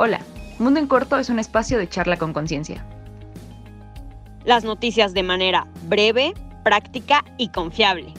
Hola, 0.00 0.20
Mundo 0.60 0.78
en 0.78 0.86
Corto 0.86 1.18
es 1.18 1.28
un 1.28 1.40
espacio 1.40 1.76
de 1.76 1.88
charla 1.88 2.18
con 2.18 2.32
conciencia. 2.32 2.86
Las 4.44 4.62
noticias 4.62 5.12
de 5.12 5.24
manera 5.24 5.66
breve, 5.88 6.34
práctica 6.62 7.24
y 7.36 7.48
confiable. 7.48 8.14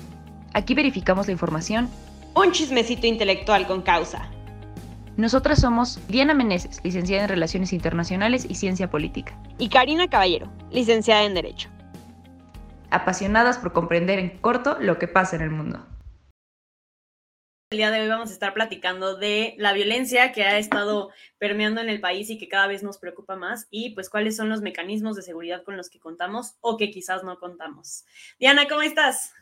Aquí 0.53 0.73
verificamos 0.73 1.27
la 1.27 1.31
información. 1.31 1.89
Un 2.35 2.51
chismecito 2.51 3.07
intelectual 3.07 3.65
con 3.65 3.81
causa. 3.81 4.29
Nosotras 5.15 5.61
somos 5.61 6.01
Diana 6.09 6.33
Meneses, 6.33 6.81
licenciada 6.83 7.23
en 7.23 7.29
Relaciones 7.29 7.71
Internacionales 7.71 8.45
y 8.49 8.55
Ciencia 8.55 8.89
Política. 8.89 9.39
Y 9.57 9.69
Karina 9.69 10.09
Caballero, 10.09 10.49
licenciada 10.71 11.23
en 11.23 11.33
Derecho. 11.33 11.69
Apasionadas 12.89 13.57
por 13.57 13.71
comprender 13.71 14.19
en 14.19 14.37
corto 14.39 14.75
lo 14.81 14.99
que 14.99 15.07
pasa 15.07 15.37
en 15.37 15.43
el 15.43 15.51
mundo. 15.51 15.79
El 17.71 17.77
día 17.77 17.91
de 17.91 18.01
hoy 18.01 18.07
vamos 18.07 18.31
a 18.31 18.33
estar 18.33 18.55
platicando 18.55 19.15
de 19.15 19.53
la 19.59 19.73
violencia 19.73 20.31
que 20.31 20.43
ha 20.43 20.57
estado 20.57 21.11
permeando 21.37 21.81
en 21.81 21.87
el 21.87 22.01
país 22.01 22.27
y 22.31 22.39
que 22.39 22.47
cada 22.47 22.65
vez 22.65 22.81
nos 22.81 22.97
preocupa 22.97 23.35
más 23.35 23.67
y 23.69 23.91
pues 23.91 24.09
cuáles 24.09 24.35
son 24.35 24.49
los 24.49 24.61
mecanismos 24.61 25.15
de 25.15 25.21
seguridad 25.21 25.61
con 25.63 25.77
los 25.77 25.87
que 25.87 25.99
contamos 25.99 26.55
o 26.61 26.77
que 26.77 26.89
quizás 26.89 27.23
no 27.23 27.37
contamos. 27.37 28.05
Diana, 28.39 28.67
¿cómo 28.67 28.81
estás? 28.81 29.33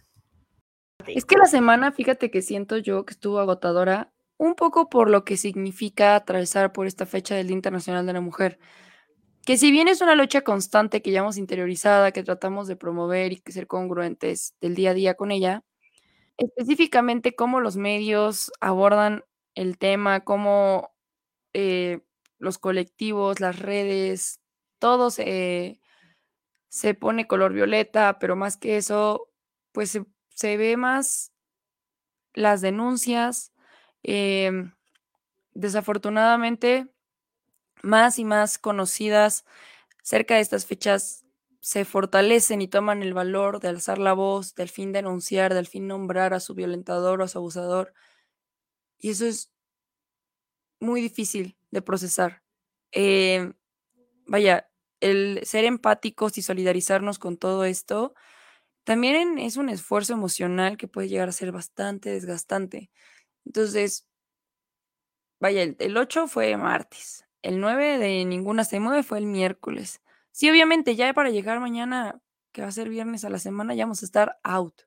Es 1.07 1.23
que 1.23 1.37
la 1.37 1.45
semana, 1.45 1.93
fíjate 1.93 2.29
que 2.29 2.41
siento 2.41 2.75
yo 2.75 3.05
que 3.05 3.13
estuvo 3.13 3.39
agotadora, 3.39 4.11
un 4.35 4.55
poco 4.55 4.89
por 4.89 5.09
lo 5.09 5.23
que 5.23 5.37
significa 5.37 6.17
atravesar 6.17 6.73
por 6.73 6.85
esta 6.85 7.05
fecha 7.05 7.33
del 7.33 7.47
Día 7.47 7.55
Internacional 7.55 8.05
de 8.05 8.11
la 8.11 8.19
Mujer, 8.19 8.59
que 9.45 9.55
si 9.55 9.71
bien 9.71 9.87
es 9.87 10.01
una 10.01 10.15
lucha 10.15 10.41
constante 10.41 11.01
que 11.01 11.11
llevamos 11.11 11.37
interiorizada, 11.37 12.11
que 12.11 12.23
tratamos 12.23 12.67
de 12.67 12.75
promover 12.75 13.31
y 13.31 13.41
ser 13.47 13.67
congruentes 13.67 14.53
del 14.59 14.75
día 14.75 14.89
a 14.89 14.95
día 14.95 15.13
con 15.13 15.31
ella, 15.31 15.63
Específicamente, 16.37 17.35
cómo 17.35 17.59
los 17.61 17.77
medios 17.77 18.51
abordan 18.61 19.23
el 19.55 19.77
tema, 19.79 20.19
cómo 20.23 20.91
eh, 21.53 22.01
los 22.39 22.59
colectivos, 22.59 23.39
las 23.41 23.59
redes, 23.59 24.41
todo 24.79 25.11
se, 25.11 25.81
se 26.69 26.95
pone 26.95 27.27
color 27.27 27.53
violeta, 27.53 28.19
pero 28.19 28.35
más 28.35 28.57
que 28.57 28.77
eso, 28.77 29.29
pues 29.73 29.91
se, 29.91 30.05
se 30.31 30.57
ve 30.57 30.77
más 30.77 31.31
las 32.33 32.61
denuncias. 32.61 33.53
em, 34.03 34.73
desafortunadamente, 35.53 36.87
más 37.83 38.19
y 38.19 38.25
más 38.25 38.59
conocidas 38.59 39.45
cerca 40.03 40.35
de 40.35 40.41
estas 40.41 40.65
fechas 40.67 41.25
se 41.67 41.83
fortalecen 41.83 42.61
y 42.61 42.69
toman 42.69 43.03
el 43.03 43.13
valor 43.13 43.59
de 43.59 43.67
alzar 43.67 43.97
la 43.97 44.13
voz, 44.13 44.55
del 44.55 44.69
fin 44.69 44.93
denunciar, 44.93 45.53
del 45.53 45.67
fin 45.67 45.85
nombrar 45.85 46.33
a 46.33 46.39
su 46.39 46.53
violentador 46.53 47.19
o 47.19 47.25
a 47.25 47.27
su 47.27 47.39
abusador. 47.39 47.93
Y 48.97 49.09
eso 49.09 49.25
es 49.25 49.51
muy 50.79 51.01
difícil 51.01 51.57
de 51.71 51.81
procesar. 51.81 52.41
Eh, 52.93 53.51
vaya, 54.27 54.69
el 55.01 55.41
ser 55.43 55.65
empáticos 55.65 56.37
y 56.37 56.41
solidarizarnos 56.41 57.19
con 57.19 57.35
todo 57.35 57.65
esto 57.65 58.13
también 58.85 59.37
es 59.37 59.57
un 59.57 59.67
esfuerzo 59.67 60.13
emocional 60.13 60.77
que 60.77 60.87
puede 60.87 61.09
llegar 61.09 61.27
a 61.27 61.33
ser 61.33 61.51
bastante 61.51 62.11
desgastante. 62.11 62.91
Entonces, 63.45 64.07
vaya, 65.41 65.63
el, 65.63 65.75
el 65.79 65.97
8 65.97 66.27
fue 66.27 66.55
martes, 66.55 67.25
el 67.41 67.59
9 67.59 67.97
de 67.97 68.23
ninguna 68.23 68.63
se 68.63 68.79
mueve 68.79 69.03
fue 69.03 69.17
el 69.17 69.25
miércoles. 69.25 70.01
Sí, 70.37 70.47
obviamente, 70.51 70.95
ya 70.95 71.11
para 71.15 71.31
llegar 71.31 71.59
mañana, 71.59 72.21
que 72.51 72.61
va 72.61 72.67
a 72.67 72.71
ser 72.71 72.89
viernes 72.89 73.25
a 73.25 73.29
la 73.31 73.39
semana, 73.39 73.73
ya 73.73 73.85
vamos 73.85 74.03
a 74.03 74.05
estar 74.05 74.37
out. 74.43 74.83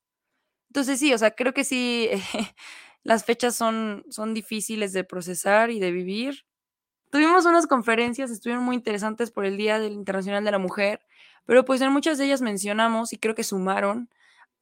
Entonces 0.69 1.01
sí, 1.01 1.13
o 1.15 1.19
sea, 1.19 1.33
creo 1.33 1.55
que 1.55 1.65
sí, 1.65 2.09
las 3.05 3.25
fechas 3.25 3.57
son, 3.57 4.05
son 4.11 4.33
difíciles 4.33 4.93
de 4.93 5.05
procesar 5.05 5.71
y 5.71 5.81
de 5.81 5.91
vivir. 5.91 6.47
Tuvimos 7.11 7.47
unas 7.47 7.67
conferencias, 7.67 8.31
estuvieron 8.31 8.65
muy 8.65 8.77
interesantes 8.77 9.33
por 9.33 9.45
el 9.45 9.57
Día 9.57 9.81
del 9.81 9.95
Internacional 9.95 10.45
de 10.45 10.53
la 10.53 10.61
Mujer, 10.61 11.01
pero 11.47 11.65
pues 11.65 11.81
en 11.81 11.93
muchas 11.93 12.19
de 12.19 12.27
ellas 12.27 12.43
mencionamos 12.43 13.13
y 13.13 13.19
creo 13.19 13.35
que 13.35 13.45
sumaron 13.45 14.09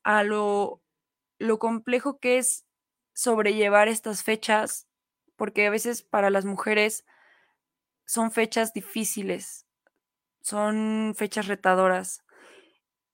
a 0.04 0.24
lo, 0.24 0.82
lo 1.38 1.58
complejo 1.58 2.18
que 2.20 2.38
es 2.38 2.66
sobrellevar 3.14 3.88
estas 3.88 4.22
fechas, 4.24 4.88
porque 5.36 5.66
a 5.66 5.70
veces 5.70 6.02
para 6.02 6.30
las 6.30 6.46
mujeres 6.46 7.04
son 8.06 8.32
fechas 8.32 8.72
difíciles, 8.72 9.67
son 10.48 11.14
fechas 11.16 11.46
retadoras. 11.46 12.24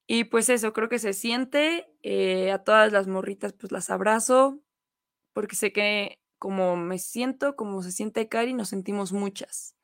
Y 0.06 0.24
pues 0.24 0.48
eso, 0.48 0.72
creo 0.72 0.88
que 0.88 0.98
se 0.98 1.14
siente, 1.14 1.88
eh, 2.02 2.52
a 2.52 2.58
todas 2.62 2.92
las 2.92 3.06
morritas 3.08 3.54
pues 3.54 3.72
las 3.72 3.90
abrazo, 3.90 4.60
porque 5.32 5.56
sé 5.56 5.72
que 5.72 6.20
como 6.38 6.76
me 6.76 6.98
siento, 6.98 7.56
como 7.56 7.82
se 7.82 7.92
siente 7.92 8.28
Cari, 8.28 8.54
nos 8.54 8.68
sentimos 8.68 9.12
muchas. 9.12 9.76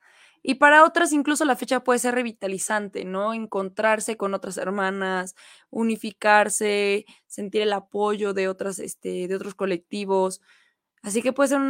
Y 0.42 0.56
para 0.56 0.84
otras 0.84 1.12
incluso 1.12 1.44
la 1.44 1.56
fecha 1.56 1.84
puede 1.84 1.98
ser 1.98 2.14
revitalizante, 2.14 3.04
¿no? 3.04 3.34
Encontrarse 3.34 4.16
con 4.16 4.34
otras 4.34 4.56
hermanas, 4.58 5.34
unificarse, 5.70 7.06
sentir 7.26 7.62
el 7.62 7.72
apoyo 7.72 8.34
de 8.34 8.48
otras, 8.48 8.78
este, 8.78 9.28
de 9.28 9.34
otros 9.36 9.54
colectivos. 9.54 10.40
Así 11.02 11.22
que 11.22 11.32
puede 11.32 11.50
ser, 11.50 11.60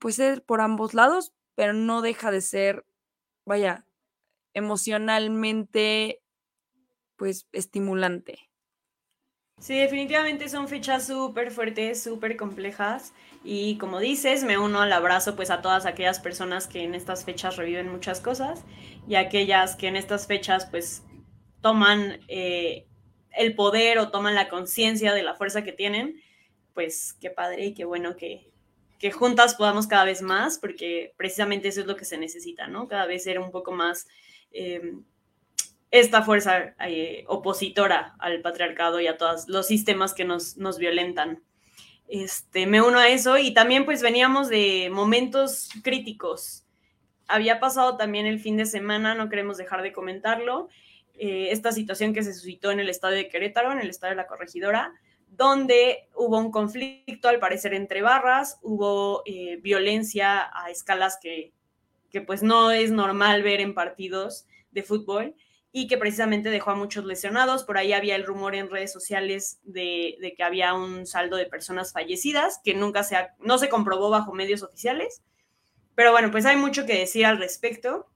puede 0.00 0.14
ser 0.14 0.44
por 0.44 0.60
ambos 0.60 0.94
lados, 0.94 1.32
pero 1.56 1.72
no 1.74 2.02
deja 2.02 2.30
de 2.30 2.40
ser, 2.40 2.86
vaya, 3.46 3.86
emocionalmente, 4.54 6.20
pues, 7.16 7.46
estimulante. 7.52 8.50
Sí, 9.60 9.78
definitivamente 9.78 10.48
son 10.48 10.68
fechas 10.68 11.06
súper 11.06 11.50
fuertes, 11.50 12.02
súper 12.02 12.38
complejas 12.38 13.12
y 13.44 13.76
como 13.76 14.00
dices, 14.00 14.42
me 14.42 14.56
uno 14.56 14.80
al 14.80 14.90
abrazo 14.90 15.36
pues 15.36 15.50
a 15.50 15.60
todas 15.60 15.84
aquellas 15.84 16.18
personas 16.18 16.66
que 16.66 16.82
en 16.82 16.94
estas 16.94 17.26
fechas 17.26 17.56
reviven 17.56 17.92
muchas 17.92 18.22
cosas 18.22 18.64
y 19.06 19.16
aquellas 19.16 19.76
que 19.76 19.88
en 19.88 19.96
estas 19.96 20.26
fechas 20.26 20.64
pues 20.64 21.02
toman 21.60 22.20
eh, 22.28 22.86
el 23.36 23.54
poder 23.54 23.98
o 23.98 24.10
toman 24.10 24.34
la 24.34 24.48
conciencia 24.48 25.12
de 25.12 25.22
la 25.22 25.34
fuerza 25.34 25.62
que 25.62 25.72
tienen, 25.72 26.22
pues 26.72 27.14
qué 27.20 27.28
padre 27.28 27.66
y 27.66 27.74
qué 27.74 27.84
bueno 27.84 28.16
que, 28.16 28.50
que 28.98 29.12
juntas 29.12 29.56
podamos 29.56 29.86
cada 29.86 30.06
vez 30.06 30.22
más 30.22 30.58
porque 30.58 31.12
precisamente 31.18 31.68
eso 31.68 31.82
es 31.82 31.86
lo 31.86 31.96
que 31.96 32.06
se 32.06 32.16
necesita, 32.16 32.66
¿no? 32.66 32.88
Cada 32.88 33.04
vez 33.04 33.24
ser 33.24 33.38
un 33.38 33.50
poco 33.50 33.72
más... 33.72 34.06
eh, 34.52 34.94
esta 35.90 36.22
fuerza 36.22 36.74
eh, 36.86 37.24
opositora 37.26 38.14
al 38.18 38.40
patriarcado 38.42 39.00
y 39.00 39.06
a 39.06 39.16
todos 39.16 39.48
los 39.48 39.66
sistemas 39.66 40.14
que 40.14 40.24
nos, 40.24 40.56
nos 40.56 40.78
violentan. 40.78 41.42
Este, 42.08 42.66
me 42.66 42.82
uno 42.82 42.98
a 42.98 43.08
eso 43.08 43.38
y 43.38 43.54
también 43.54 43.84
pues 43.84 44.02
veníamos 44.02 44.48
de 44.48 44.88
momentos 44.92 45.68
críticos. 45.82 46.64
Había 47.26 47.60
pasado 47.60 47.96
también 47.96 48.26
el 48.26 48.40
fin 48.40 48.56
de 48.56 48.66
semana, 48.66 49.14
no 49.14 49.28
queremos 49.28 49.56
dejar 49.56 49.82
de 49.82 49.92
comentarlo, 49.92 50.68
eh, 51.14 51.50
esta 51.50 51.70
situación 51.70 52.14
que 52.14 52.22
se 52.22 52.32
suscitó 52.32 52.70
en 52.70 52.80
el 52.80 52.88
estadio 52.88 53.18
de 53.18 53.28
Querétaro, 53.28 53.72
en 53.72 53.80
el 53.80 53.90
estadio 53.90 54.12
de 54.12 54.22
la 54.22 54.26
Corregidora, 54.26 54.92
donde 55.28 56.08
hubo 56.14 56.38
un 56.38 56.50
conflicto 56.50 57.28
al 57.28 57.38
parecer 57.38 57.74
entre 57.74 58.02
barras, 58.02 58.58
hubo 58.62 59.22
eh, 59.26 59.58
violencia 59.60 60.50
a 60.52 60.70
escalas 60.70 61.18
que, 61.22 61.52
que 62.10 62.20
pues 62.20 62.42
no 62.42 62.70
es 62.70 62.90
normal 62.90 63.42
ver 63.42 63.60
en 63.60 63.74
partidos 63.74 64.46
de 64.70 64.82
fútbol 64.82 65.34
y 65.72 65.86
que 65.86 65.98
precisamente 65.98 66.50
dejó 66.50 66.72
a 66.72 66.74
muchos 66.74 67.04
lesionados. 67.04 67.64
Por 67.64 67.78
ahí 67.78 67.92
había 67.92 68.16
el 68.16 68.26
rumor 68.26 68.54
en 68.54 68.70
redes 68.70 68.92
sociales 68.92 69.60
de, 69.62 70.34
que 70.36 70.42
había 70.42 70.74
un 70.74 71.06
saldo 71.06 71.36
de 71.36 71.46
personas 71.46 71.92
fallecidas 71.92 72.60
que 72.64 72.74
nunca 72.74 73.04
se 73.04 73.16
ha, 73.16 73.34
no 73.38 73.58
se 73.58 73.68
comprobó 73.68 74.10
bajo 74.10 74.32
medios 74.32 74.62
oficiales. 74.62 75.22
Pero 75.94 76.12
bueno, 76.12 76.30
pues 76.30 76.46
hay 76.46 76.56
mucho 76.56 76.86
que 76.86 76.98
decir 76.98 77.26
al 77.26 77.38
respecto. 77.38 78.08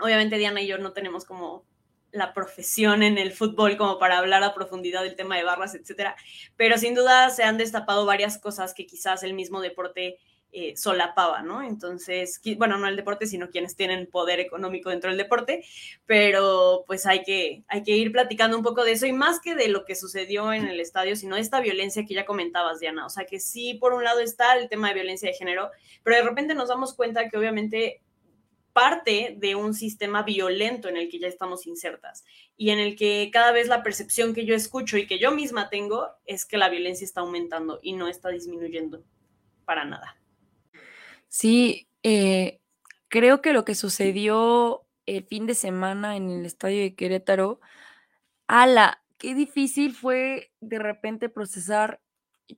Obviamente 0.00 0.38
Diana 0.38 0.60
y 0.60 0.66
yo 0.66 0.78
no 0.78 0.92
tenemos 0.92 1.24
como 1.24 1.64
la 2.10 2.34
profesión 2.34 3.02
en 3.02 3.16
el 3.16 3.32
fútbol 3.32 3.76
como 3.76 3.98
para 3.98 4.18
hablar 4.18 4.42
a 4.42 4.54
profundidad 4.54 5.02
del 5.02 5.16
tema 5.16 5.36
de 5.36 5.44
barras, 5.44 5.74
etcétera. 5.74 6.16
Pero 6.56 6.76
sin 6.78 6.94
duda 6.94 7.30
se 7.30 7.44
han 7.44 7.58
destapado 7.58 8.04
varias 8.06 8.38
cosas 8.38 8.74
que 8.74 8.86
quizás 8.86 9.22
el 9.22 9.34
mismo 9.34 9.60
deporte 9.60 10.18
eh, 10.54 10.76
solapaba, 10.76 11.40
¿no? 11.40 11.62
Entonces, 11.62 12.38
bueno, 12.58 12.76
no 12.76 12.86
el 12.86 12.96
deporte, 12.96 13.26
sino 13.26 13.48
quienes 13.48 13.74
tienen 13.74 14.06
poder 14.06 14.38
económico 14.38 14.90
dentro 14.90 15.08
del 15.08 15.16
deporte, 15.16 15.64
pero 16.04 16.84
pues 16.86 17.06
hay 17.06 17.22
que, 17.22 17.64
hay 17.68 17.82
que 17.82 17.96
ir 17.96 18.12
platicando 18.12 18.58
un 18.58 18.62
poco 18.62 18.84
de 18.84 18.92
eso 18.92 19.06
y 19.06 19.12
más 19.14 19.40
que 19.40 19.54
de 19.54 19.68
lo 19.68 19.86
que 19.86 19.94
sucedió 19.94 20.52
en 20.52 20.68
el 20.68 20.78
estadio, 20.78 21.16
sino 21.16 21.36
esta 21.36 21.60
violencia 21.60 22.04
que 22.04 22.12
ya 22.12 22.26
comentabas, 22.26 22.80
Diana. 22.80 23.06
O 23.06 23.08
sea, 23.08 23.24
que 23.24 23.40
sí, 23.40 23.74
por 23.74 23.94
un 23.94 24.04
lado 24.04 24.20
está 24.20 24.58
el 24.58 24.68
tema 24.68 24.88
de 24.88 24.94
violencia 24.94 25.28
de 25.30 25.34
género, 25.34 25.70
pero 26.02 26.16
de 26.16 26.22
repente 26.22 26.54
nos 26.54 26.68
damos 26.68 26.94
cuenta 26.94 27.30
que 27.30 27.38
obviamente 27.38 28.02
parte 28.74 29.36
de 29.38 29.54
un 29.54 29.74
sistema 29.74 30.22
violento 30.22 30.88
en 30.88 30.96
el 30.96 31.08
que 31.08 31.18
ya 31.18 31.28
estamos 31.28 31.66
insertas 31.66 32.24
y 32.56 32.70
en 32.70 32.78
el 32.78 32.96
que 32.96 33.30
cada 33.32 33.52
vez 33.52 33.68
la 33.68 33.82
percepción 33.82 34.34
que 34.34 34.44
yo 34.44 34.54
escucho 34.54 34.98
y 34.98 35.06
que 35.06 35.18
yo 35.18 35.30
misma 35.30 35.68
tengo 35.70 36.08
es 36.26 36.44
que 36.44 36.58
la 36.58 36.68
violencia 36.68 37.04
está 37.04 37.20
aumentando 37.20 37.80
y 37.82 37.94
no 37.94 38.08
está 38.08 38.28
disminuyendo 38.28 39.02
para 39.64 39.84
nada. 39.84 40.21
Sí, 41.34 41.88
eh, 42.02 42.60
creo 43.08 43.40
que 43.40 43.52
lo 43.54 43.64
que 43.64 43.74
sucedió 43.74 44.84
el 45.06 45.24
fin 45.24 45.46
de 45.46 45.54
semana 45.54 46.16
en 46.16 46.28
el 46.30 46.44
estadio 46.46 46.82
de 46.82 46.94
Querétaro, 46.94 47.58
ala, 48.48 49.02
qué 49.18 49.34
difícil 49.34 49.94
fue 49.94 50.52
de 50.60 50.78
repente 50.78 51.28
procesar. 51.30 52.00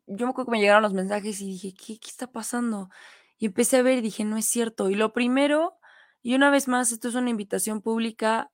Yo 0.07 0.27
me 0.27 0.31
acuerdo 0.33 0.47
que 0.47 0.53
me 0.53 0.61
llegaron 0.61 0.83
los 0.85 0.95
mensajes 0.95 1.41
y 1.43 1.47
dije, 1.49 1.75
¿qué, 1.75 1.99
qué 2.01 2.09
está 2.11 2.29
pasando? 2.33 2.91
Y 3.39 3.47
empecé 3.47 3.79
a 3.79 3.83
ver 3.83 3.99
y 3.99 4.03
dije, 4.03 4.25
no 4.25 4.37
es 4.39 4.47
cierto. 4.47 4.91
Y 4.91 4.97
lo 4.97 5.13
primero 5.15 5.79
Y 6.23 6.35
una 6.37 6.51
vez 6.51 6.69
más, 6.69 6.93
esto 6.93 7.09
es 7.09 7.15
una 7.17 7.31
invitación 7.31 7.83
pública 7.83 8.53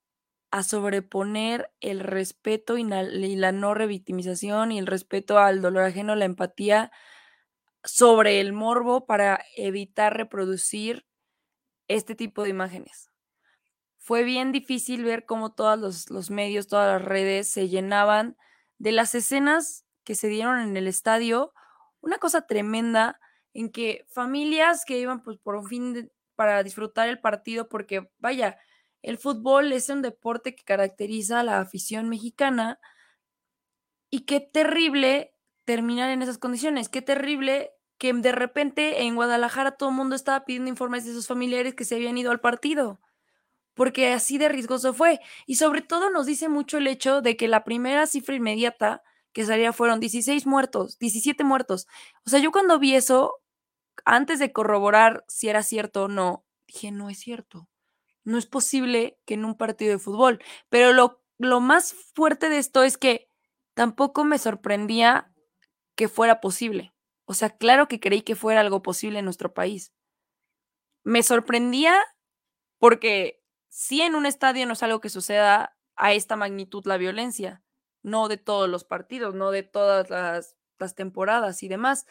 a 0.52 0.62
sobreponer 0.64 1.70
el 1.80 2.00
respeto 2.00 2.78
y 2.78 2.84
la, 2.84 3.52
no 3.52 3.74
revictimización 3.74 4.72
y 4.72 4.78
el 4.78 4.86
respeto 4.88 5.38
al 5.38 5.62
dolor 5.62 5.84
ajeno, 5.84 6.16
la 6.16 6.24
empatía 6.26 6.92
sobre 7.84 8.40
el 8.40 8.52
morbo 8.52 9.06
para 9.06 9.44
evitar 9.56 10.16
reproducir 10.16 11.06
este 11.88 12.14
tipo 12.14 12.42
de 12.42 12.50
imágenes. 12.50 13.10
Fue 13.98 14.22
bien 14.24 14.52
difícil 14.52 15.04
ver 15.04 15.24
cómo 15.24 15.52
todos 15.52 15.78
los, 15.78 16.10
los 16.10 16.30
medios, 16.30 16.68
todas 16.68 17.00
las 17.00 17.08
redes 17.08 17.50
se 17.50 17.68
llenaban 17.68 18.36
de 18.78 18.92
las 18.92 19.14
escenas 19.14 19.84
que 20.04 20.14
se 20.14 20.28
dieron 20.28 20.60
en 20.60 20.76
el 20.76 20.86
estadio, 20.86 21.52
una 22.00 22.18
cosa 22.18 22.46
tremenda 22.46 23.20
en 23.52 23.70
que 23.70 24.06
familias 24.08 24.84
que 24.84 24.98
iban 24.98 25.22
pues 25.22 25.38
por 25.38 25.56
un 25.56 25.66
fin 25.66 26.10
para 26.34 26.62
disfrutar 26.62 27.08
el 27.08 27.20
partido, 27.20 27.68
porque 27.68 28.10
vaya, 28.18 28.58
el 29.02 29.18
fútbol 29.18 29.72
es 29.72 29.88
un 29.88 30.02
deporte 30.02 30.54
que 30.54 30.64
caracteriza 30.64 31.40
a 31.40 31.44
la 31.44 31.60
afición 31.60 32.08
mexicana 32.08 32.78
y 34.10 34.20
qué 34.20 34.40
terrible 34.40 35.34
terminar 35.70 36.10
en 36.10 36.20
esas 36.20 36.36
condiciones, 36.36 36.88
qué 36.88 37.00
terrible 37.00 37.70
que 37.96 38.12
de 38.12 38.32
repente 38.32 39.02
en 39.02 39.14
Guadalajara 39.14 39.76
todo 39.76 39.90
el 39.90 39.94
mundo 39.94 40.16
estaba 40.16 40.44
pidiendo 40.44 40.68
informes 40.68 41.04
de 41.04 41.12
sus 41.12 41.28
familiares 41.28 41.76
que 41.76 41.84
se 41.84 41.94
habían 41.94 42.18
ido 42.18 42.32
al 42.32 42.40
partido, 42.40 43.00
porque 43.74 44.12
así 44.12 44.36
de 44.36 44.48
riesgoso 44.48 44.92
fue. 44.92 45.20
Y 45.46 45.54
sobre 45.54 45.82
todo 45.82 46.10
nos 46.10 46.26
dice 46.26 46.48
mucho 46.48 46.78
el 46.78 46.88
hecho 46.88 47.22
de 47.22 47.36
que 47.36 47.46
la 47.46 47.62
primera 47.62 48.08
cifra 48.08 48.34
inmediata 48.34 49.04
que 49.32 49.46
salía 49.46 49.72
fueron 49.72 50.00
16 50.00 50.44
muertos, 50.44 50.98
17 50.98 51.44
muertos. 51.44 51.86
O 52.26 52.30
sea, 52.30 52.40
yo 52.40 52.50
cuando 52.50 52.80
vi 52.80 52.96
eso, 52.96 53.36
antes 54.04 54.40
de 54.40 54.50
corroborar 54.50 55.24
si 55.28 55.50
era 55.50 55.62
cierto 55.62 56.06
o 56.06 56.08
no, 56.08 56.44
dije, 56.66 56.90
no 56.90 57.10
es 57.10 57.20
cierto. 57.20 57.68
No 58.24 58.38
es 58.38 58.46
posible 58.46 59.20
que 59.24 59.34
en 59.34 59.44
un 59.44 59.56
partido 59.56 59.92
de 59.92 60.00
fútbol. 60.00 60.42
Pero 60.68 60.92
lo, 60.92 61.22
lo 61.38 61.60
más 61.60 61.94
fuerte 62.12 62.48
de 62.48 62.58
esto 62.58 62.82
es 62.82 62.98
que 62.98 63.28
tampoco 63.74 64.24
me 64.24 64.38
sorprendía 64.38 65.29
que 66.00 66.08
fuera 66.08 66.40
posible. 66.40 66.94
O 67.26 67.34
sea, 67.34 67.50
claro 67.50 67.86
que 67.86 68.00
creí 68.00 68.22
que 68.22 68.34
fuera 68.34 68.62
algo 68.62 68.80
posible 68.80 69.18
en 69.18 69.26
nuestro 69.26 69.52
país. 69.52 69.92
Me 71.04 71.22
sorprendía 71.22 71.94
porque 72.78 73.42
si 73.68 74.00
en 74.00 74.14
un 74.14 74.24
estadio 74.24 74.64
no 74.64 74.72
es 74.72 74.82
algo 74.82 75.02
que 75.02 75.10
suceda 75.10 75.76
a 75.96 76.14
esta 76.14 76.36
magnitud 76.36 76.86
la 76.86 76.96
violencia, 76.96 77.62
no 78.02 78.28
de 78.28 78.38
todos 78.38 78.66
los 78.66 78.84
partidos, 78.84 79.34
no 79.34 79.50
de 79.50 79.62
todas 79.62 80.08
las, 80.08 80.56
las 80.78 80.94
temporadas 80.94 81.62
y 81.62 81.68
demás, 81.68 82.06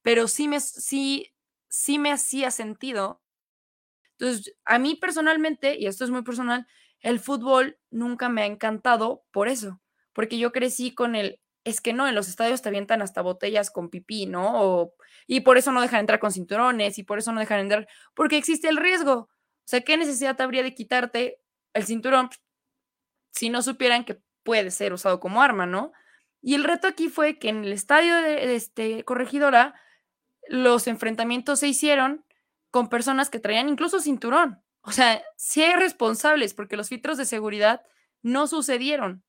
pero 0.00 0.26
sí 0.26 0.48
me, 0.48 0.60
sí, 0.60 1.34
sí 1.68 1.98
me 1.98 2.10
hacía 2.10 2.50
sentido. 2.50 3.20
Entonces, 4.12 4.56
a 4.64 4.78
mí 4.78 4.94
personalmente, 4.94 5.78
y 5.78 5.84
esto 5.84 6.02
es 6.02 6.10
muy 6.10 6.22
personal, 6.22 6.66
el 7.00 7.20
fútbol 7.20 7.78
nunca 7.90 8.30
me 8.30 8.40
ha 8.40 8.46
encantado 8.46 9.26
por 9.32 9.48
eso, 9.48 9.82
porque 10.14 10.38
yo 10.38 10.50
crecí 10.50 10.94
con 10.94 11.14
el, 11.14 11.42
es 11.70 11.80
que 11.80 11.92
no, 11.92 12.08
en 12.08 12.14
los 12.14 12.28
estadios 12.28 12.62
te 12.62 12.68
avientan 12.68 13.02
hasta 13.02 13.22
botellas 13.22 13.70
con 13.70 13.90
pipí, 13.90 14.26
¿no? 14.26 14.92
y 15.26 15.40
por 15.40 15.58
eso 15.58 15.72
no 15.72 15.82
dejan 15.82 16.00
entrar 16.00 16.20
con 16.20 16.32
cinturones, 16.32 16.98
y 16.98 17.02
por 17.02 17.18
eso 17.18 17.32
no 17.32 17.40
dejan 17.40 17.60
entrar, 17.60 17.86
porque 18.14 18.38
existe 18.38 18.68
el 18.68 18.78
riesgo. 18.78 19.12
O 19.12 19.28
sea, 19.66 19.82
¿qué 19.82 19.96
necesidad 19.96 20.40
habría 20.40 20.62
de 20.62 20.74
quitarte 20.74 21.40
el 21.74 21.84
cinturón 21.84 22.30
si 23.32 23.50
no 23.50 23.62
supieran 23.62 24.04
que 24.04 24.20
puede 24.42 24.70
ser 24.70 24.92
usado 24.92 25.20
como 25.20 25.42
arma, 25.42 25.66
¿no? 25.66 25.92
Y 26.40 26.54
el 26.54 26.64
reto 26.64 26.86
aquí 26.86 27.08
fue 27.08 27.38
que 27.38 27.50
en 27.50 27.64
el 27.64 27.72
estadio 27.72 28.16
de, 28.16 28.54
este 28.54 29.04
Corregidora 29.04 29.74
los 30.48 30.86
enfrentamientos 30.86 31.60
se 31.60 31.68
hicieron 31.68 32.24
con 32.70 32.88
personas 32.88 33.28
que 33.28 33.40
traían 33.40 33.68
incluso 33.68 34.00
cinturón. 34.00 34.62
O 34.80 34.92
sea, 34.92 35.22
sí 35.36 35.62
hay 35.62 35.74
responsables 35.74 36.54
porque 36.54 36.76
los 36.76 36.88
filtros 36.88 37.18
de 37.18 37.26
seguridad 37.26 37.82
no 38.22 38.46
sucedieron. 38.46 39.22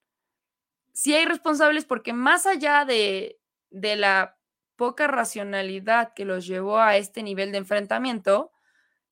Sí 0.94 1.14
hay 1.14 1.26
responsables 1.26 1.86
porque 1.86 2.14
más 2.14 2.46
allá 2.46 2.86
de, 2.86 3.40
de 3.70 3.96
la 3.96 4.38
poca 4.76 5.08
racionalidad 5.08 6.14
que 6.14 6.26
los 6.26 6.48
llevó 6.48 6.80
a 6.80 6.98
este 6.98 7.24
nivel 7.24 7.52
de 7.52 7.60
enfrentamiento, 7.60 8.52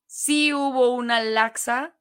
sí 0.06 0.54
hubo 0.54 0.94
una 0.94 1.20
laxa 1.22 1.94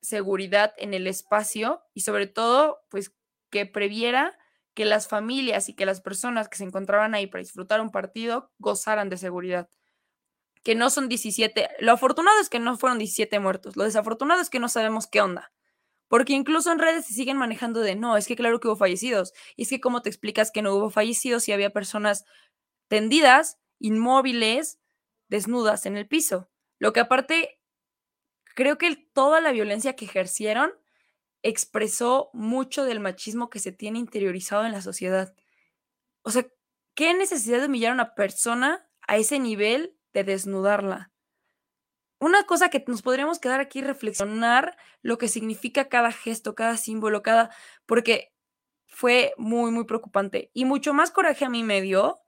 seguridad 0.00 0.74
en 0.76 0.94
el 0.94 1.06
espacio 1.06 1.82
y 1.94 2.02
sobre 2.02 2.26
todo, 2.26 2.80
pues 2.90 3.14
que 3.50 3.66
previera 3.66 4.38
que 4.74 4.84
las 4.84 5.08
familias 5.08 5.68
y 5.68 5.74
que 5.74 5.86
las 5.86 6.00
personas 6.00 6.48
que 6.48 6.58
se 6.58 6.64
encontraban 6.64 7.14
ahí 7.14 7.26
para 7.26 7.42
disfrutar 7.42 7.80
un 7.80 7.90
partido 7.90 8.52
gozaran 8.58 9.08
de 9.08 9.16
seguridad. 9.16 9.68
Que 10.62 10.74
no 10.74 10.90
son 10.90 11.08
17. 11.08 11.68
Lo 11.80 11.92
afortunado 11.92 12.38
es 12.40 12.48
que 12.48 12.60
no 12.60 12.76
fueron 12.76 12.98
17 12.98 13.40
muertos. 13.40 13.76
Lo 13.76 13.84
desafortunado 13.84 14.40
es 14.40 14.50
que 14.50 14.60
no 14.60 14.68
sabemos 14.68 15.06
qué 15.06 15.20
onda. 15.20 15.50
Porque 16.08 16.32
incluso 16.32 16.72
en 16.72 16.78
redes 16.78 17.06
se 17.06 17.14
siguen 17.14 17.36
manejando 17.36 17.80
de 17.80 17.94
no, 17.94 18.16
es 18.16 18.26
que 18.26 18.36
claro 18.36 18.60
que 18.60 18.68
hubo 18.68 18.76
fallecidos. 18.76 19.32
Y 19.56 19.62
es 19.62 19.68
que 19.68 19.80
cómo 19.80 20.02
te 20.02 20.08
explicas 20.08 20.50
que 20.50 20.62
no 20.62 20.74
hubo 20.74 20.90
fallecidos 20.90 21.44
si 21.44 21.52
había 21.52 21.70
personas 21.70 22.24
tendidas, 22.88 23.58
inmóviles, 23.78 24.80
desnudas 25.28 25.86
en 25.86 25.96
el 25.96 26.08
piso. 26.08 26.50
Lo 26.78 26.92
que 26.92 27.00
aparte, 27.00 27.60
creo 28.54 28.78
que 28.78 28.96
toda 29.12 29.40
la 29.40 29.52
violencia 29.52 29.94
que 29.96 30.06
ejercieron 30.06 30.72
expresó 31.42 32.30
mucho 32.32 32.84
del 32.84 33.00
machismo 33.00 33.50
que 33.50 33.58
se 33.60 33.72
tiene 33.72 33.98
interiorizado 33.98 34.64
en 34.64 34.72
la 34.72 34.82
sociedad. 34.82 35.34
O 36.22 36.30
sea, 36.30 36.46
¿qué 36.94 37.14
necesidad 37.14 37.60
de 37.60 37.66
humillar 37.66 37.92
a 37.92 37.94
una 37.94 38.14
persona 38.14 38.88
a 39.06 39.16
ese 39.16 39.38
nivel 39.38 39.96
de 40.12 40.24
desnudarla? 40.24 41.12
Una 42.18 42.44
cosa 42.44 42.68
que 42.68 42.84
nos 42.86 43.02
podríamos 43.02 43.38
quedar 43.38 43.60
aquí 43.60 43.80
reflexionar 43.80 44.76
lo 45.02 45.18
que 45.18 45.28
significa 45.28 45.88
cada 45.88 46.12
gesto, 46.12 46.54
cada 46.54 46.76
símbolo, 46.76 47.22
cada... 47.22 47.50
porque 47.86 48.32
fue 48.86 49.32
muy, 49.36 49.70
muy 49.70 49.84
preocupante. 49.84 50.50
Y 50.52 50.64
mucho 50.64 50.94
más 50.94 51.10
coraje 51.10 51.44
a 51.44 51.50
mí 51.50 51.62
me 51.62 51.80
dio 51.80 52.20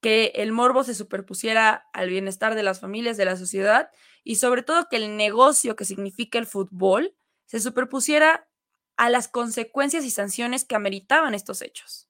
que 0.00 0.32
el 0.36 0.52
morbo 0.52 0.84
se 0.84 0.94
superpusiera 0.94 1.86
al 1.92 2.08
bienestar 2.08 2.54
de 2.54 2.62
las 2.62 2.80
familias, 2.80 3.16
de 3.16 3.24
la 3.24 3.36
sociedad 3.36 3.90
y 4.22 4.36
sobre 4.36 4.62
todo 4.62 4.88
que 4.90 4.96
el 4.96 5.16
negocio 5.16 5.76
que 5.76 5.84
significa 5.84 6.38
el 6.38 6.46
fútbol 6.46 7.14
se 7.46 7.60
superpusiera 7.60 8.48
a 8.96 9.10
las 9.10 9.28
consecuencias 9.28 10.04
y 10.04 10.10
sanciones 10.10 10.64
que 10.64 10.74
ameritaban 10.74 11.34
estos 11.34 11.62
hechos. 11.62 12.08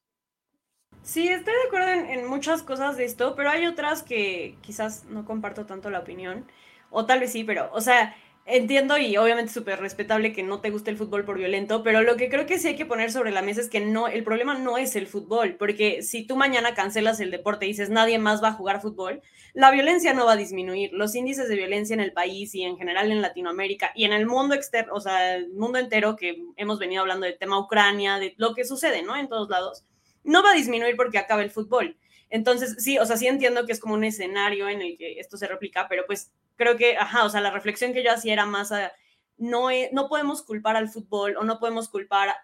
Sí, 1.03 1.29
estoy 1.29 1.53
de 1.53 1.69
acuerdo 1.69 1.89
en, 1.89 2.27
muchas 2.27 2.63
cosas 2.63 2.97
de 2.97 3.05
esto, 3.05 3.35
pero 3.37 3.51
hay 3.51 3.67
otras 3.67 4.03
que 4.03 4.57
quizás 4.63 5.05
no 5.05 5.25
comparto 5.25 5.67
tanto 5.67 5.91
la 5.91 6.01
opinión, 6.01 6.47
o 6.95 7.07
tal 7.07 7.21
vez 7.21 7.33
sí, 7.33 7.45
pero, 7.45 7.71
o 7.73 7.81
sea, 7.81 8.17
entiendo 8.47 8.99
y 8.99 9.17
obviamente 9.17 9.53
súper 9.53 9.81
respetable 9.81 10.33
que 10.33 10.43
no 10.43 10.61
te 10.61 10.71
guste 10.71 10.91
el 10.91 10.99
fútbol 10.99 11.25
por 11.25 11.39
violento, 11.39 11.83
pero 11.83 12.03
lo 12.03 12.17
que 12.17 12.29
creo 12.29 12.45
que 12.47 12.59
sí 12.59 12.69
hay 12.69 12.77
que 12.77 12.85
poner 12.85 13.11
sobre 13.11 13.31
la 13.31 13.41
mesa 13.41 13.61
es 13.61 13.71
que 13.71 13.81
no, 13.81 14.07
el 14.09 14.23
problema 14.23 14.55
no 14.59 14.77
es 14.77 14.97
el 14.97 15.07
fútbol, 15.07 15.57
porque 15.57 16.03
si 16.03 16.27
tú 16.27 16.37
mañana 16.37 16.75
cancelas 16.75 17.21
el 17.21 17.31
deporte 17.31 17.65
y 17.65 17.69
dices 17.69 17.89
nadie 17.89 18.19
más 18.19 18.43
va 18.43 18.49
a 18.49 18.53
jugar 18.53 18.83
fútbol, 18.83 19.23
la 19.55 19.71
violencia 19.71 20.13
no 20.13 20.27
va 20.27 20.33
a 20.33 20.37
disminuir. 20.37 20.91
Los 20.93 21.15
índices 21.15 21.49
de 21.49 21.57
violencia 21.57 21.95
en 21.95 22.01
el 22.01 22.13
país 22.13 22.55
y 22.55 22.65
en 22.65 22.77
general 22.77 23.11
en 23.11 23.23
Latinoamérica 23.23 23.93
y 23.95 24.05
en 24.05 24.13
el 24.13 24.27
mundo 24.27 24.55
externo, 24.55 24.93
o 24.95 25.01
sea, 25.01 25.37
el 25.37 25.51
mundo 25.55 25.79
entero 25.79 26.17
que 26.17 26.43
hemos 26.57 26.79
venido 26.79 27.01
hablando 27.01 27.27
del 27.27 27.39
tema 27.39 27.59
Ucrania, 27.59 28.19
de 28.19 28.35
lo 28.37 28.55
que 28.55 28.65
sucede, 28.65 29.03
¿no? 29.03 29.17
En 29.17 29.29
todos 29.29 29.49
lados, 29.49 29.85
no 30.23 30.43
va 30.43 30.51
a 30.51 30.55
disminuir 30.55 30.97
porque 30.97 31.19
acaba 31.19 31.43
el 31.43 31.51
fútbol. 31.51 31.97
Entonces, 32.31 32.77
sí, 32.79 32.99
o 32.99 33.07
sea, 33.07 33.17
sí 33.17 33.27
entiendo 33.27 33.65
que 33.65 33.73
es 33.73 33.81
como 33.81 33.95
un 33.95 34.05
escenario 34.05 34.69
en 34.69 34.83
el 34.83 34.99
que 34.99 35.21
esto 35.21 35.37
se 35.37 35.47
replica, 35.47 35.87
pero 35.89 36.05
pues 36.07 36.33
creo 36.57 36.77
que, 36.77 36.97
ajá, 36.97 37.25
o 37.25 37.31
sea, 37.31 37.41
la 37.41 37.51
reflexión 37.51 37.93
que 37.93 38.05
yo 38.05 38.13
hacía 38.13 38.33
era 38.33 38.47
más 38.47 38.73
a, 38.73 38.93
no, 39.37 39.69
no 39.93 40.09
podemos 40.09 40.43
culpar 40.43 40.77
al 40.77 40.89
fútbol 40.89 41.37
o 41.37 41.45
no 41.45 41.59
podemos 41.59 41.89
culpar 41.89 42.35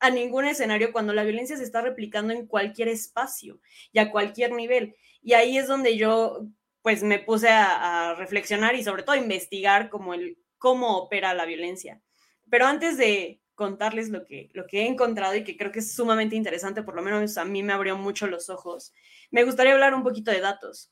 a 0.00 0.10
ningún 0.10 0.46
escenario 0.46 0.92
cuando 0.92 1.12
la 1.12 1.24
violencia 1.24 1.56
se 1.56 1.64
está 1.64 1.82
replicando 1.82 2.32
en 2.32 2.46
cualquier 2.46 2.88
espacio 2.88 3.60
y 3.92 3.98
a 3.98 4.10
cualquier 4.10 4.52
nivel. 4.52 4.96
Y 5.22 5.34
ahí 5.34 5.58
es 5.58 5.68
donde 5.68 5.96
yo, 5.96 6.46
pues, 6.82 7.02
me 7.02 7.18
puse 7.18 7.48
a, 7.50 8.14
reflexionar 8.14 8.74
y 8.74 8.82
sobre 8.82 9.02
todo 9.02 9.12
a 9.12 9.18
investigar 9.18 9.90
como 9.90 10.14
el, 10.14 10.38
cómo 10.58 10.96
opera 10.96 11.34
la 11.34 11.44
violencia. 11.44 12.00
Pero 12.48 12.66
antes 12.66 12.96
de 12.96 13.42
contarles 13.54 14.08
lo 14.08 14.24
que, 14.24 14.48
lo 14.54 14.66
que 14.66 14.80
he 14.82 14.86
encontrado 14.86 15.34
y 15.34 15.44
que 15.44 15.58
creo 15.58 15.70
que 15.70 15.80
es 15.80 15.94
sumamente 15.94 16.34
interesante, 16.34 16.82
por 16.82 16.94
lo 16.94 17.02
menos 17.02 17.36
a 17.36 17.44
mí 17.44 17.62
me 17.62 17.74
abrió 17.74 17.98
mucho 17.98 18.26
los 18.26 18.48
ojos, 18.48 18.94
me 19.30 19.44
gustaría 19.44 19.74
hablar 19.74 19.94
un 19.94 20.02
poquito 20.02 20.30
de 20.30 20.40
datos 20.40 20.90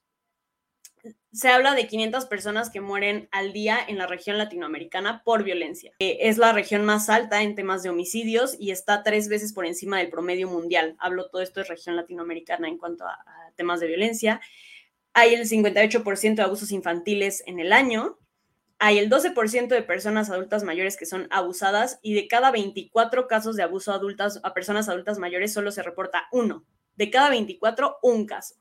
se 1.33 1.49
habla 1.49 1.75
de 1.75 1.87
500 1.87 2.27
personas 2.27 2.71
que 2.71 2.81
mueren 2.81 3.29
al 3.33 3.53
día 3.53 3.79
en 3.87 3.99
la 3.99 4.07
región 4.07 4.39
latinoamericana 4.39 5.23
por 5.25 5.45
violencia. 5.45 5.93
Es 5.99 6.39
la 6.39 6.53
región 6.53 6.85
más 6.85 7.09
alta 7.09 7.43
en 7.43 7.55
temas 7.55 7.83
de 7.83 7.91
homicidios 7.91 8.57
y 8.59 8.71
está 8.71 9.03
tres 9.03 9.29
veces 9.29 9.53
por 9.53 9.67
encima 9.67 9.99
del 9.99 10.11
promedio 10.11 10.49
mundial. 10.49 10.97
Hablo 10.99 11.29
todo 11.29 11.43
esto 11.43 11.61
de 11.61 11.67
región 11.67 11.97
latinoamericana 11.97 12.69
en 12.69 12.79
cuanto 12.79 13.05
a, 13.07 13.19
temas 13.57 13.81
de 13.81 13.89
violencia. 13.89 14.41
Hay 15.13 15.35
el 15.35 15.49
58% 15.49 16.35
de 16.35 16.43
abusos 16.43 16.71
infantiles 16.71 17.43
en 17.47 17.59
el 17.59 17.73
año. 17.73 18.19
Hay 18.79 18.99
el 18.99 19.11
12% 19.11 19.69
de 19.69 19.83
personas 19.83 20.31
adultas 20.31 20.63
mayores 20.63 20.97
que 20.97 21.07
son 21.07 21.27
abusadas 21.31 21.99
y 22.03 22.15
de 22.15 22.29
cada 22.29 22.53
24 22.53 23.27
casos 23.27 23.57
de 23.57 23.65
abuso 23.65 23.93
adultas, 23.93 24.41
a 24.45 24.55
personas 24.55 24.89
adultas 24.89 25.19
mayores 25.19 25.53
solo 25.53 25.73
se 25.73 25.83
reporta 25.83 26.29
uno. 26.31 26.65
De 26.95 27.11
cada 27.11 27.31
24, 27.31 27.99
un 28.03 28.27
caso. 28.27 28.55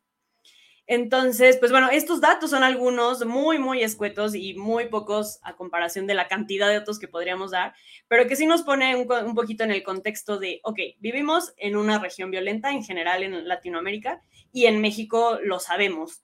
Entonces, 0.89 1.57
pues 1.57 1.69
bueno, 1.71 1.89
estos 1.89 2.21
datos 2.21 2.49
son 2.49 2.63
algunos 2.63 3.25
muy, 3.25 3.59
muy 3.59 3.83
escuetos 3.83 4.33
y 4.35 4.53
muy 4.53 4.87
pocos 4.87 5.39
a 5.43 5.57
comparación 5.57 6.07
de 6.07 6.13
la 6.13 6.29
cantidad 6.29 6.69
de 6.69 6.75
datos 6.75 6.97
que 6.97 7.09
podríamos 7.09 7.51
dar, 7.51 7.73
pero 8.07 8.25
que 8.25 8.37
sí 8.37 8.45
nos 8.45 8.61
pone 8.61 8.95
un, 8.95 9.11
un, 9.11 9.35
poquito 9.35 9.65
en 9.65 9.71
el 9.71 9.83
contexto 9.83 10.39
de, 10.39 10.61
ok, 10.63 10.79
vivimos 10.99 11.53
en 11.57 11.75
una 11.75 11.99
región 11.99 12.31
violenta 12.31 12.71
en 12.71 12.85
general 12.85 13.21
en 13.23 13.47
Latinoamérica 13.47 14.21
y 14.53 14.67
en 14.67 14.79
México 14.79 15.39
lo 15.43 15.59
sabemos. 15.59 16.23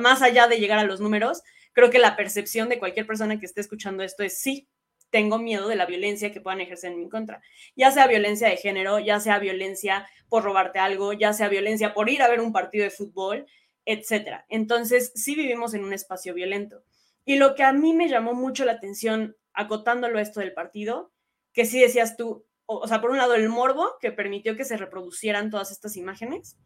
Más 0.00 0.22
allá 0.22 0.46
de 0.46 0.60
llegar 0.60 0.78
a 0.78 0.84
los 0.84 1.00
números, 1.00 1.42
creo 1.72 1.90
que 1.90 1.98
la 1.98 2.14
percepción 2.14 2.68
de 2.68 2.78
cualquier 2.78 3.06
persona 3.06 3.40
que 3.40 3.46
esté 3.46 3.60
escuchando 3.60 4.04
esto 4.04 4.22
es 4.22 4.38
sí, 4.38 4.68
tengo 5.10 5.38
miedo 5.38 5.68
de 5.68 5.76
la 5.76 5.86
violencia 5.86 6.32
que 6.32 6.40
puedan 6.40 6.60
ejercer 6.60 6.92
en 6.92 7.00
mi 7.00 7.08
contra, 7.08 7.42
ya 7.74 7.90
sea 7.90 8.06
violencia 8.06 8.48
de 8.48 8.56
género, 8.56 9.00
ya 9.00 9.18
sea 9.20 9.38
violencia 9.38 10.08
por 10.28 10.44
robarte 10.44 10.78
algo, 10.78 11.12
ya 11.12 11.32
sea 11.32 11.48
violencia 11.48 11.92
por 11.92 12.08
ir 12.08 12.22
a 12.22 12.28
ver 12.28 12.40
un 12.40 12.52
partido 12.52 12.84
de 12.84 12.90
fútbol, 12.90 13.46
etcétera. 13.84 14.46
Entonces, 14.48 15.12
sí 15.14 15.34
vivimos 15.34 15.74
en 15.74 15.84
un 15.84 15.92
espacio 15.92 16.34
violento. 16.34 16.82
Y 17.24 17.36
lo 17.36 17.54
que 17.54 17.62
a 17.62 17.72
mí 17.72 17.92
me 17.92 18.08
llamó 18.08 18.34
mucho 18.34 18.64
la 18.64 18.72
atención, 18.72 19.36
acotándolo 19.52 20.18
a 20.18 20.22
esto 20.22 20.40
del 20.40 20.52
partido, 20.52 21.12
que 21.52 21.64
sí 21.64 21.80
decías 21.80 22.16
tú, 22.16 22.46
o, 22.66 22.86
sea, 22.86 23.00
por 23.00 23.10
un 23.10 23.18
lado 23.18 23.34
el 23.34 23.48
morbo 23.48 23.96
que 24.00 24.12
permitió 24.12 24.56
que 24.56 24.64
se 24.64 24.76
reproducieran 24.76 25.50
todas 25.50 25.70
estas 25.70 25.96
imágenes, 25.96 26.56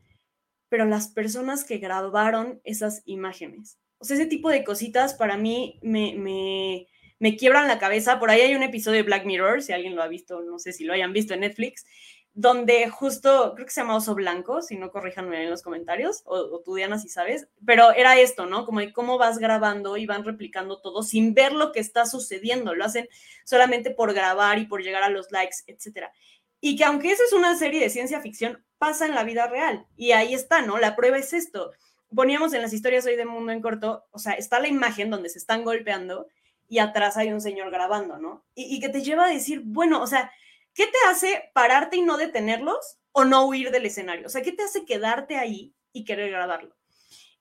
pero 0.68 0.84
las 0.84 1.08
personas 1.08 1.64
que 1.64 1.78
grabaron 1.78 2.60
esas 2.64 3.02
imágenes. 3.06 3.78
O 3.98 4.04
sea, 4.04 4.16
ese 4.16 4.26
tipo 4.26 4.50
de 4.50 4.64
cositas 4.64 5.14
para 5.14 5.38
mí 5.38 5.78
me, 5.82 6.14
me, 6.14 6.88
me 7.18 7.36
quiebran 7.36 7.68
la 7.68 7.78
cabeza. 7.78 8.18
Por 8.18 8.30
ahí 8.30 8.42
hay 8.42 8.54
un 8.54 8.62
episodio 8.62 8.98
de 8.98 9.04
Black 9.04 9.24
Mirror, 9.24 9.62
si 9.62 9.72
alguien 9.72 9.96
lo 9.96 10.02
ha 10.02 10.08
visto, 10.08 10.42
no 10.42 10.58
sé 10.58 10.72
si 10.72 10.84
lo 10.84 10.92
hayan 10.92 11.12
visto 11.12 11.32
en 11.32 11.40
Netflix, 11.40 11.86
donde 12.36 12.88
justo, 12.88 13.52
creo 13.54 13.64
que 13.64 13.72
se 13.72 13.80
llama 13.80 13.96
Oso 13.96 14.16
Blanco, 14.16 14.60
si 14.60 14.76
no 14.76 14.90
corríjanme 14.90 15.44
en 15.44 15.50
los 15.50 15.62
comentarios, 15.62 16.22
o, 16.24 16.60
tú 16.64 16.74
Diana 16.74 16.98
si 16.98 17.08
sabes, 17.08 17.46
pero 17.64 17.92
era 17.92 18.18
esto, 18.18 18.46
¿no? 18.46 18.66
Como 18.66 18.80
de 18.80 18.92
cómo 18.92 19.18
vas 19.18 19.38
grabando 19.38 19.96
y 19.96 20.04
van 20.04 20.24
replicando 20.24 20.80
todo 20.80 21.04
sin 21.04 21.32
ver 21.32 21.52
lo 21.52 21.70
que 21.70 21.78
está 21.78 22.06
sucediendo, 22.06 22.74
lo 22.74 22.84
hacen 22.84 23.08
solamente 23.44 23.92
por 23.92 24.12
grabar 24.12 24.58
y 24.58 24.66
por 24.66 24.82
llegar 24.82 25.04
a 25.04 25.10
los 25.10 25.30
likes, 25.30 25.58
etcétera. 25.68 26.12
Y 26.60 26.74
que 26.76 26.84
aunque 26.84 27.12
eso 27.12 27.22
es 27.24 27.32
una 27.32 27.56
serie 27.56 27.80
de 27.80 27.90
ciencia 27.90 28.20
ficción, 28.20 28.64
pasa 28.78 29.06
en 29.06 29.14
la 29.14 29.22
vida 29.22 29.46
real. 29.46 29.86
Y 29.96 30.10
ahí 30.10 30.34
está, 30.34 30.60
¿no? 30.60 30.78
La 30.78 30.96
prueba 30.96 31.18
es 31.18 31.32
esto. 31.32 31.70
Poníamos 32.12 32.52
en 32.52 32.62
las 32.62 32.72
historias 32.72 33.06
hoy 33.06 33.14
de 33.14 33.26
Mundo 33.26 33.52
en 33.52 33.62
Corto, 33.62 34.06
o 34.10 34.18
sea, 34.18 34.32
está 34.32 34.58
la 34.58 34.68
imagen 34.68 35.08
donde 35.08 35.28
se 35.28 35.38
están 35.38 35.62
golpeando 35.62 36.26
y 36.68 36.78
atrás 36.78 37.16
hay 37.16 37.32
un 37.32 37.40
señor 37.40 37.70
grabando, 37.70 38.18
¿no? 38.18 38.44
Y, 38.56 38.74
y 38.74 38.80
que 38.80 38.88
te 38.88 39.02
lleva 39.02 39.26
a 39.26 39.30
decir, 39.30 39.62
bueno, 39.64 40.02
o 40.02 40.06
sea, 40.08 40.32
¿qué 40.74 40.86
te 40.86 40.98
hace 41.08 41.50
pararte 41.54 41.96
y 41.96 42.02
no 42.02 42.16
detenerlos 42.16 42.98
o 43.12 43.24
no 43.24 43.46
huir 43.46 43.70
del 43.70 43.86
escenario? 43.86 44.26
O 44.26 44.30
sea, 44.30 44.42
¿qué 44.42 44.52
te 44.52 44.64
hace 44.64 44.84
quedarte 44.84 45.36
ahí 45.36 45.74
y 45.92 46.04
querer 46.04 46.30
grabarlo? 46.30 46.76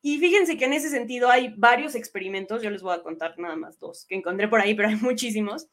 Y 0.02 0.20
fíjense 0.20 0.58
que 0.58 0.66
en 0.66 0.74
ese 0.74 0.90
sentido 0.90 1.30
hay 1.30 1.54
varios 1.58 1.96
experimentos, 1.96 2.62
yo 2.62 2.70
les 2.70 2.82
voy 2.82 2.94
a 2.94 3.02
contar 3.02 3.40
nada 3.40 3.56
más 3.56 3.80
dos 3.80 4.06
que 4.06 4.16
encontré 4.16 4.48
por 4.48 4.60
ahí, 4.60 4.76
pero 4.76 4.90
hay 4.90 4.96
muchísimos. 4.96 5.68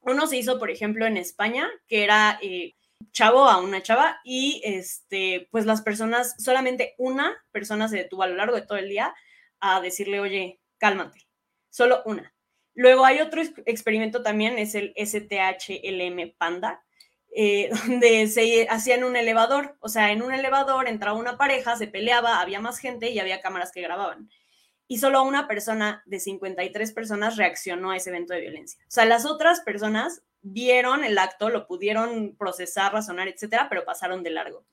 Uno 0.00 0.26
se 0.26 0.38
hizo, 0.38 0.58
por 0.58 0.70
ejemplo, 0.70 1.06
en 1.06 1.18
España, 1.18 1.68
que 1.86 2.02
era 2.04 2.38
eh, 2.42 2.74
chavo 3.12 3.46
a 3.46 3.58
una 3.58 3.82
chava 3.82 4.18
y 4.24 4.62
este, 4.64 5.48
pues 5.50 5.66
las 5.66 5.82
personas, 5.82 6.34
solamente 6.42 6.94
una 6.98 7.36
persona 7.52 7.88
se 7.88 7.98
detuvo 7.98 8.22
a 8.22 8.28
lo 8.28 8.36
largo 8.36 8.56
de 8.56 8.62
todo 8.62 8.78
el 8.78 8.88
día 8.88 9.14
a 9.60 9.80
decirle, 9.80 10.20
oye, 10.20 10.60
cálmate, 10.78 11.28
solo 11.68 12.02
una. 12.06 12.32
Luego 12.74 13.04
hay 13.04 13.20
otro 13.20 13.42
experimento 13.66 14.22
también, 14.22 14.58
es 14.58 14.74
el 14.74 14.94
STHLM 14.96 16.34
Panda, 16.38 16.82
eh, 17.34 17.70
donde 17.86 18.26
se 18.26 18.66
hacía 18.68 18.96
en 18.96 19.04
un 19.04 19.16
elevador, 19.16 19.76
o 19.80 19.88
sea, 19.88 20.12
en 20.12 20.22
un 20.22 20.32
elevador 20.32 20.88
entraba 20.88 21.18
una 21.18 21.36
pareja, 21.36 21.76
se 21.76 21.86
peleaba, 21.86 22.40
había 22.40 22.60
más 22.60 22.78
gente 22.78 23.10
y 23.10 23.18
había 23.18 23.40
cámaras 23.40 23.72
que 23.72 23.82
grababan. 23.82 24.30
Y 24.86 24.98
solo 24.98 25.22
una 25.22 25.46
persona 25.46 26.02
de 26.06 26.18
53 26.18 26.92
personas 26.92 27.36
reaccionó 27.36 27.92
a 27.92 27.96
ese 27.96 28.10
evento 28.10 28.34
de 28.34 28.40
violencia. 28.40 28.80
O 28.88 28.90
sea, 28.90 29.04
las 29.04 29.24
otras 29.24 29.60
personas 29.60 30.22
vieron 30.42 31.04
el 31.04 31.16
acto, 31.18 31.48
lo 31.48 31.68
pudieron 31.68 32.34
procesar, 32.36 32.92
razonar, 32.92 33.28
etcétera, 33.28 33.68
pero 33.68 33.84
pasaron 33.84 34.24
de 34.24 34.30
largo. 34.30 34.64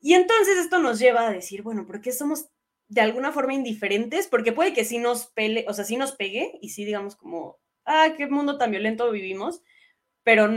Y 0.00 0.14
entonces 0.14 0.58
esto 0.58 0.78
nos 0.78 1.00
lleva 1.00 1.26
a 1.26 1.32
decir, 1.32 1.62
bueno, 1.62 1.86
¿por 1.86 2.00
qué 2.00 2.12
somos 2.12 2.50
de 2.88 3.00
alguna 3.00 3.32
forma 3.32 3.54
indiferentes, 3.54 4.28
porque 4.28 4.52
puede 4.52 4.72
que 4.72 4.84
sí 4.84 4.98
nos 4.98 5.26
pele, 5.26 5.64
o 5.68 5.74
sea, 5.74 5.84
sí 5.84 5.96
nos 5.96 6.12
pegue 6.12 6.58
y 6.60 6.70
sí 6.70 6.84
digamos 6.84 7.16
como, 7.16 7.58
ah, 7.84 8.14
qué 8.16 8.26
mundo 8.28 8.58
tan 8.58 8.70
violento 8.70 9.10
vivimos, 9.10 9.62
pero 10.22 10.48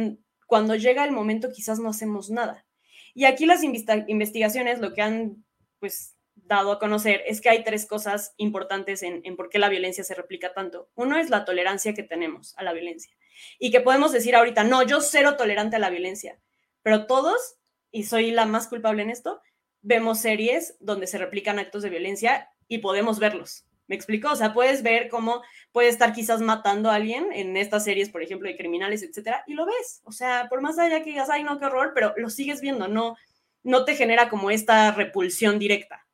cuando 0.48 0.76
llega 0.76 1.04
el 1.04 1.12
momento 1.12 1.52
quizás 1.52 1.80
no 1.80 1.90
hacemos 1.90 2.30
nada. 2.30 2.66
Y 3.14 3.26
aquí 3.26 3.46
las 3.46 3.64
investigaciones 3.64 4.80
lo 4.80 4.94
que 4.94 5.02
han 5.02 5.44
pues 5.80 6.16
dado 6.36 6.72
a 6.72 6.80
conocer 6.80 7.24
es 7.28 7.42
que 7.42 7.50
hay 7.50 7.64
tres 7.64 7.86
cosas 7.86 8.34
importantes 8.38 9.04
en, 9.04 9.22
en, 9.24 9.36
por 9.36 9.50
qué 9.50 9.60
la 9.60 9.70
violencia 9.70 10.04
se 10.04 10.16
replica 10.16 10.54
tanto. 10.54 10.90
Uno 10.96 11.18
es 11.18 11.30
la 11.30 11.46
tolerancia 11.46 11.94
que 11.94 12.04
tenemos 12.04 12.58
a 12.58 12.64
la 12.64 12.74
violencia 12.74 13.14
y 13.58 13.72
que 13.72 13.82
podemos 13.82 14.12
decir 14.12 14.36
ahorita, 14.36 14.64
no, 14.64 14.84
yo 14.84 15.02
cero 15.02 15.36
tolerante 15.38 15.78
a 15.78 15.80
la 15.80 15.90
violencia, 15.90 16.40
pero 16.82 17.06
todos, 17.08 17.58
y 17.92 18.04
soy 18.04 18.32
la 18.32 18.46
más 18.46 18.68
culpable 18.68 19.04
en 19.04 19.10
esto, 19.10 19.42
vemos 19.82 20.20
series 20.20 20.76
donde 20.80 21.08
se 21.08 21.18
replican 21.18 21.60
actos 21.60 21.84
de 21.84 21.90
violencia 21.90 22.50
y 22.68 22.80
podemos 22.80 23.20
verlos. 23.20 23.66
¿Me 23.88 23.96
explico? 23.96 24.32
O 24.32 24.36
sea, 24.36 24.54
puedes 24.54 24.84
ver 24.84 25.10
cómo 25.10 25.42
puede 25.72 25.90
estar 25.90 26.14
quizás 26.14 26.42
matando 26.42 26.92
a 26.92 26.96
alguien 26.96 27.28
en 27.34 27.58
estas 27.58 27.84
series, 27.84 28.10
por 28.10 28.22
ejemplo, 28.22 28.48
de 28.48 28.56
criminales, 28.56 29.02
etcétera, 29.02 29.44
y 29.48 29.56
lo 29.56 29.66
ves. 29.66 30.02
O 30.04 30.12
sea, 30.12 30.48
por 30.48 30.62
más 30.62 30.78
allá 30.78 31.00
que 31.00 31.10
digas, 31.10 31.32
ay, 31.32 31.44
no, 31.44 31.58
qué 31.58 31.66
horror, 31.66 31.94
pero 31.96 32.14
lo 32.16 32.30
sigues 32.30 32.62
viendo, 32.62 32.88
no, 32.88 33.18
no 33.64 33.86
te 33.86 33.96
genera 33.96 34.30
como 34.30 34.52
esta 34.52 34.92
repulsión 34.92 35.58
directa. 35.58 36.06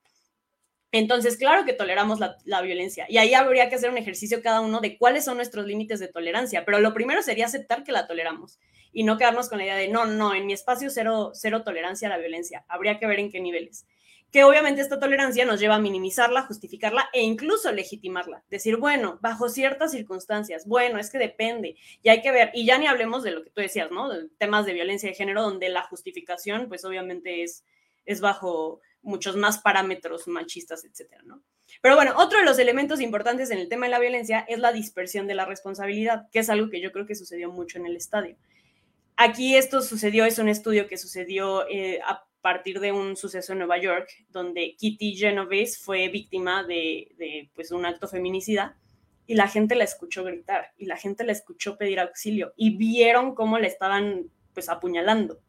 Entonces, 0.93 1.35
claro 1.35 1.65
que 1.65 1.73
toleramos 1.73 2.21
la, 2.21 2.37
la, 2.45 2.61
violencia 2.61 3.05
y 3.09 3.17
ahí 3.17 3.33
habría 3.33 3.67
que 3.67 3.75
hacer 3.75 3.89
un 3.89 3.97
ejercicio 3.97 4.41
cada 4.41 4.61
uno 4.61 4.79
de 4.79 4.97
cuáles 4.97 5.25
son 5.25 5.35
nuestros 5.35 5.65
límites 5.65 5.99
de 5.99 6.07
tolerancia, 6.07 6.63
pero 6.63 6.79
lo 6.79 6.93
primero 6.93 7.21
sería 7.21 7.47
aceptar 7.47 7.83
que 7.83 7.91
la 7.91 8.07
toleramos 8.07 8.57
y 8.95 9.03
no 9.03 9.17
quedarnos 9.17 9.49
con 9.49 9.57
la 9.57 9.65
idea 9.65 9.75
de, 9.75 9.89
no, 9.89 10.05
no, 10.05 10.33
en 10.33 10.47
mi 10.47 10.53
espacio 10.53 10.89
cero, 10.89 11.31
cero 11.33 11.63
tolerancia 11.63 12.07
a 12.07 12.11
la 12.11 12.17
violencia. 12.17 12.63
Habría 12.69 12.97
que 12.97 13.05
ver 13.05 13.19
en 13.19 13.29
qué 13.29 13.41
niveles. 13.41 13.85
Que 14.31 14.45
obviamente 14.45 14.79
esta 14.79 15.01
tolerancia 15.01 15.43
nos 15.43 15.59
lleva 15.59 15.75
a 15.75 15.79
minimizarla, 15.79 16.43
justificarla 16.43 17.09
e 17.11 17.21
incluso 17.21 17.73
legitimarla. 17.73 18.45
Decir, 18.49 18.77
bueno, 18.77 19.19
bajo 19.21 19.49
ciertas 19.49 19.91
circunstancias, 19.91 20.65
bueno, 20.65 20.97
es 20.97 21.09
que 21.09 21.17
depende 21.17 21.75
y 22.01 22.07
hay 22.07 22.21
que 22.21 22.31
ver. 22.31 22.51
Y 22.53 22.65
ya 22.65 22.77
ni 22.77 22.87
hablemos 22.87 23.21
de 23.23 23.31
lo 23.31 23.43
que 23.43 23.49
tú 23.49 23.59
decías, 23.59 23.91
¿no? 23.91 24.07
De 24.07 24.29
temas 24.37 24.65
de 24.65 24.71
violencia 24.71 25.09
de 25.09 25.15
género, 25.15 25.41
donde 25.41 25.67
la 25.67 25.83
justificación, 25.83 26.69
pues 26.69 26.85
obviamente 26.85 27.43
es, 27.43 27.65
es 28.05 28.21
bajo 28.21 28.79
muchos 29.01 29.35
más 29.35 29.57
parámetros 29.57 30.25
machistas, 30.29 30.85
etcétera, 30.85 31.21
¿no? 31.25 31.43
Pero 31.81 31.95
bueno, 31.95 32.13
otro 32.15 32.39
de 32.39 32.45
los 32.45 32.59
elementos 32.59 33.01
importantes 33.01 33.51
en 33.51 33.57
el 33.57 33.67
tema 33.67 33.87
de 33.87 33.91
la 33.91 33.99
violencia 33.99 34.45
es 34.47 34.59
la 34.59 34.71
dispersión 34.71 35.27
de 35.27 35.35
la 35.35 35.45
responsabilidad, 35.45 36.29
que 36.31 36.39
es 36.39 36.49
algo 36.49 36.69
que 36.69 36.79
yo 36.79 36.93
creo 36.93 37.05
que 37.05 37.15
sucedió 37.15 37.51
mucho 37.51 37.77
en 37.77 37.87
el 37.87 37.97
estadio. 37.97 38.37
Aquí 39.17 39.55
esto 39.55 39.81
sucedió, 39.81 40.25
es 40.25 40.39
un 40.39 40.49
estudio 40.49 40.87
que 40.87 40.97
sucedió 40.97 41.67
eh, 41.69 42.01
a 42.05 42.25
partir 42.41 42.79
de 42.79 42.91
un 42.91 43.15
suceso 43.15 43.53
en 43.53 43.59
Nueva 43.59 43.77
York, 43.77 44.09
donde 44.29 44.75
Kitty 44.77 45.15
Genovese 45.15 45.79
fue 45.79 46.09
víctima 46.09 46.63
de, 46.63 47.49
pues, 47.55 47.71
un 47.71 47.85
acto 47.85 48.07
feminicida 48.07 48.77
y 49.25 49.35
la 49.35 49.47
gente 49.47 49.75
la 49.75 49.85
escuchó 49.85 50.23
gritar 50.23 50.73
y 50.77 50.85
la 50.85 50.97
gente 50.97 51.23
la 51.23 51.31
escuchó 51.31 51.77
pedir 51.77 51.99
auxilio 51.99 52.53
y 52.55 52.77
vieron 52.77 53.33
cómo 53.33 53.57
le 53.57 53.67
estaban 53.67 54.29
pues 54.53 54.69
apuñalando. 54.69 55.39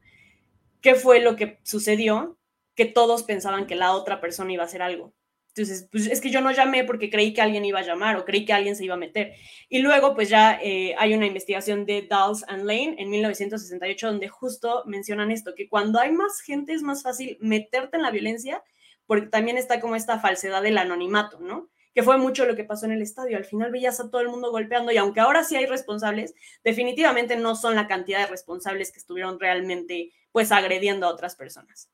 ¿Qué 0.80 0.94
fue 0.94 1.20
lo 1.20 1.37
que 1.37 1.58
sucedió? 1.62 2.38
Que 2.75 2.87
todos 2.87 3.25
pensaban 3.25 3.66
que 3.66 3.75
la 3.75 3.92
otra 3.92 4.20
persona 4.20 4.52
iba 4.52 4.62
a 4.62 4.66
hacer 4.66 4.82
algo. 4.82 5.12
Entonces, 5.57 5.89
pues 5.91 6.07
es 6.07 6.21
que 6.21 6.29
yo 6.29 6.43
no 6.43 6.53
llamé 6.53 6.85
porque 6.85 7.09
creí 7.09 7.33
que 7.33 7.41
alguien 7.41 7.65
iba 7.65 7.79
a 7.79 7.83
llamar 7.83 8.19
o 8.19 8.27
creí 8.27 8.45
que 8.45 8.53
alguien 8.53 8.77
se 8.77 8.85
iba 8.85 8.93
a 8.93 8.99
meter. 8.99 9.33
Y 9.71 9.79
luego, 9.79 10.15
pues 10.15 10.29
ya 10.29 10.61
eh, 10.63 10.95
hay 10.99 11.15
una 11.15 11.25
investigación 11.25 11.87
de 11.87 12.03
Dawes 12.03 12.45
and 12.49 12.65
Lane 12.65 12.97
en 12.99 13.09
1968 13.09 14.07
donde 14.07 14.29
justo 14.29 14.83
mencionan 14.85 15.31
esto, 15.31 15.55
que 15.55 15.67
cuando 15.67 15.99
hay 15.99 16.13
más 16.13 16.43
gente 16.43 16.75
es 16.75 16.83
más 16.83 17.03
fácil 17.03 17.39
meterte 17.41 17.97
en 17.97 18.03
la 18.03 18.11
violencia 18.11 18.63
porque 19.07 19.29
también 19.29 19.57
está 19.57 19.81
como 19.81 19.97
esta 19.97 20.19
falsedad 20.19 20.61
del 20.61 20.77
anonimato, 20.77 21.41
¿no? 21.41 21.71
Que 21.95 22.03
fue 22.03 22.19
mucho 22.19 22.45
lo 22.45 22.55
que 22.55 22.65
pasó 22.65 22.85
en 22.85 22.93
el 22.93 23.01
estadio. 23.01 23.39
Al 23.39 23.47
final 23.47 23.73
veías 23.73 23.99
a 23.99 24.11
todo 24.11 24.21
el 24.21 24.29
mundo 24.29 24.51
golpeando 24.51 24.93
y 24.93 24.99
aunque 24.99 25.21
ahora 25.21 25.43
sí 25.43 25.57
hay 25.57 25.65
responsables, 25.65 26.35
definitivamente 26.65 27.35
no 27.35 27.57
son 27.57 27.77
la 27.77 27.87
cantidad 27.87 28.19
de 28.19 28.27
responsables 28.27 28.93
que 28.93 28.99
estuvieron 28.99 29.41
realmente 29.41 30.13
pues 30.33 30.53
agrediendo 30.53 31.07
a 31.07 31.11
otras 31.11 31.35
personas. 31.35 31.89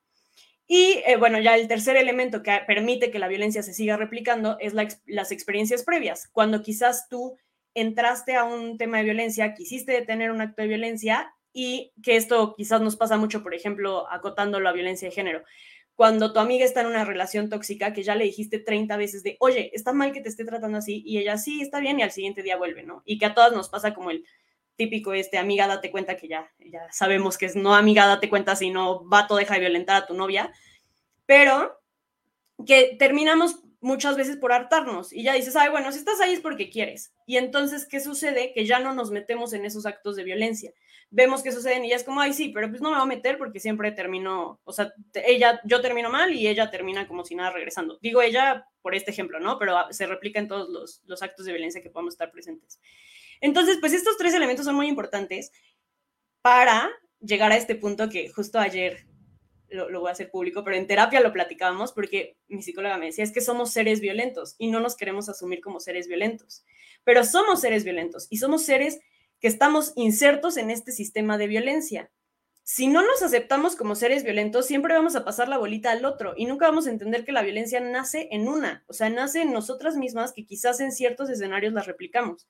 Y 0.74 1.02
eh, 1.04 1.18
bueno, 1.18 1.38
ya 1.38 1.54
el 1.54 1.68
tercer 1.68 1.96
elemento 1.96 2.42
que 2.42 2.62
permite 2.66 3.10
que 3.10 3.18
la 3.18 3.28
violencia 3.28 3.62
se 3.62 3.74
siga 3.74 3.98
replicando 3.98 4.56
es 4.58 4.72
las 5.04 5.30
experiencias 5.30 5.84
previas. 5.84 6.28
Cuando 6.32 6.62
quizás 6.62 7.10
tú 7.10 7.36
entraste 7.74 8.36
a 8.36 8.44
un 8.44 8.78
tema 8.78 8.96
de 8.96 9.04
violencia, 9.04 9.52
quisiste 9.52 9.92
detener 9.92 10.30
un 10.30 10.40
acto 10.40 10.62
de 10.62 10.68
violencia 10.68 11.34
y 11.52 11.92
que 12.02 12.16
esto 12.16 12.54
quizás 12.56 12.80
nos 12.80 12.96
pasa 12.96 13.18
mucho, 13.18 13.42
por 13.42 13.54
ejemplo, 13.54 14.10
acotando 14.10 14.60
la 14.60 14.72
violencia 14.72 15.10
de 15.10 15.14
género. 15.14 15.42
Cuando 15.94 16.32
tu 16.32 16.40
amiga 16.40 16.64
está 16.64 16.80
en 16.80 16.86
una 16.86 17.04
relación 17.04 17.50
tóxica 17.50 17.92
que 17.92 18.02
ya 18.02 18.14
le 18.14 18.24
dijiste 18.24 18.58
30 18.58 18.96
veces 18.96 19.22
de, 19.22 19.36
oye, 19.40 19.70
está 19.74 19.92
mal 19.92 20.12
que 20.12 20.22
te 20.22 20.30
esté 20.30 20.46
tratando 20.46 20.78
así, 20.78 21.02
y 21.04 21.18
ella 21.18 21.36
sí, 21.36 21.60
está 21.60 21.80
bien, 21.80 22.00
y 22.00 22.02
al 22.02 22.12
siguiente 22.12 22.42
día 22.42 22.56
vuelve, 22.56 22.82
¿no? 22.82 23.02
Y 23.04 23.18
que 23.18 23.26
a 23.26 23.34
todas 23.34 23.52
nos 23.52 23.68
pasa 23.68 23.92
como 23.92 24.10
el 24.10 24.24
típico, 24.82 25.12
este, 25.12 25.38
amiga, 25.38 25.68
date 25.68 25.92
cuenta 25.92 26.16
que 26.16 26.26
ya, 26.26 26.50
ya 26.58 26.90
sabemos 26.90 27.38
que 27.38 27.46
es 27.46 27.54
no 27.54 27.76
amiga, 27.76 28.06
date 28.06 28.28
cuenta, 28.28 28.56
sino 28.56 29.04
vato, 29.04 29.36
deja 29.36 29.54
de 29.54 29.60
violentar 29.60 30.02
a 30.02 30.06
tu 30.06 30.14
novia. 30.14 30.52
Pero 31.24 31.80
que 32.66 32.96
terminamos 32.98 33.60
muchas 33.80 34.16
veces 34.16 34.36
por 34.36 34.52
hartarnos 34.52 35.12
y 35.12 35.22
ya 35.22 35.34
dices, 35.34 35.54
ay, 35.54 35.70
bueno, 35.70 35.92
si 35.92 35.98
estás 35.98 36.20
ahí 36.20 36.32
es 36.32 36.40
porque 36.40 36.68
quieres. 36.68 37.14
Y 37.26 37.36
entonces, 37.36 37.86
¿qué 37.86 38.00
sucede? 38.00 38.52
Que 38.52 38.66
ya 38.66 38.80
no 38.80 38.92
nos 38.92 39.12
metemos 39.12 39.52
en 39.52 39.64
esos 39.64 39.86
actos 39.86 40.16
de 40.16 40.24
violencia. 40.24 40.72
Vemos 41.10 41.42
que 41.42 41.52
suceden 41.52 41.84
y 41.84 41.90
ya 41.90 41.96
es 41.96 42.04
como, 42.04 42.20
ay, 42.20 42.32
sí, 42.32 42.48
pero 42.48 42.68
pues 42.68 42.80
no 42.80 42.90
me 42.90 42.96
voy 42.96 43.04
a 43.04 43.06
meter 43.06 43.38
porque 43.38 43.60
siempre 43.60 43.92
termino, 43.92 44.60
o 44.64 44.72
sea, 44.72 44.92
ella, 45.14 45.60
yo 45.64 45.80
termino 45.80 46.10
mal 46.10 46.34
y 46.34 46.48
ella 46.48 46.70
termina 46.70 47.06
como 47.06 47.24
si 47.24 47.36
nada 47.36 47.50
regresando. 47.50 47.98
Digo 48.02 48.20
ella 48.20 48.66
por 48.80 48.96
este 48.96 49.12
ejemplo, 49.12 49.38
¿no? 49.38 49.58
Pero 49.58 49.76
se 49.90 50.06
replica 50.06 50.40
en 50.40 50.48
todos 50.48 50.68
los, 50.68 51.02
los 51.06 51.22
actos 51.22 51.46
de 51.46 51.52
violencia 51.52 51.82
que 51.82 51.90
podamos 51.90 52.14
estar 52.14 52.32
presentes. 52.32 52.80
Entonces, 53.42 53.78
pues 53.80 53.92
estos 53.92 54.16
tres 54.16 54.32
elementos 54.32 54.64
son 54.64 54.76
muy 54.76 54.86
importantes 54.88 55.52
para 56.42 56.90
llegar 57.20 57.52
a 57.52 57.56
este 57.56 57.74
punto 57.74 58.08
que 58.08 58.30
justo 58.30 58.58
ayer 58.58 59.04
lo, 59.68 60.00
voy 60.00 60.08
a 60.08 60.12
hacer 60.12 60.30
público, 60.30 60.62
pero 60.62 60.76
en 60.76 60.86
terapia 60.86 61.20
lo 61.20 61.32
platicábamos 61.32 61.92
porque 61.92 62.36
mi 62.48 62.62
psicóloga 62.62 62.98
me 62.98 63.06
decía, 63.06 63.24
es 63.24 63.32
que 63.32 63.40
somos 63.40 63.72
seres 63.72 64.00
violentos 64.00 64.54
y 64.58 64.70
no 64.70 64.80
nos 64.80 64.96
queremos 64.96 65.28
asumir 65.28 65.60
como 65.60 65.80
seres 65.80 66.06
violentos, 66.06 66.64
pero 67.04 67.24
somos 67.24 67.60
seres 67.60 67.84
violentos 67.84 68.28
y 68.30 68.36
somos 68.36 68.64
seres 68.64 69.00
que 69.40 69.48
estamos 69.48 69.92
insertos 69.96 70.56
en 70.56 70.70
este 70.70 70.92
sistema 70.92 71.36
de 71.36 71.48
violencia. 71.48 72.10
Si 72.62 72.86
no 72.86 73.02
nos 73.02 73.22
aceptamos 73.22 73.74
como 73.74 73.96
seres 73.96 74.22
violentos, 74.22 74.66
siempre 74.66 74.94
vamos 74.94 75.16
a 75.16 75.24
pasar 75.24 75.48
la 75.48 75.58
bolita 75.58 75.90
al 75.90 76.04
otro 76.04 76.34
y 76.36 76.44
nunca 76.44 76.66
vamos 76.66 76.86
a 76.86 76.90
entender 76.90 77.24
que 77.24 77.32
la 77.32 77.42
violencia 77.42 77.80
nace 77.80 78.28
en 78.30 78.46
una, 78.46 78.84
o 78.86 78.92
sea, 78.92 79.10
nace 79.10 79.42
en 79.42 79.52
nosotras 79.52 79.96
mismas 79.96 80.32
que 80.32 80.46
quizás 80.46 80.78
en 80.78 80.92
ciertos 80.92 81.28
escenarios 81.28 81.72
las 81.72 81.86
replicamos. 81.86 82.46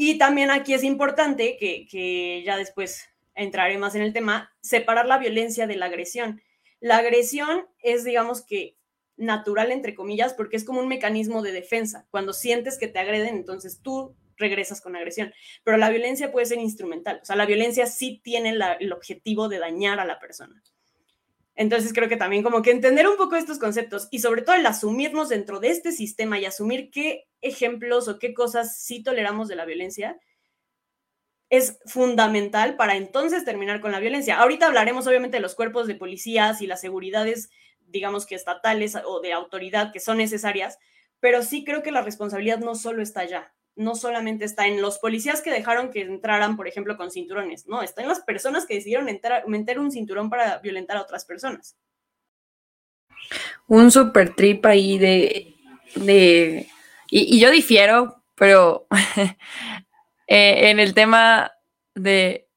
Y 0.00 0.16
también 0.16 0.52
aquí 0.52 0.74
es 0.74 0.84
importante 0.84 1.56
que, 1.58 1.84
que 1.90 2.44
ya 2.46 2.56
después 2.56 3.08
entraré 3.34 3.78
más 3.78 3.96
en 3.96 4.02
el 4.02 4.12
tema, 4.12 4.52
separar 4.60 5.06
la 5.06 5.18
violencia 5.18 5.66
de 5.66 5.74
la 5.74 5.86
agresión. 5.86 6.40
La 6.78 6.98
agresión 6.98 7.66
es, 7.80 8.04
digamos 8.04 8.46
que, 8.46 8.76
natural, 9.16 9.72
entre 9.72 9.96
comillas, 9.96 10.34
porque 10.34 10.56
es 10.56 10.62
como 10.62 10.78
un 10.78 10.86
mecanismo 10.86 11.42
de 11.42 11.50
defensa. 11.50 12.06
Cuando 12.12 12.32
sientes 12.32 12.78
que 12.78 12.86
te 12.86 13.00
agreden, 13.00 13.34
entonces 13.34 13.80
tú 13.82 14.14
regresas 14.36 14.80
con 14.80 14.94
agresión. 14.94 15.34
Pero 15.64 15.78
la 15.78 15.90
violencia 15.90 16.30
puede 16.30 16.46
ser 16.46 16.58
instrumental. 16.58 17.18
O 17.20 17.24
sea, 17.24 17.34
la 17.34 17.46
violencia 17.46 17.86
sí 17.86 18.20
tiene 18.22 18.56
el 18.78 18.92
objetivo 18.92 19.48
de 19.48 19.58
dañar 19.58 19.98
a 19.98 20.04
la 20.04 20.20
persona. 20.20 20.62
Entonces 21.56 21.92
creo 21.92 22.08
que 22.08 22.16
también 22.16 22.44
como 22.44 22.62
que 22.62 22.70
entender 22.70 23.08
un 23.08 23.16
poco 23.16 23.34
estos 23.34 23.58
conceptos 23.58 24.06
y 24.12 24.20
sobre 24.20 24.42
todo 24.42 24.54
el 24.54 24.64
asumirnos 24.64 25.28
dentro 25.28 25.58
de 25.58 25.70
este 25.70 25.90
sistema 25.90 26.38
y 26.38 26.44
asumir 26.44 26.88
qué 26.92 27.27
ejemplos 27.40 28.08
o 28.08 28.18
qué 28.18 28.34
cosas 28.34 28.82
sí 28.82 29.02
toleramos 29.02 29.48
de 29.48 29.56
la 29.56 29.64
violencia 29.64 30.18
es 31.50 31.78
fundamental 31.86 32.76
para 32.76 32.96
entonces 32.96 33.44
terminar 33.44 33.80
con 33.80 33.92
la 33.92 34.00
violencia. 34.00 34.38
Ahorita 34.38 34.66
hablaremos 34.66 35.06
obviamente 35.06 35.38
de 35.38 35.42
los 35.42 35.54
cuerpos 35.54 35.86
de 35.86 35.94
policías 35.94 36.60
y 36.60 36.66
las 36.66 36.80
seguridades, 36.80 37.50
digamos 37.86 38.26
que 38.26 38.34
estatales 38.34 38.96
o 39.04 39.20
de 39.20 39.32
autoridad 39.32 39.92
que 39.92 40.00
son 40.00 40.18
necesarias, 40.18 40.78
pero 41.20 41.42
sí 41.42 41.64
creo 41.64 41.82
que 41.82 41.90
la 41.90 42.02
responsabilidad 42.02 42.58
no 42.58 42.74
solo 42.74 43.02
está 43.02 43.20
allá, 43.20 43.54
no 43.76 43.94
solamente 43.94 44.44
está 44.44 44.66
en 44.66 44.82
los 44.82 44.98
policías 44.98 45.40
que 45.40 45.50
dejaron 45.50 45.90
que 45.90 46.02
entraran, 46.02 46.56
por 46.56 46.68
ejemplo, 46.68 46.96
con 46.96 47.10
cinturones, 47.10 47.66
no, 47.66 47.82
está 47.82 48.02
en 48.02 48.08
las 48.08 48.20
personas 48.20 48.66
que 48.66 48.74
decidieron 48.74 49.06
meter 49.46 49.78
un 49.78 49.90
cinturón 49.90 50.28
para 50.28 50.58
violentar 50.58 50.98
a 50.98 51.02
otras 51.02 51.24
personas. 51.24 51.76
Un 53.66 53.90
super 53.90 54.34
trip 54.34 54.64
ahí 54.66 54.98
de, 54.98 55.54
de 55.94 56.68
y 57.10 57.40
yo 57.40 57.50
difiero, 57.50 58.22
pero 58.34 58.86
Eh, 60.28 60.70
en 60.70 60.78
el 60.78 60.92
tema 60.92 61.52
de, 61.94 62.48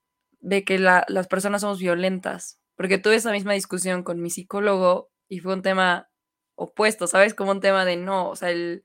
que 0.65 0.77
las 0.77 1.27
personas 1.27 1.62
somos 1.62 1.79
violentas, 1.79 2.60
porque 2.75 2.98
tuve 2.98 3.15
esa 3.15 3.31
misma 3.31 3.53
discusión 3.53 4.03
con 4.03 4.22
mi 4.22 4.29
psicólogo 4.29 5.10
y 5.29 5.39
fue 5.39 5.53
un 5.53 5.62
tema 5.62 6.10
opuesto, 6.55 7.08
¿sabes? 7.08 7.34
Como 7.34 7.51
un 7.51 7.62
tema 7.62 7.86
de 7.86 7.96
no, 7.96 8.29
o 8.29 8.36
sea, 8.36 8.50
el, 8.50 8.84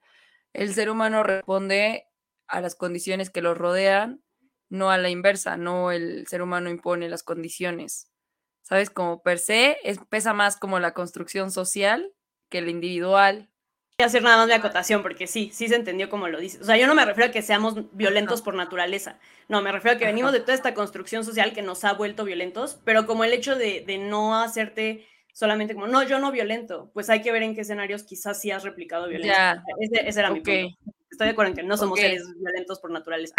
el 0.53 0.73
ser 0.73 0.89
humano 0.89 1.25
responde 1.25 2.07
a 2.47 2.61
las 2.61 2.77
condiciones 2.77 3.31
que 3.31 3.43
lo 3.43 3.55
rodean, 3.55 4.23
no 4.69 4.91
a 4.91 4.99
la 4.99 5.11
inversa, 5.11 5.57
no 5.57 5.91
el 5.91 6.27
ser 6.29 6.43
humano 6.43 6.71
impone 6.71 7.09
las 7.09 7.25
condiciones. 7.25 8.13
¿Sabes? 8.63 8.91
Como 8.91 9.23
per 9.23 9.39
se, 9.39 9.79
es, 9.85 9.99
pesa 10.09 10.33
más 10.33 10.57
como 10.57 10.81
la 10.81 10.93
construcción 10.95 11.51
social 11.51 12.13
que 12.51 12.59
el 12.59 12.69
individual, 12.69 13.51
hacer 14.05 14.23
nada 14.23 14.37
más 14.37 14.49
de 14.49 14.55
acotación, 14.55 15.03
porque 15.03 15.27
sí, 15.27 15.51
sí 15.53 15.69
se 15.69 15.75
entendió 15.75 16.11
como 16.11 16.29
lo 16.29 16.39
dices. 16.39 16.61
O 16.61 16.65
sea, 16.65 16.77
yo 16.77 16.87
no 16.87 16.95
me 16.95 17.05
refiero 17.05 17.31
a 17.31 17.33
que 17.33 17.41
seamos 17.41 17.77
violentos 17.97 18.43
por 18.43 18.55
naturaleza. 18.55 19.19
No, 19.49 19.63
me 19.63 19.73
refiero 19.73 19.97
a 19.97 19.99
que 19.99 20.05
venimos 20.05 20.33
de 20.33 20.41
toda 20.41 20.55
esta 20.55 20.75
construcción 20.75 21.25
social 21.25 21.55
que 21.55 21.63
nos 21.63 21.85
ha 21.85 21.95
vuelto 21.95 22.25
violentos, 22.25 22.79
pero 22.85 23.07
como 23.07 23.25
el 23.25 23.33
hecho 23.33 23.57
de, 23.57 23.85
no 23.99 24.39
hacerte 24.39 25.07
solamente 25.33 25.75
como, 25.75 25.87
no, 25.87 26.03
yo 26.03 26.19
no 26.19 26.31
violento, 26.31 26.91
pues 26.93 27.09
hay 27.09 27.23
que 27.23 27.33
ver 27.33 27.43
en 27.43 27.55
qué 27.55 27.63
escenarios 27.63 28.03
quizás 28.03 28.41
sí 28.41 28.51
has 28.51 28.65
replicado 28.65 29.09
violencia. 29.09 29.63
Ese, 29.81 30.21
era 30.21 30.31
mi 30.31 30.41
punto. 30.41 30.77
Estoy 31.11 31.29
de 31.29 31.33
acuerdo 31.33 31.51
en 31.51 31.57
que 31.57 31.63
no 31.63 31.77
somos 31.77 31.99
seres 31.99 32.23
violentos 32.39 32.81
por 32.81 32.91
naturaleza. 32.91 33.35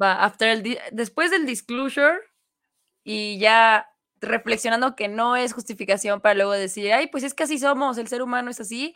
Va, 0.00 0.24
after 0.24 0.48
el 0.48 0.78
después 0.92 1.32
del 1.32 1.46
disclosure 1.46 2.18
y 3.02 3.38
ya 3.38 3.88
reflexionando 4.20 4.94
que 4.94 5.08
no 5.08 5.36
es 5.36 5.52
justificación 5.52 6.20
para 6.20 6.34
luego 6.34 6.52
decir, 6.52 6.92
ay, 6.92 7.08
pues 7.08 7.24
es 7.24 7.34
que 7.34 7.44
así 7.44 7.58
somos, 7.58 7.98
el 7.98 8.08
ser 8.08 8.22
humano 8.22 8.50
es 8.50 8.60
así, 8.60 8.94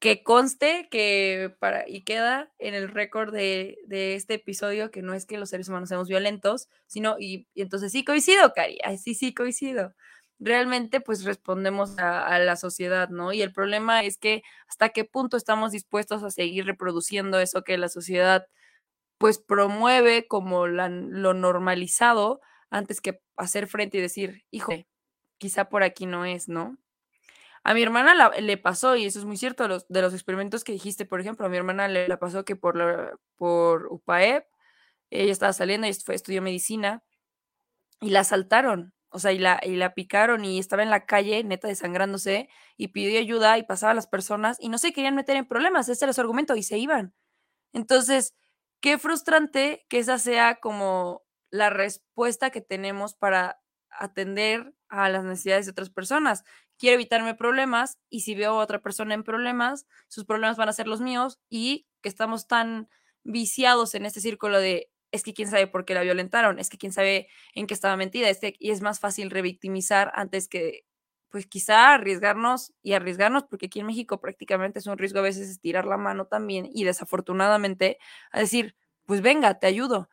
que 0.00 0.22
conste 0.24 0.88
que 0.90 1.54
para 1.60 1.86
y 1.86 2.02
queda 2.02 2.50
en 2.58 2.74
el 2.74 2.88
récord 2.88 3.32
de, 3.32 3.76
este 3.88 4.34
episodio 4.34 4.90
que 4.90 5.02
no 5.02 5.12
es 5.12 5.26
que 5.26 5.36
los 5.38 5.50
seres 5.50 5.68
humanos 5.68 5.90
seamos 5.90 6.08
violentos, 6.08 6.68
sino, 6.86 7.16
y, 7.20 7.46
entonces 7.54 7.92
sí 7.92 8.02
coincido, 8.02 8.52
Cari, 8.54 8.78
sí, 8.98 9.14
sí 9.14 9.34
coincido. 9.34 9.94
Realmente 10.38 11.02
pues 11.02 11.24
respondemos 11.24 11.98
a, 11.98 12.38
la 12.38 12.56
sociedad, 12.56 13.10
¿no? 13.10 13.34
Y 13.34 13.42
el 13.42 13.52
problema 13.52 14.02
es 14.02 14.16
que 14.16 14.42
hasta 14.68 14.88
qué 14.88 15.04
punto 15.04 15.36
estamos 15.36 15.72
dispuestos 15.72 16.22
a 16.22 16.30
seguir 16.30 16.64
reproduciendo 16.64 17.38
eso 17.38 17.62
que 17.62 17.76
la 17.76 17.90
sociedad 17.90 18.46
pues 19.18 19.38
promueve 19.38 20.26
como 20.26 20.66
lo 20.66 21.34
normalizado 21.34 22.40
antes 22.70 23.02
que 23.02 23.20
hacer 23.36 23.66
frente 23.66 23.98
y 23.98 24.00
decir, 24.00 24.44
hijo, 24.50 24.72
quizá 25.38 25.68
por 25.68 25.82
aquí 25.82 26.06
no 26.06 26.24
es, 26.24 26.48
¿no? 26.48 26.78
A 27.62 27.74
mi 27.74 27.82
hermana 27.82 28.30
le 28.40 28.56
pasó, 28.56 28.96
y 28.96 29.04
eso 29.04 29.18
es 29.18 29.24
muy 29.24 29.36
cierto, 29.36 29.68
los, 29.68 29.86
de 29.88 30.00
los 30.00 30.14
experimentos 30.14 30.64
que 30.64 30.72
dijiste, 30.72 31.04
por 31.04 31.20
ejemplo, 31.20 31.46
a 31.46 31.48
mi 31.50 31.58
hermana 31.58 31.88
le, 31.88 32.16
pasó 32.16 32.44
que 32.44 32.56
por, 32.56 32.76
la, 32.76 33.12
por 33.36 33.86
UPAEP, 33.90 34.46
ella 35.10 35.32
estaba 35.32 35.52
saliendo 35.52 35.86
y 35.86 35.92
fue, 35.92 36.14
estudió 36.14 36.40
medicina, 36.40 37.04
y 38.00 38.10
la 38.10 38.20
asaltaron, 38.20 38.94
o 39.10 39.18
sea, 39.18 39.32
y 39.32 39.38
la, 39.38 39.60
y 39.62 39.76
la 39.76 39.92
picaron 39.92 40.44
y 40.44 40.58
estaba 40.58 40.82
en 40.82 40.90
la 40.90 41.04
calle, 41.04 41.44
neta, 41.44 41.68
desangrándose, 41.68 42.48
y 42.78 42.88
pidió 42.88 43.20
ayuda 43.20 43.58
y 43.58 43.64
pasaba 43.64 43.92
a 43.92 43.94
las 43.94 44.06
personas, 44.06 44.56
y 44.58 44.70
no 44.70 44.78
se 44.78 44.92
querían 44.94 45.14
meter 45.14 45.36
en 45.36 45.46
problemas, 45.46 45.88
ese 45.88 46.06
era 46.06 46.14
su 46.14 46.20
argumento, 46.22 46.56
y 46.56 46.62
se 46.62 46.78
iban. 46.78 47.14
Entonces, 47.74 48.34
qué 48.80 48.98
frustrante 48.98 49.84
que 49.90 49.98
esa 49.98 50.18
sea 50.18 50.56
como 50.60 51.22
la 51.50 51.68
respuesta 51.68 52.50
que 52.50 52.62
tenemos 52.62 53.14
para 53.14 53.60
atender 53.90 54.72
a 54.88 55.08
las 55.08 55.24
necesidades 55.24 55.66
de 55.66 55.72
otras 55.72 55.90
personas 55.90 56.44
quiero 56.80 56.94
evitarme 56.94 57.34
problemas 57.36 57.98
y 58.08 58.22
si 58.22 58.34
veo 58.34 58.52
a 58.52 58.64
otra 58.64 58.80
persona 58.80 59.14
en 59.14 59.22
problemas, 59.22 59.86
sus 60.08 60.24
problemas 60.24 60.56
van 60.56 60.70
a 60.70 60.72
ser 60.72 60.88
los 60.88 61.02
míos 61.02 61.38
y 61.50 61.86
que 62.02 62.08
estamos 62.08 62.48
tan 62.48 62.88
viciados 63.22 63.94
en 63.94 64.06
este 64.06 64.20
círculo 64.20 64.58
de 64.58 64.90
es 65.12 65.22
que 65.24 65.34
quién 65.34 65.48
sabe 65.50 65.66
por 65.66 65.84
qué 65.84 65.94
la 65.94 66.02
violentaron, 66.02 66.58
es 66.58 66.70
que 66.70 66.78
quién 66.78 66.92
sabe 66.92 67.28
en 67.54 67.66
qué 67.66 67.74
estaba 67.74 67.96
mentida, 67.96 68.28
este, 68.30 68.54
y 68.60 68.70
es 68.70 68.80
más 68.80 69.00
fácil 69.00 69.30
revictimizar 69.30 70.12
antes 70.14 70.48
que, 70.48 70.84
pues 71.30 71.46
quizá 71.46 71.94
arriesgarnos 71.94 72.72
y 72.82 72.92
arriesgarnos, 72.94 73.44
porque 73.44 73.66
aquí 73.66 73.80
en 73.80 73.86
México 73.86 74.20
prácticamente 74.20 74.78
es 74.78 74.86
un 74.86 74.98
riesgo 74.98 75.18
a 75.20 75.22
veces 75.22 75.48
estirar 75.50 75.84
la 75.86 75.96
mano 75.96 76.26
también 76.26 76.68
y 76.72 76.84
desafortunadamente 76.84 77.98
a 78.32 78.40
decir, 78.40 78.76
pues 79.06 79.20
venga, 79.20 79.58
te 79.58 79.66
ayudo. 79.66 80.08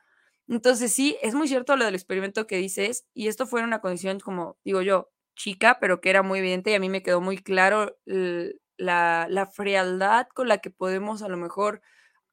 Entonces 0.48 0.94
sí, 0.94 1.18
es 1.22 1.36
muy 1.36 1.48
cierto 1.48 1.76
lo 1.76 1.86
del 1.86 1.96
experimento 1.96 2.48
que 2.48 2.58
dices 2.58 3.06
y 3.14 3.28
esto 3.28 3.48
fue 3.48 3.64
una 3.64 3.82
condición 3.82 4.20
como, 4.20 4.58
digo 4.64 4.82
yo, 4.82 5.12
chica, 5.38 5.78
pero 5.80 6.02
que 6.02 6.10
era 6.10 6.24
muy 6.24 6.40
evidente 6.40 6.72
y 6.72 6.74
a 6.74 6.80
mí 6.80 6.90
me 6.90 7.04
quedó 7.04 7.22
muy 7.22 7.38
claro 7.38 7.98
la, 8.06 9.50
frialdad 9.54 10.28
con 10.34 10.50
la 10.50 10.58
que 10.58 10.72
podemos 10.72 11.22
a 11.22 11.30
lo 11.30 11.38
mejor 11.38 11.82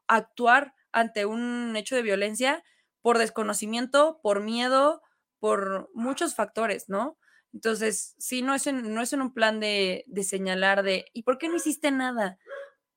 actuar 0.09 0.75
ante 0.91 1.27
un 1.27 1.77
hecho 1.77 1.95
de 1.95 2.03
violencia 2.03 2.65
por 3.03 3.19
desconocimiento, 3.19 4.19
por 4.23 4.41
miedo, 4.41 5.03
por 5.39 5.91
muchos 5.95 6.35
factores, 6.35 6.89
¿no? 6.89 7.19
Entonces, 7.53 8.15
sí, 8.19 8.43
no 8.43 8.55
es 8.55 8.67
en, 8.67 8.95
no 8.95 9.03
es 9.03 9.13
en 9.13 9.21
un 9.21 9.33
plan 9.33 9.61
de, 9.61 10.05
señalar 10.23 10.83
de, 10.83 11.07
¿y 11.13 11.23
por 11.23 11.39
qué 11.39 11.49
no 11.49 11.57
hiciste 11.57 11.91
nada? 11.93 12.39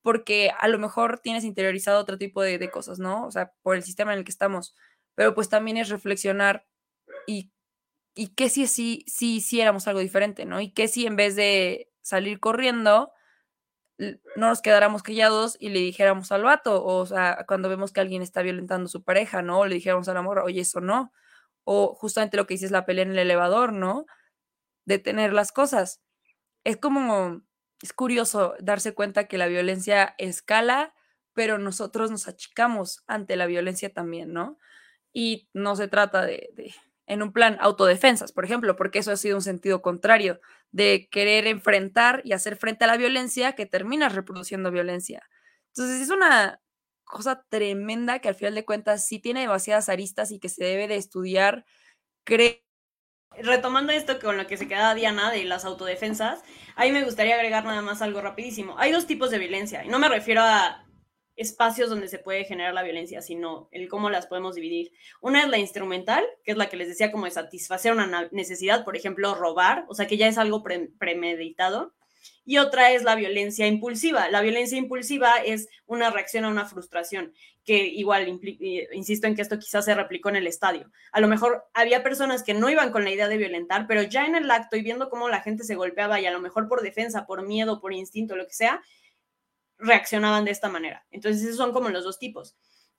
Porque 0.02 0.50
a 0.58 0.66
lo 0.68 0.78
mejor 0.78 1.20
tienes 1.20 1.44
interiorizado 1.44 2.00
otro 2.00 2.18
tipo 2.18 2.42
de, 2.42 2.58
de 2.58 2.70
cosas, 2.70 2.98
¿no? 2.98 3.26
O 3.26 3.30
sea, 3.30 3.52
por 3.62 3.76
el 3.76 3.84
sistema 3.84 4.12
en 4.12 4.20
el 4.20 4.24
que 4.24 4.32
estamos. 4.32 4.74
Pero 5.14 5.34
pues 5.34 5.48
también 5.48 5.76
es 5.76 5.90
reflexionar 5.90 6.66
y 7.26 7.52
y 8.18 8.34
qué 8.34 8.48
si 8.48 8.66
sí, 8.66 9.04
sí 9.06 9.36
hiciéramos 9.36 9.86
algo 9.86 10.00
diferente, 10.00 10.44
¿no? 10.44 10.60
Y 10.60 10.72
qué 10.72 10.88
si 10.88 11.06
en 11.06 11.14
vez 11.14 11.36
de 11.36 11.88
salir 12.02 12.40
corriendo, 12.40 13.12
no 13.96 14.48
nos 14.48 14.60
quedáramos 14.60 15.04
callados 15.04 15.56
y 15.60 15.68
le 15.68 15.78
dijéramos 15.78 16.32
al 16.32 16.42
vato, 16.42 16.84
o, 16.84 17.06
sea, 17.06 17.44
cuando 17.46 17.68
vemos 17.68 17.92
que 17.92 18.00
alguien 18.00 18.22
está 18.22 18.42
violentando 18.42 18.86
a 18.86 18.90
su 18.90 19.04
pareja, 19.04 19.40
¿no? 19.42 19.60
O 19.60 19.66
le 19.66 19.76
dijéramos 19.76 20.08
al 20.08 20.16
amor, 20.16 20.40
oye, 20.40 20.62
eso 20.62 20.80
no. 20.80 21.12
O 21.62 21.94
justamente 21.94 22.36
lo 22.36 22.48
que 22.48 22.54
dices, 22.54 22.72
la 22.72 22.86
pelea 22.86 23.04
en 23.04 23.12
el 23.12 23.20
elevador, 23.20 23.72
¿no? 23.72 24.06
Detener 24.84 25.32
las 25.32 25.52
cosas. 25.52 26.02
Es 26.64 26.76
como, 26.76 27.42
es 27.82 27.92
curioso 27.92 28.56
darse 28.58 28.94
cuenta 28.94 29.28
que 29.28 29.38
la 29.38 29.46
violencia 29.46 30.16
escala, 30.18 30.92
pero 31.34 31.58
nosotros 31.58 32.10
nos 32.10 32.26
achicamos 32.26 33.04
ante 33.06 33.36
la 33.36 33.46
violencia 33.46 33.92
también, 33.92 34.32
¿no? 34.32 34.58
Y 35.12 35.48
no 35.52 35.76
se 35.76 35.86
trata 35.86 36.26
de 36.26 36.50
en 37.08 37.22
un 37.22 37.32
plan 37.32 37.56
autodefensas, 37.60 38.32
por 38.32 38.44
ejemplo, 38.44 38.76
porque 38.76 39.00
eso 39.00 39.10
ha 39.10 39.16
sido 39.16 39.36
un 39.36 39.42
sentido 39.42 39.82
contrario 39.82 40.40
de 40.70 41.08
querer 41.10 41.46
enfrentar 41.46 42.20
y 42.24 42.32
hacer 42.32 42.56
frente 42.56 42.84
a 42.84 42.88
la 42.88 42.96
violencia 42.96 43.54
que 43.54 43.66
termina 43.66 44.08
reproduciendo 44.08 44.70
violencia. 44.70 45.28
Entonces 45.74 46.02
es 46.02 46.10
una 46.10 46.60
cosa 47.04 47.44
tremenda 47.48 48.18
que 48.18 48.28
al 48.28 48.34
final 48.34 48.54
de 48.54 48.64
cuentas 48.64 49.06
sí 49.06 49.18
tiene 49.18 49.40
demasiadas 49.40 49.88
aristas 49.88 50.30
y 50.30 50.38
que 50.38 50.50
se 50.50 50.62
debe 50.62 50.86
de 50.86 50.96
estudiar. 50.96 51.64
Retomando 53.36 53.92
esto 53.92 54.18
con 54.18 54.36
lo 54.36 54.46
que 54.46 54.56
se 54.56 54.68
queda 54.68 54.94
Diana 54.94 55.30
de 55.30 55.44
las 55.44 55.64
autodefensas, 55.64 56.42
ahí 56.76 56.92
me 56.92 57.04
gustaría 57.04 57.36
agregar 57.36 57.64
nada 57.64 57.80
más 57.80 58.02
algo 58.02 58.20
rapidísimo. 58.20 58.78
Hay 58.78 58.92
dos 58.92 59.06
tipos 59.06 59.30
de 59.30 59.38
violencia, 59.38 59.84
y 59.84 59.88
no 59.88 59.98
me 59.98 60.08
refiero 60.08 60.42
a 60.42 60.84
espacios 61.38 61.88
donde 61.88 62.08
se 62.08 62.18
puede 62.18 62.44
generar 62.44 62.74
la 62.74 62.82
violencia, 62.82 63.22
sino 63.22 63.68
el 63.70 63.88
cómo 63.88 64.10
las 64.10 64.26
podemos 64.26 64.56
dividir. 64.56 64.92
Una 65.20 65.42
es 65.42 65.48
la 65.48 65.58
instrumental, 65.58 66.24
que 66.44 66.50
es 66.50 66.58
la 66.58 66.68
que 66.68 66.76
les 66.76 66.88
decía 66.88 67.12
como 67.12 67.24
de 67.24 67.30
satisfacer 67.30 67.92
una 67.92 68.28
necesidad, 68.32 68.84
por 68.84 68.96
ejemplo, 68.96 69.34
robar, 69.34 69.84
o 69.88 69.94
sea 69.94 70.06
que 70.06 70.16
ya 70.16 70.26
es 70.26 70.36
algo 70.36 70.62
premeditado. 70.98 71.94
Y 72.44 72.58
otra 72.58 72.92
es 72.92 73.04
la 73.04 73.14
violencia 73.14 73.66
impulsiva. 73.66 74.28
La 74.30 74.40
violencia 74.40 74.78
impulsiva 74.78 75.36
es 75.36 75.68
una 75.86 76.10
reacción 76.10 76.44
a 76.44 76.48
una 76.48 76.64
frustración, 76.64 77.34
que 77.64 77.86
igual, 77.86 78.40
eh, 78.42 78.88
insisto 78.94 79.26
en 79.26 79.36
que 79.36 79.42
esto 79.42 79.58
quizás 79.58 79.84
se 79.84 79.94
replicó 79.94 80.30
en 80.30 80.36
el 80.36 80.46
estadio. 80.46 80.90
A 81.12 81.20
lo 81.20 81.28
mejor 81.28 81.66
había 81.74 82.02
personas 82.02 82.42
que 82.42 82.54
no 82.54 82.70
iban 82.70 82.90
con 82.90 83.04
la 83.04 83.10
idea 83.10 83.28
de 83.28 83.36
violentar, 83.36 83.86
pero 83.86 84.02
ya 84.02 84.24
en 84.24 84.34
el 84.34 84.50
acto 84.50 84.76
y 84.76 84.82
viendo 84.82 85.10
cómo 85.10 85.28
la 85.28 85.42
gente 85.42 85.62
se 85.62 85.74
golpeaba 85.74 86.18
y 86.20 86.26
a 86.26 86.30
lo 86.30 86.40
mejor 86.40 86.68
por 86.68 86.80
defensa, 86.80 87.26
por 87.26 87.46
miedo, 87.46 87.82
por 87.82 87.92
instinto, 87.92 88.34
lo 88.34 88.46
que 88.46 88.54
sea, 88.54 88.82
reaccionaban 89.78 90.44
de 90.44 90.50
esta 90.50 90.68
manera. 90.68 91.06
Entonces, 91.10 91.42
esos 91.42 91.56
son 91.56 91.72
como 91.72 91.88
los 91.88 92.04
dos 92.04 92.18
tipos. 92.18 92.56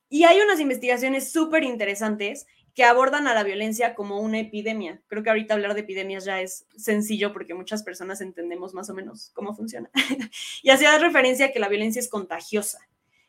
Y 0.09 0.23
hay 0.23 0.39
unas 0.41 0.59
investigaciones 0.59 1.31
súper 1.31 1.63
interesantes 1.63 2.47
que 2.73 2.83
abordan 2.83 3.27
a 3.27 3.33
la 3.33 3.43
violencia 3.43 3.93
como 3.93 4.19
una 4.19 4.39
epidemia. 4.39 5.01
Creo 5.07 5.21
que 5.21 5.29
ahorita 5.29 5.53
hablar 5.53 5.73
de 5.73 5.81
epidemias 5.81 6.25
ya 6.25 6.41
es 6.41 6.65
sencillo 6.77 7.33
porque 7.33 7.53
muchas 7.53 7.83
personas 7.83 8.21
entendemos 8.21 8.73
más 8.73 8.89
o 8.89 8.93
menos 8.93 9.31
cómo 9.33 9.55
funciona. 9.55 9.89
y 10.63 10.69
hacía 10.69 10.97
referencia 10.97 11.47
a 11.47 11.51
que 11.51 11.59
la 11.59 11.69
violencia 11.69 11.99
es 11.99 12.09
contagiosa, 12.09 12.79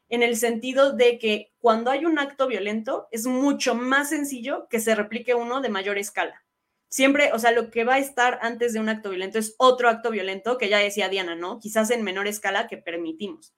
en 0.09 0.23
el 0.23 0.37
sentido 0.37 0.93
de 0.93 1.19
que 1.19 1.53
cuando 1.59 1.91
hay 1.91 2.05
un 2.05 2.19
acto 2.19 2.47
violento 2.47 3.09
es 3.11 3.27
mucho 3.27 3.75
más 3.75 4.11
sencillo 4.11 4.67
que 4.69 4.81
se 4.81 4.95
replique 4.95 5.35
uno 5.35 5.61
de 5.61 5.69
mayor 5.69 5.99
escala 5.99 6.45
siempre, 6.91 7.33
o 7.33 7.39
sea, 7.39 7.53
lo 7.53 7.71
que 7.71 7.85
va 7.85 7.95
a 7.95 7.99
estar 7.99 8.39
antes 8.43 8.75
de 8.75 8.81
un 8.81 8.91
acto 8.91 9.09
violento 9.09 9.39
es 9.39 9.55
otro 9.57 9.89
acto 9.89 10.11
violento, 10.11 10.59
que 10.59 10.69
ya 10.69 10.79
decía 10.79 11.09
Diana, 11.09 11.35
¿no? 11.35 11.59
Quizás 11.59 11.91
en 11.91 12.03
menor 12.03 12.27
escala 12.27 12.69
que 12.69 12.77
permitimos. 12.77 13.55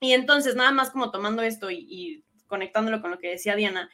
Y 0.00 0.12
entonces, 0.14 0.56
nada 0.56 0.72
más 0.72 0.90
como 0.90 1.10
tomando 1.10 1.42
esto 1.42 1.70
y, 1.70 2.24
conectándolo 2.46 3.00
con 3.02 3.10
lo 3.10 3.18
que 3.18 3.28
decía 3.28 3.54
Diana, 3.54 3.90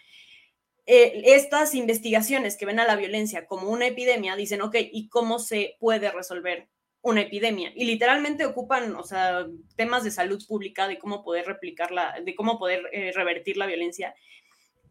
eh, 0.87 1.23
estas 1.35 1.75
investigaciones 1.75 2.57
que 2.57 2.67
ven 2.67 2.79
a 2.79 2.87
la 2.87 2.95
violencia 2.95 3.47
como 3.47 3.71
una 3.71 3.87
epidemia 3.87 4.37
dicen, 4.37 4.63
ok, 4.63 4.77
¿y 4.93 5.09
cómo 5.09 5.39
se 5.39 5.77
puede 5.81 6.11
resolver 6.13 6.69
una 7.03 7.23
epidemia? 7.23 7.73
Y 7.75 7.87
literalmente 7.87 8.45
ocupan, 8.45 8.95
o 8.95 9.03
sea, 9.03 9.47
temas 9.77 10.05
de 10.05 10.13
salud 10.13 10.41
pública, 10.47 10.87
de 10.87 10.99
cómo 10.99 11.25
poder 11.25 11.47
replicarla, 11.47 12.21
de 12.23 12.35
cómo 12.37 12.59
poder 12.59 12.89
eh, 12.93 13.11
revertir 13.13 13.57
la 13.57 13.67
violencia. 13.67 14.15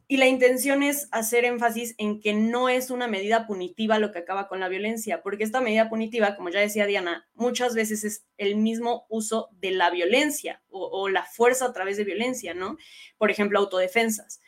Y 0.08 0.18
la 0.18 0.28
intención 0.28 0.84
es 0.84 1.08
hacer 1.12 1.46
énfasis 1.46 1.96
en 1.98 2.20
que 2.20 2.34
no 2.34 2.68
es 2.68 2.90
una 2.90 3.08
medida 3.08 3.48
punitiva 3.48 4.00
lo 4.00 4.12
que 4.12 4.20
acaba 4.20 4.48
con 4.48 4.60
la 4.60 4.68
violencia, 4.68 5.22
porque 5.22 5.44
esta 5.44 5.62
medida 5.62 5.90
punitiva, 5.90 6.36
como 6.36 6.50
ya 6.50 6.60
decía 6.60 6.86
Diana, 6.86 7.28
muchas 7.34 7.74
veces 7.74 8.04
es 8.04 8.26
el 8.38 8.58
mismo 8.58 9.06
uso 9.10 9.50
de 9.54 9.72
la 9.72 9.90
violencia 9.90 10.62
o, 10.70 11.08
la 11.08 11.24
fuerza 11.24 11.66
a 11.66 11.74
través 11.74 11.98
de 11.98 12.04
violencia, 12.04 12.54
¿no? 12.54 12.78
Por 13.18 13.32
ejemplo, 13.32 13.60
autodefensas. 13.60 14.42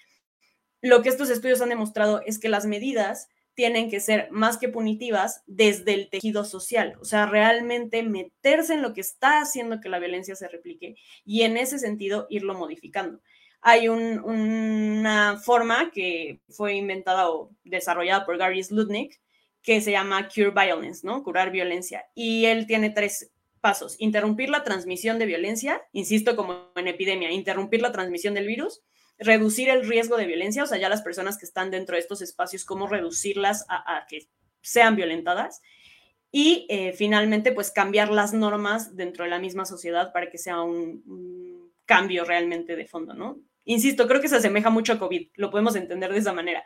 Lo 0.81 1.01
que 1.01 1.09
estos 1.09 1.29
estudios 1.29 1.61
han 1.61 1.69
demostrado 1.69 2.21
es 2.25 2.37
que 2.37 2.49
las 2.49 2.65
medidas 2.65 3.29
tienen 3.53 3.89
que 3.89 4.01
ser 4.01 4.27
más 4.31 4.57
que 4.57 4.67
punitivas 4.67 5.41
desde 5.47 5.93
el 5.93 6.09
tejido 6.09 6.43
social, 6.43 6.97
o 6.99 7.05
sea, 7.05 7.25
realmente 7.25 8.03
meterse 8.03 8.73
en 8.73 8.81
lo 8.81 8.93
que 8.93 8.99
está 8.99 9.39
haciendo 9.39 9.79
que 9.79 9.87
la 9.87 9.99
violencia 9.99 10.35
se 10.35 10.49
replique 10.49 10.95
y 11.23 11.43
en 11.43 11.55
ese 11.55 11.79
sentido 11.79 12.27
irlo 12.29 12.53
modificando 12.53 13.21
hay 13.67 13.89
una 13.89 15.39
forma 15.43 15.89
que 15.89 16.39
fue 16.49 16.75
inventada 16.75 17.32
o 17.32 17.49
desarrollada 17.63 18.23
por 18.23 18.38
Gary 18.38 18.63
Slutnik 18.63 19.19
que 19.63 19.82
se 19.82 19.89
llama 19.89 20.30
Cure 20.30 20.51
Violence, 20.51 21.01
¿no? 21.04 21.23
Curar 21.23 21.49
violencia. 21.49 22.06
Y 22.13 22.45
él 22.45 22.67
tiene 22.67 22.91
tres 22.91 23.32
pasos. 23.62 23.95
Interrumpir 23.97 24.49
la 24.49 24.63
transmisión 24.63 25.17
de 25.17 25.25
violencia, 25.25 25.82
insisto, 25.93 26.36
como 26.36 26.69
en 26.75 26.88
epidemia, 26.88 27.32
interrumpir 27.32 27.82
la 27.82 27.91
transmisión 27.91 28.36
del 28.36 28.45
virus, 28.45 28.84
reducir 29.17 29.69
el 29.69 29.88
riesgo 29.88 30.15
de 30.15 30.28
violencia, 30.28 30.62
o 30.62 30.67
sea, 30.67 30.78
ya 30.78 30.88
las 30.88 31.01
personas 31.01 31.39
que 31.39 31.47
están 31.47 31.71
dentro 31.71 31.95
de 31.95 32.01
estos 32.01 32.21
espacios, 32.21 32.65
cómo 32.65 32.86
reducirlas 32.86 33.65
a, 33.67 34.06
que 34.08 34.28
sean 34.62 34.95
violentadas. 34.95 35.63
Y 36.32 36.67
eh, 36.69 36.93
finalmente, 36.93 37.51
pues 37.51 37.71
cambiar 37.71 38.12
las 38.12 38.32
normas 38.32 38.95
dentro 38.95 39.23
de 39.23 39.32
la 39.32 39.39
misma 39.39 39.65
sociedad 39.65 40.13
para 40.13 40.30
que 40.30 40.38
sea 40.38 40.62
un 40.62 41.73
cambio 41.86 42.25
realmente 42.25 42.75
de 42.75 42.86
fondo, 42.86 43.15
¿no? 43.15 43.39
Insisto, 43.65 44.08
creo 44.08 44.21
que 44.21 44.30
se 44.30 44.38
asemeja 44.38 44.69
mucho 44.69 44.93
a 44.93 44.99
COVID, 44.99 45.30
lo 45.36 45.49
podemos 45.49 45.75
entender 45.75 46.13
de 46.13 46.19
esa 46.19 46.34
manera. 46.34 46.63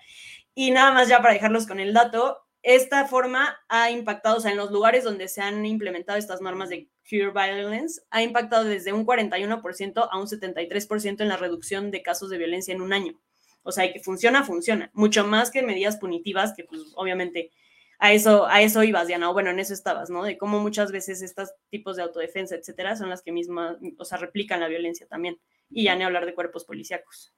Y 0.53 0.71
nada 0.71 0.91
más 0.91 1.07
ya 1.07 1.21
para 1.21 1.33
dejarlos 1.33 1.65
con 1.65 1.79
el 1.79 1.93
dato, 1.93 2.39
esta 2.61 3.07
forma 3.07 3.57
ha 3.69 3.89
impactado, 3.89 4.37
o 4.37 4.39
sea, 4.41 4.51
en 4.51 4.57
los 4.57 4.71
lugares 4.71 5.05
donde 5.05 5.29
se 5.29 5.41
han 5.41 5.65
implementado 5.65 6.19
estas 6.19 6.41
normas 6.41 6.69
de 6.69 6.89
Cure 7.09 7.31
Violence, 7.31 8.01
ha 8.11 8.21
impactado 8.21 8.65
desde 8.65 8.91
un 8.91 9.05
41% 9.05 10.09
a 10.11 10.19
un 10.19 10.27
73% 10.27 11.21
en 11.21 11.29
la 11.29 11.37
reducción 11.37 11.89
de 11.89 12.01
casos 12.01 12.29
de 12.29 12.37
violencia 12.37 12.73
en 12.73 12.81
un 12.81 12.91
año. 12.91 13.19
O 13.63 13.71
sea, 13.71 13.91
que 13.91 13.99
funciona, 13.99 14.43
funciona. 14.43 14.89
Mucho 14.93 15.25
más 15.25 15.51
que 15.51 15.63
medidas 15.63 15.97
punitivas, 15.97 16.53
que 16.53 16.65
pues 16.65 16.81
obviamente 16.95 17.51
a 17.97 18.13
eso, 18.13 18.45
a 18.47 18.61
eso 18.61 18.83
ibas, 18.83 19.07
Diana, 19.07 19.29
o 19.29 19.33
bueno, 19.33 19.49
en 19.51 19.59
eso 19.59 19.73
estabas, 19.73 20.09
¿no? 20.09 20.23
De 20.23 20.37
cómo 20.37 20.59
muchas 20.59 20.91
veces 20.91 21.21
estos 21.21 21.51
tipos 21.69 21.95
de 21.95 22.03
autodefensa, 22.03 22.55
etcétera, 22.55 22.95
son 22.95 23.09
las 23.09 23.21
que 23.21 23.31
mismas, 23.31 23.77
o 23.97 24.05
sea, 24.05 24.17
replican 24.17 24.59
la 24.59 24.67
violencia 24.67 25.07
también 25.07 25.37
y 25.69 25.85
ya 25.85 25.95
ni 25.95 26.03
hablar 26.03 26.25
de 26.25 26.33
cuerpos 26.33 26.65
policíacos. 26.65 27.33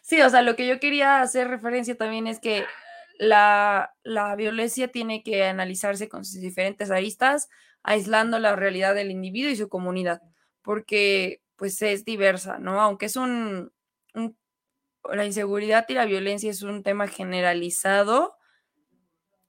Sí, 0.00 0.20
o 0.20 0.30
sea, 0.30 0.42
lo 0.42 0.56
que 0.56 0.66
yo 0.66 0.78
quería 0.78 1.20
hacer 1.20 1.48
referencia 1.48 1.96
también 1.96 2.26
es 2.26 2.40
que 2.40 2.64
la, 3.18 3.94
la, 4.02 4.34
violencia 4.36 4.88
tiene 4.88 5.22
que 5.22 5.44
analizarse 5.44 6.08
con 6.08 6.24
sus 6.24 6.40
diferentes 6.40 6.90
aristas, 6.90 7.48
aislando 7.82 8.38
la 8.38 8.56
realidad 8.56 8.94
del 8.94 9.10
individuo 9.10 9.50
y 9.50 9.56
su 9.56 9.68
comunidad, 9.68 10.22
porque 10.62 11.42
pues 11.56 11.80
es 11.82 12.04
diversa, 12.04 12.58
¿no? 12.58 12.80
Aunque 12.80 13.06
es 13.06 13.16
un, 13.16 13.72
un 14.14 14.36
la 15.10 15.24
inseguridad 15.24 15.84
y 15.88 15.94
la 15.94 16.04
violencia 16.04 16.50
es 16.50 16.62
un 16.62 16.82
tema 16.82 17.08
generalizado, 17.08 18.36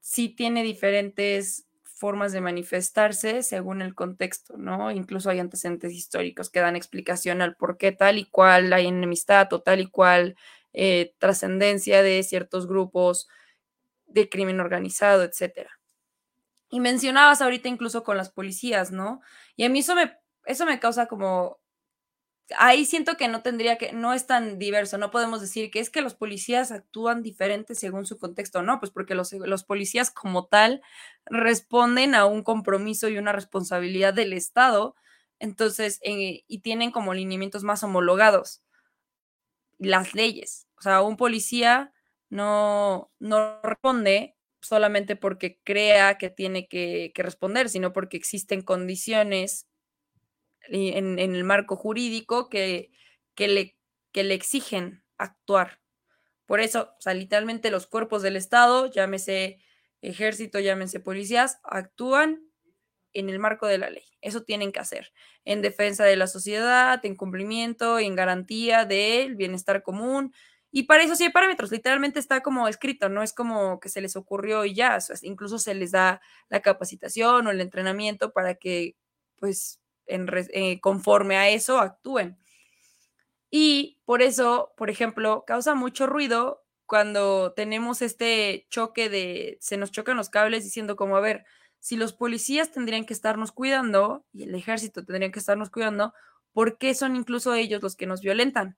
sí 0.00 0.28
tiene 0.28 0.62
diferentes 0.62 1.66
formas 1.94 2.32
de 2.32 2.40
manifestarse 2.40 3.42
según 3.42 3.80
el 3.80 3.94
contexto, 3.94 4.56
¿no? 4.56 4.90
Incluso 4.90 5.30
hay 5.30 5.38
antecedentes 5.38 5.92
históricos 5.92 6.50
que 6.50 6.60
dan 6.60 6.76
explicación 6.76 7.40
al 7.40 7.54
por 7.56 7.78
qué 7.78 7.92
tal 7.92 8.18
y 8.18 8.26
cual 8.26 8.72
hay 8.72 8.86
enemistad 8.86 9.52
o 9.52 9.62
tal 9.62 9.80
y 9.80 9.86
cual 9.86 10.36
eh, 10.72 11.14
trascendencia 11.18 12.02
de 12.02 12.22
ciertos 12.24 12.66
grupos 12.66 13.28
de 14.06 14.28
crimen 14.28 14.60
organizado, 14.60 15.22
etcétera. 15.22 15.70
Y 16.68 16.80
mencionabas 16.80 17.40
ahorita 17.40 17.68
incluso 17.68 18.02
con 18.02 18.16
las 18.16 18.30
policías, 18.30 18.90
¿no? 18.90 19.20
Y 19.54 19.64
a 19.64 19.68
mí 19.68 19.78
eso 19.78 19.94
me, 19.94 20.18
eso 20.46 20.66
me 20.66 20.80
causa 20.80 21.06
como 21.06 21.58
ahí 22.58 22.84
siento 22.84 23.16
que 23.16 23.28
no 23.28 23.42
tendría 23.42 23.78
que, 23.78 23.92
no 23.92 24.12
es 24.12 24.26
tan 24.26 24.58
diverso, 24.58 24.98
no 24.98 25.10
podemos 25.10 25.40
decir 25.40 25.70
que 25.70 25.80
es 25.80 25.90
que 25.90 26.02
los 26.02 26.14
policías 26.14 26.72
actúan 26.72 27.22
diferente 27.22 27.74
según 27.74 28.06
su 28.06 28.18
contexto, 28.18 28.62
no, 28.62 28.80
pues 28.80 28.90
porque 28.90 29.14
los, 29.14 29.32
los 29.32 29.64
policías 29.64 30.10
como 30.10 30.46
tal 30.46 30.82
responden 31.26 32.14
a 32.14 32.26
un 32.26 32.42
compromiso 32.42 33.08
y 33.08 33.18
una 33.18 33.32
responsabilidad 33.32 34.14
del 34.14 34.32
Estado, 34.32 34.94
entonces, 35.38 36.00
y 36.02 36.58
tienen 36.60 36.90
como 36.90 37.12
lineamientos 37.14 37.64
más 37.64 37.82
homologados 37.82 38.62
las 39.78 40.14
leyes. 40.14 40.66
O 40.78 40.82
sea, 40.82 41.02
un 41.02 41.16
policía 41.16 41.92
no, 42.30 43.10
no 43.18 43.60
responde 43.62 44.36
solamente 44.60 45.16
porque 45.16 45.60
crea 45.62 46.16
que 46.18 46.30
tiene 46.30 46.68
que, 46.68 47.12
que 47.14 47.22
responder, 47.22 47.68
sino 47.68 47.92
porque 47.92 48.16
existen 48.16 48.62
condiciones 48.62 49.66
en, 50.68 51.18
el 51.18 51.44
marco 51.44 51.76
jurídico 51.76 52.48
que, 52.48 52.90
que, 53.34 53.48
le, 53.48 53.78
que 54.12 54.24
le 54.24 54.34
exigen 54.34 55.04
actuar. 55.18 55.80
Por 56.46 56.60
eso, 56.60 56.94
o 56.98 57.00
sea, 57.00 57.14
literalmente 57.14 57.70
los 57.70 57.86
cuerpos 57.86 58.22
del 58.22 58.36
Estado, 58.36 58.86
llámese 58.90 59.58
ejército, 60.02 60.60
llámese 60.60 61.00
policías, 61.00 61.58
actúan 61.64 62.42
en 63.14 63.30
el 63.30 63.38
marco 63.38 63.66
de 63.66 63.78
la 63.78 63.90
ley. 63.90 64.04
Eso 64.20 64.42
tienen 64.42 64.72
que 64.72 64.80
hacer 64.80 65.12
en 65.44 65.62
defensa 65.62 66.04
de 66.04 66.16
la 66.16 66.26
sociedad, 66.26 67.04
en 67.04 67.16
cumplimiento, 67.16 67.98
en 67.98 68.16
garantía 68.16 68.84
del 68.84 69.36
bienestar 69.36 69.82
común 69.82 70.32
Y 70.72 70.84
para 70.84 71.04
eso 71.04 71.14
sí 71.16 71.24
hay 71.24 71.30
parámetros, 71.30 71.70
literalmente 71.70 72.18
está 72.18 72.42
como 72.42 72.66
escrito, 72.68 73.08
no 73.08 73.22
es 73.22 73.32
como 73.32 73.78
que 73.80 73.88
se 73.88 74.00
les 74.00 74.16
ocurrió 74.16 74.64
y 74.64 74.74
ya, 74.74 74.98
incluso 75.22 75.58
se 75.58 75.74
les 75.74 75.92
da 75.92 76.20
la 76.48 76.62
capacitación 76.62 77.46
o 77.46 77.50
el 77.52 77.60
entrenamiento 77.60 78.32
para 78.32 78.56
que, 78.56 78.96
pues, 79.36 79.80
en, 80.06 80.28
eh, 80.52 80.80
conforme 80.80 81.36
a 81.36 81.48
eso 81.50 81.78
actúen. 81.78 82.38
Y 83.50 84.00
por 84.04 84.22
eso, 84.22 84.72
por 84.76 84.90
ejemplo, 84.90 85.44
causa 85.46 85.74
mucho 85.74 86.06
ruido 86.06 86.64
cuando 86.86 87.52
tenemos 87.52 88.02
este 88.02 88.66
choque 88.70 89.08
de, 89.08 89.58
se 89.60 89.76
nos 89.76 89.90
chocan 89.92 90.16
los 90.16 90.28
cables 90.28 90.64
diciendo 90.64 90.96
como, 90.96 91.16
a 91.16 91.20
ver, 91.20 91.44
si 91.78 91.96
los 91.96 92.12
policías 92.12 92.72
tendrían 92.72 93.04
que 93.06 93.14
estarnos 93.14 93.52
cuidando 93.52 94.24
y 94.32 94.44
el 94.44 94.54
ejército 94.54 95.04
tendrían 95.04 95.32
que 95.32 95.38
estarnos 95.38 95.70
cuidando, 95.70 96.14
¿por 96.52 96.78
qué 96.78 96.94
son 96.94 97.16
incluso 97.16 97.54
ellos 97.54 97.82
los 97.82 97.96
que 97.96 98.06
nos 98.06 98.20
violentan? 98.22 98.76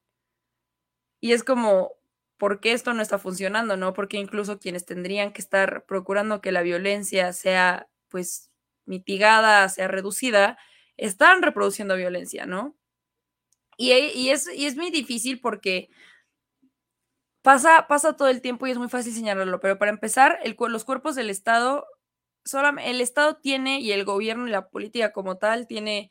Y 1.21 1.33
es 1.33 1.45
como, 1.45 1.93
¿por 2.39 2.61
qué 2.61 2.73
esto 2.73 2.93
no 2.95 3.03
está 3.03 3.19
funcionando? 3.19 3.77
¿No? 3.77 3.93
Porque 3.95 4.19
incluso 4.19 4.59
quienes 4.59 4.85
tendrían 4.87 5.33
que 5.33 5.41
estar 5.41 5.85
procurando 5.87 6.41
que 6.41 6.53
la 6.53 6.63
violencia 6.63 7.33
sea, 7.33 7.89
pues, 8.09 8.51
mitigada, 8.85 9.69
sea 9.69 9.89
reducida, 9.89 10.59
están 10.97 11.43
reproduciendo 11.43 11.97
violencia, 11.97 12.47
¿no? 12.47 12.77
Y, 13.79 14.31
es, 14.31 14.77
muy 14.77 14.91
difícil 14.91 15.41
porque 15.41 15.91
pasa, 17.43 17.87
pasa 17.89 18.17
todo 18.17 18.29
el 18.29 18.41
tiempo 18.41 18.67
y 18.67 18.71
es 18.71 18.79
muy 18.79 18.89
fácil 18.89 19.13
señalarlo, 19.13 19.61
pero 19.61 19.79
para 19.79 19.91
empezar, 19.91 20.39
los 20.59 20.85
cuerpos 20.85 21.15
del 21.15 21.29
Estado, 21.31 21.87
el 22.83 23.01
Estado 23.01 23.37
tiene 23.37 23.81
y 23.81 23.93
el 23.93 24.05
gobierno 24.05 24.49
y 24.49 24.51
la 24.51 24.69
política 24.69 25.13
como 25.13 25.37
tal 25.37 25.67
tiene 25.67 26.11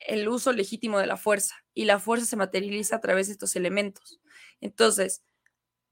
el 0.00 0.28
uso 0.28 0.52
legítimo 0.52 0.98
de 0.98 1.06
la 1.06 1.16
fuerza 1.16 1.54
y 1.74 1.84
la 1.84 1.98
fuerza 1.98 2.26
se 2.26 2.36
materializa 2.36 2.96
a 2.96 3.00
través 3.00 3.28
de 3.28 3.34
estos 3.34 3.56
elementos. 3.56 4.20
Entonces, 4.60 5.22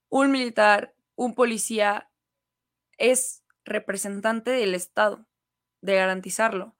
un 0.09 0.31
militar, 0.31 0.93
un 1.15 1.33
policía 1.33 2.09
es 2.97 3.43
representante 3.63 4.51
del 4.51 4.75
Estado, 4.75 5.25
de 5.81 5.95
garantizarlo. 5.95 6.74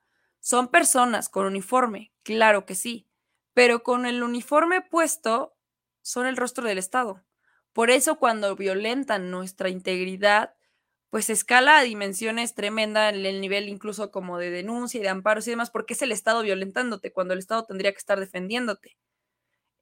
Son 0.45 0.67
personas 0.67 1.27
con 1.27 1.47
uniforme, 1.47 2.13
claro 2.21 2.67
que 2.67 2.75
sí, 2.75 3.07
pero 3.55 3.81
con 3.81 4.05
el 4.05 4.21
uniforme 4.21 4.79
puesto 4.79 5.57
son 6.03 6.27
el 6.27 6.37
rostro 6.37 6.67
del 6.67 6.77
Estado. 6.77 7.25
Por 7.73 7.89
eso 7.89 8.19
cuando 8.19 8.55
violentan 8.55 9.31
nuestra 9.31 9.69
integridad, 9.69 10.53
pues 11.09 11.31
escala 11.31 11.79
a 11.79 11.81
dimensiones 11.81 12.53
tremendas 12.53 13.15
en 13.15 13.25
el 13.25 13.41
nivel 13.41 13.67
incluso 13.69 14.11
como 14.11 14.37
de 14.37 14.51
denuncia 14.51 14.99
y 14.99 15.01
de 15.01 15.09
amparos 15.09 15.47
y 15.47 15.49
demás, 15.49 15.71
porque 15.71 15.95
es 15.95 16.03
el 16.03 16.11
Estado 16.11 16.43
violentándote 16.43 17.11
cuando 17.11 17.33
el 17.33 17.39
Estado 17.39 17.65
tendría 17.65 17.91
que 17.91 17.97
estar 17.97 18.19
defendiéndote. 18.19 18.99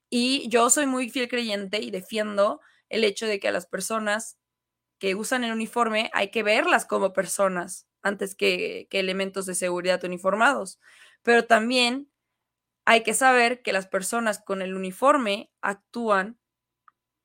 Y 0.10 0.48
yo 0.48 0.70
soy 0.70 0.86
muy 0.86 1.10
fiel 1.10 1.28
creyente 1.28 1.80
y 1.82 1.92
defiendo 1.92 2.62
el 2.88 3.04
hecho 3.04 3.26
de 3.26 3.42
que 3.42 3.50
a 3.50 3.52
las 3.52 3.66
personas 3.66 4.38
que 5.04 5.16
usan 5.16 5.44
el 5.44 5.52
uniforme 5.52 6.10
hay 6.14 6.32
que 6.32 6.44
verlas 6.44 6.86
como 6.86 7.12
personas 7.12 7.90
antes 8.04 8.36
que, 8.36 8.88
elementos 8.92 9.46
de 9.46 9.54
seguridad 9.54 10.02
uniformados. 10.06 10.80
Pero 11.24 11.46
también 11.46 12.10
hay 12.86 13.04
que 13.04 13.14
saber 13.14 13.62
que 13.62 13.74
las 13.74 13.86
personas 13.86 14.40
con 14.40 14.62
el 14.62 14.74
uniforme 14.74 15.52
actúan 15.60 16.40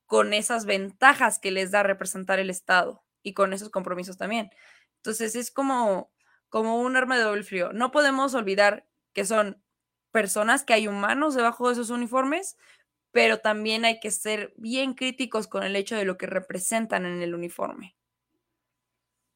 con 0.07 0.33
esas 0.33 0.67
ventajas 0.67 1.39
que 1.39 1.53
les 1.53 1.71
da 1.71 1.85
representar 1.85 2.41
el 2.41 2.51
Estado 2.51 3.05
y 3.23 3.33
con 3.33 3.53
esos 3.53 3.71
compromisos 3.71 4.17
también. 4.17 4.51
Entonces 4.97 5.37
es 5.37 5.53
como, 5.53 6.11
como 6.49 6.81
un 6.81 6.97
arma 6.97 7.17
de 7.17 7.23
doble 7.23 7.45
frío. 7.45 7.73
No 7.73 7.93
podemos 7.93 8.35
olvidar 8.35 8.89
que 9.13 9.25
son 9.25 9.63
personas, 10.11 10.65
que 10.65 10.73
hay 10.73 10.89
humanos 10.89 11.37
debajo 11.37 11.69
de 11.69 11.75
esos 11.75 11.91
uniformes, 11.91 12.57
pero 13.13 13.39
también 13.39 13.85
hay 13.85 14.01
que 14.01 14.11
ser 14.11 14.53
bien 14.57 14.95
críticos 14.95 15.47
con 15.47 15.63
el 15.63 15.77
hecho 15.77 15.97
de 15.97 16.05
lo 16.05 16.19
que 16.19 16.27
representan 16.27 17.07
en 17.07 17.23
el 17.23 17.35
uniforme. 17.35 17.97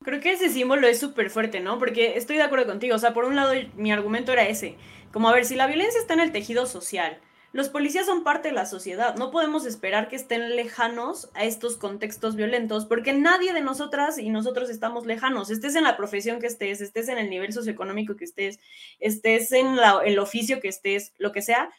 Creo 0.03 0.21
que 0.21 0.33
ese 0.33 0.49
símbolo 0.49 0.87
es 0.89 0.99
súper 0.99 1.31
fuerte, 1.31 1.61
¿no? 1.61 1.79
Porque 1.79 2.17
estoy 2.17 2.37
de 2.37 2.43
acuerdo 2.43 2.67
contigo. 2.67 2.97
O 2.97 2.99
sea, 2.99 3.15
por 3.15 3.25
un 3.25 3.37
lado, 3.37 3.53
mi 3.77 3.93
argumento 3.93 4.33
era 4.33 4.49
ese. 4.49 4.77
Como, 5.13 5.29
a 5.29 5.33
ver, 5.33 5.45
si 5.45 5.55
la 5.55 5.67
violencia 5.67 6.01
está 6.01 6.15
en 6.15 6.21
el 6.21 6.33
tejido 6.33 6.67
social, 6.67 7.21
los 7.53 7.69
policías 7.69 8.07
son 8.07 8.25
parte 8.25 8.49
de 8.49 8.55
la 8.55 8.65
sociedad. 8.65 9.15
No 9.17 9.31
podemos 9.31 9.67
esperar 9.67 10.09
que 10.09 10.17
estén 10.17 10.57
lejanos 10.57 11.31
a 11.35 11.45
estos 11.45 11.77
contextos 11.77 12.35
violentos, 12.35 12.87
porque 12.87 13.13
nadie 13.13 13.53
de 13.53 13.61
nosotras 13.61 14.17
y 14.19 14.31
nosotros 14.31 14.71
estamos 14.71 15.05
lejanos. 15.05 15.51
Estés 15.51 15.77
en 15.77 15.85
la 15.85 15.99
profesión 15.99 16.41
que 16.41 16.47
estés, 16.47 16.81
estés 16.81 17.09
en 17.09 17.19
el 17.19 17.29
nivel 17.29 17.53
socioeconómico 17.53 18.17
que 18.17 18.25
estés, 18.25 18.59
estés 19.01 19.53
en 19.53 19.77
el 20.05 20.19
oficio 20.19 20.61
que 20.61 20.69
estés, 20.69 21.13
lo 21.19 21.31
que 21.31 21.43
sea. 21.43 21.71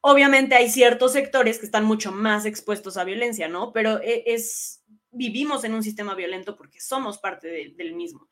Obviamente 0.00 0.54
hay 0.54 0.70
ciertos 0.70 1.12
sectores 1.12 1.58
que 1.58 1.66
están 1.66 1.84
mucho 1.84 2.12
más 2.12 2.46
expuestos 2.46 2.96
a 2.96 3.04
violencia, 3.04 3.48
¿no? 3.48 3.72
Pero 3.72 4.00
e, 4.02 4.24
es, 4.26 4.82
vivimos 5.10 5.64
en 5.64 5.74
un 5.74 5.82
sistema 5.82 6.14
violento 6.14 6.56
porque 6.56 6.80
somos 6.80 7.18
parte 7.18 7.72
del 7.76 7.94
mismo. 7.94 8.28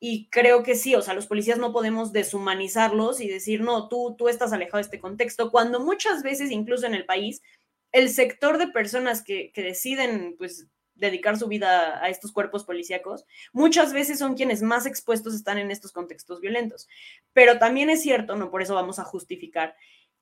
Y 0.00 0.28
creo 0.30 0.62
que 0.62 0.76
sí, 0.76 0.94
o 0.94 1.02
sea, 1.02 1.14
los 1.14 1.26
policías 1.26 1.58
no 1.58 1.72
podemos 1.72 2.12
deshumanizarlos 2.12 3.20
y 3.20 3.28
decir, 3.28 3.62
no, 3.62 3.88
tú, 3.88 4.14
tú 4.16 4.28
estás 4.28 4.52
alejado 4.52 4.76
de 4.76 4.82
este 4.82 5.00
contexto, 5.00 5.50
cuando 5.50 5.80
muchas 5.80 6.22
veces, 6.22 6.52
incluso 6.52 6.86
en 6.86 6.94
el 6.94 7.04
país, 7.04 7.42
el 7.90 8.08
sector 8.10 8.58
de 8.58 8.68
personas 8.68 9.22
que, 9.22 9.50
que 9.52 9.62
deciden, 9.62 10.36
pues, 10.38 10.68
dedicar 10.98 11.38
su 11.38 11.48
vida 11.48 12.02
a 12.02 12.08
estos 12.08 12.32
cuerpos 12.32 12.64
policíacos, 12.64 13.24
muchas 13.52 13.92
veces 13.92 14.18
son 14.18 14.34
quienes 14.34 14.62
más 14.62 14.84
expuestos 14.84 15.34
están 15.34 15.58
en 15.58 15.70
estos 15.70 15.92
contextos 15.92 16.40
violentos. 16.40 16.88
Pero 17.32 17.58
también 17.58 17.88
es 17.88 18.02
cierto, 18.02 18.36
no 18.36 18.50
por 18.50 18.62
eso 18.62 18.74
vamos 18.74 18.98
a 18.98 19.04
justificar, 19.04 19.76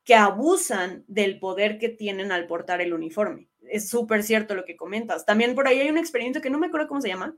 que 0.07 0.15
abusan 0.15 1.05
del 1.09 1.41
poder 1.41 1.79
que 1.79 1.89
tienen 1.89 2.31
al 2.31 2.47
portar 2.47 2.81
el 2.81 2.95
uniforme. 2.95 3.49
Es 3.69 3.89
súper 3.89 4.23
cierto 4.23 4.55
lo 4.55 4.65
que 4.65 4.77
comentas. 4.77 5.27
También 5.27 5.57
por 5.57 5.67
ahí 5.67 5.81
hay 5.81 5.91
un 5.91 5.99
experimento 5.99 6.41
que 6.41 6.49
no 6.49 6.61
me 6.61 6.69
acuerdo 6.69 6.87
cómo 6.87 7.01
se 7.01 7.09
llama. 7.09 7.37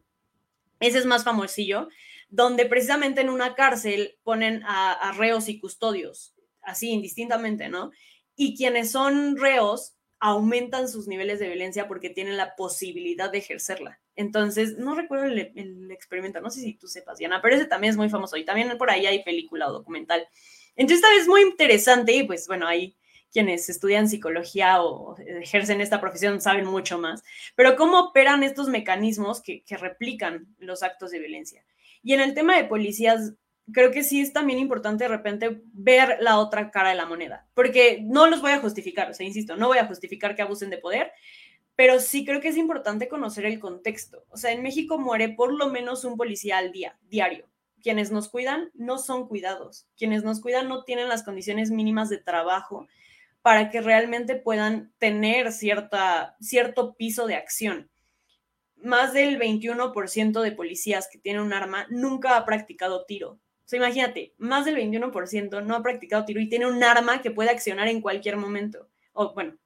Ese 0.79 0.99
es 0.99 1.07
más 1.07 1.25
famosillo, 1.25 1.89
donde 2.29 2.67
precisamente 2.67 3.23
en 3.23 3.31
una 3.31 3.55
cárcel 3.55 4.19
ponen 4.23 4.63
a, 4.67 5.13
reos 5.17 5.49
y 5.49 5.59
custodios, 5.59 6.35
así 6.61 6.91
indistintamente, 6.91 7.71
¿no? 7.71 7.91
Y 8.37 8.55
quienes 8.55 8.91
son 8.91 9.39
reos 9.39 9.95
aumentan 10.21 10.91
sus 10.91 11.09
niveles 11.09 11.39
de 11.39 11.47
violencia 11.47 11.89
porque 11.89 12.11
tienen 12.11 12.37
la 12.37 12.55
posibilidad 12.55 13.33
de 13.33 13.39
ejercerla. 13.39 13.99
Entonces, 14.15 14.77
no 14.77 14.95
recuerdo 14.95 15.25
el, 15.25 15.91
experimento, 15.91 16.43
no 16.43 16.51
sé 16.51 16.61
si 16.61 16.75
tú 16.75 16.87
sepas, 16.87 17.17
Diana, 17.17 17.41
pero 17.41 17.55
ese 17.57 17.65
también 17.65 17.93
es 17.93 17.97
muy 17.97 18.11
famoso 18.11 18.37
y 18.37 18.45
también 18.45 18.77
por 18.77 18.91
ahí 18.91 19.07
hay 19.07 19.25
película 19.25 19.69
o 19.69 19.73
documental. 19.73 20.29
Entonces, 20.79 21.05
esta 21.05 21.14
vez 21.14 21.29
muy 21.29 21.43
interesante 21.43 22.12
y 22.12 22.23
pues 22.23 22.47
bueno, 22.47 22.67
ahí 22.67 22.97
quienes 23.31 23.69
estudian 23.69 24.09
psicología 24.09 24.81
o 24.83 25.17
ejercen 25.19 25.83
esta 25.83 26.01
profesión 26.01 26.41
saben 26.41 26.64
mucho 26.64 26.99
más, 26.99 27.23
pero 27.55 27.77
cómo 27.77 28.01
operan 28.01 28.43
estos 28.43 28.69
mecanismos 28.69 29.43
que 29.43 29.62
replican 29.79 30.47
los 30.59 30.83
actos 30.83 31.11
de 31.11 31.19
violencia. 31.19 31.62
Y 32.03 32.14
en 32.14 32.21
el 32.21 32.33
tema 32.33 32.57
de 32.57 32.64
policías, 32.64 33.35
creo 33.73 33.91
que 33.91 34.03
sí 34.03 34.21
es 34.21 34.33
también 34.33 34.59
importante 34.59 35.05
de 35.05 35.09
repente 35.09 35.61
ver 35.73 36.17
la 36.21 36.38
otra 36.38 36.71
cara 36.71 36.91
de 36.91 36.95
la 36.95 37.07
moneda, 37.07 37.47
porque 37.53 38.01
no 38.03 38.27
los 38.29 38.41
voy 38.41 38.53
a 38.53 38.61
justificar, 38.61 39.11
o 39.11 39.14
sea, 39.14 39.27
insisto, 39.27 39.57
no 39.57 39.69
voy 39.69 39.79
a 39.79 39.87
justificar 39.87 40.35
que 40.35 40.43
abusen 40.43 40.71
de 40.71 40.79
poder, 40.79 41.12
pero 41.77 42.01
sí 42.01 42.25
creo 42.25 42.41
que 42.41 42.49
es 42.49 42.57
importante 42.57 43.09
conocer 43.09 43.45
el 43.45 43.61
contexto. 43.61 44.25
O 44.31 44.37
sea, 44.37 44.53
en 44.53 44.62
México 44.62 44.99
muere 44.99 45.29
por 45.29 45.53
lo 45.53 45.69
menos 45.69 46.05
un 46.05 46.17
policía 46.17 46.59
al 46.59 46.73
día, 46.73 46.99
diario. 47.09 47.47
Quienes 47.83 48.11
nos 48.11 48.29
cuidan 48.29 48.71
no 48.75 48.99
son 48.99 49.29
cuidados, 49.29 49.87
quienes 49.97 50.25
nos 50.25 50.41
cuidan 50.41 50.69
no 50.69 50.85
tienen 50.85 51.09
las 51.09 51.23
condiciones 51.23 51.71
mínimas 51.71 52.09
de 52.09 52.19
trabajo 52.19 52.87
para 53.43 53.71
que 53.71 53.81
realmente 53.81 54.37
puedan 54.37 54.93
tener 54.99 55.53
cierta, 55.53 56.37
cierto 56.41 56.95
piso 56.95 57.27
de 57.27 57.37
acción 57.37 57.91
más 58.83 59.12
del 59.12 59.38
21% 59.38 60.41
de 60.41 60.53
policías 60.53 61.09
que 61.11 61.19
tienen 61.19 61.43
un 61.43 61.53
arma 61.53 61.87
nunca 61.91 62.37
ha 62.37 62.45
practicado 62.45 63.05
tiro. 63.05 63.33
O 63.33 63.69
sea, 63.69 63.79
imagínate, 63.79 64.35
más 64.38 64.64
del 64.64 64.77
21% 64.77 65.62
no 65.64 65.75
ha 65.75 65.83
practicado 65.83 66.25
tiro 66.25 66.41
y 66.41 66.49
tiene 66.49 66.67
un 66.67 66.83
arma 66.83 67.21
que 67.21 67.31
puede 67.31 67.51
accionar 67.51 67.88
en 67.88 68.01
cualquier 68.01 68.37
momento. 68.37 68.88
O 69.12 69.35
bueno, 69.35 69.57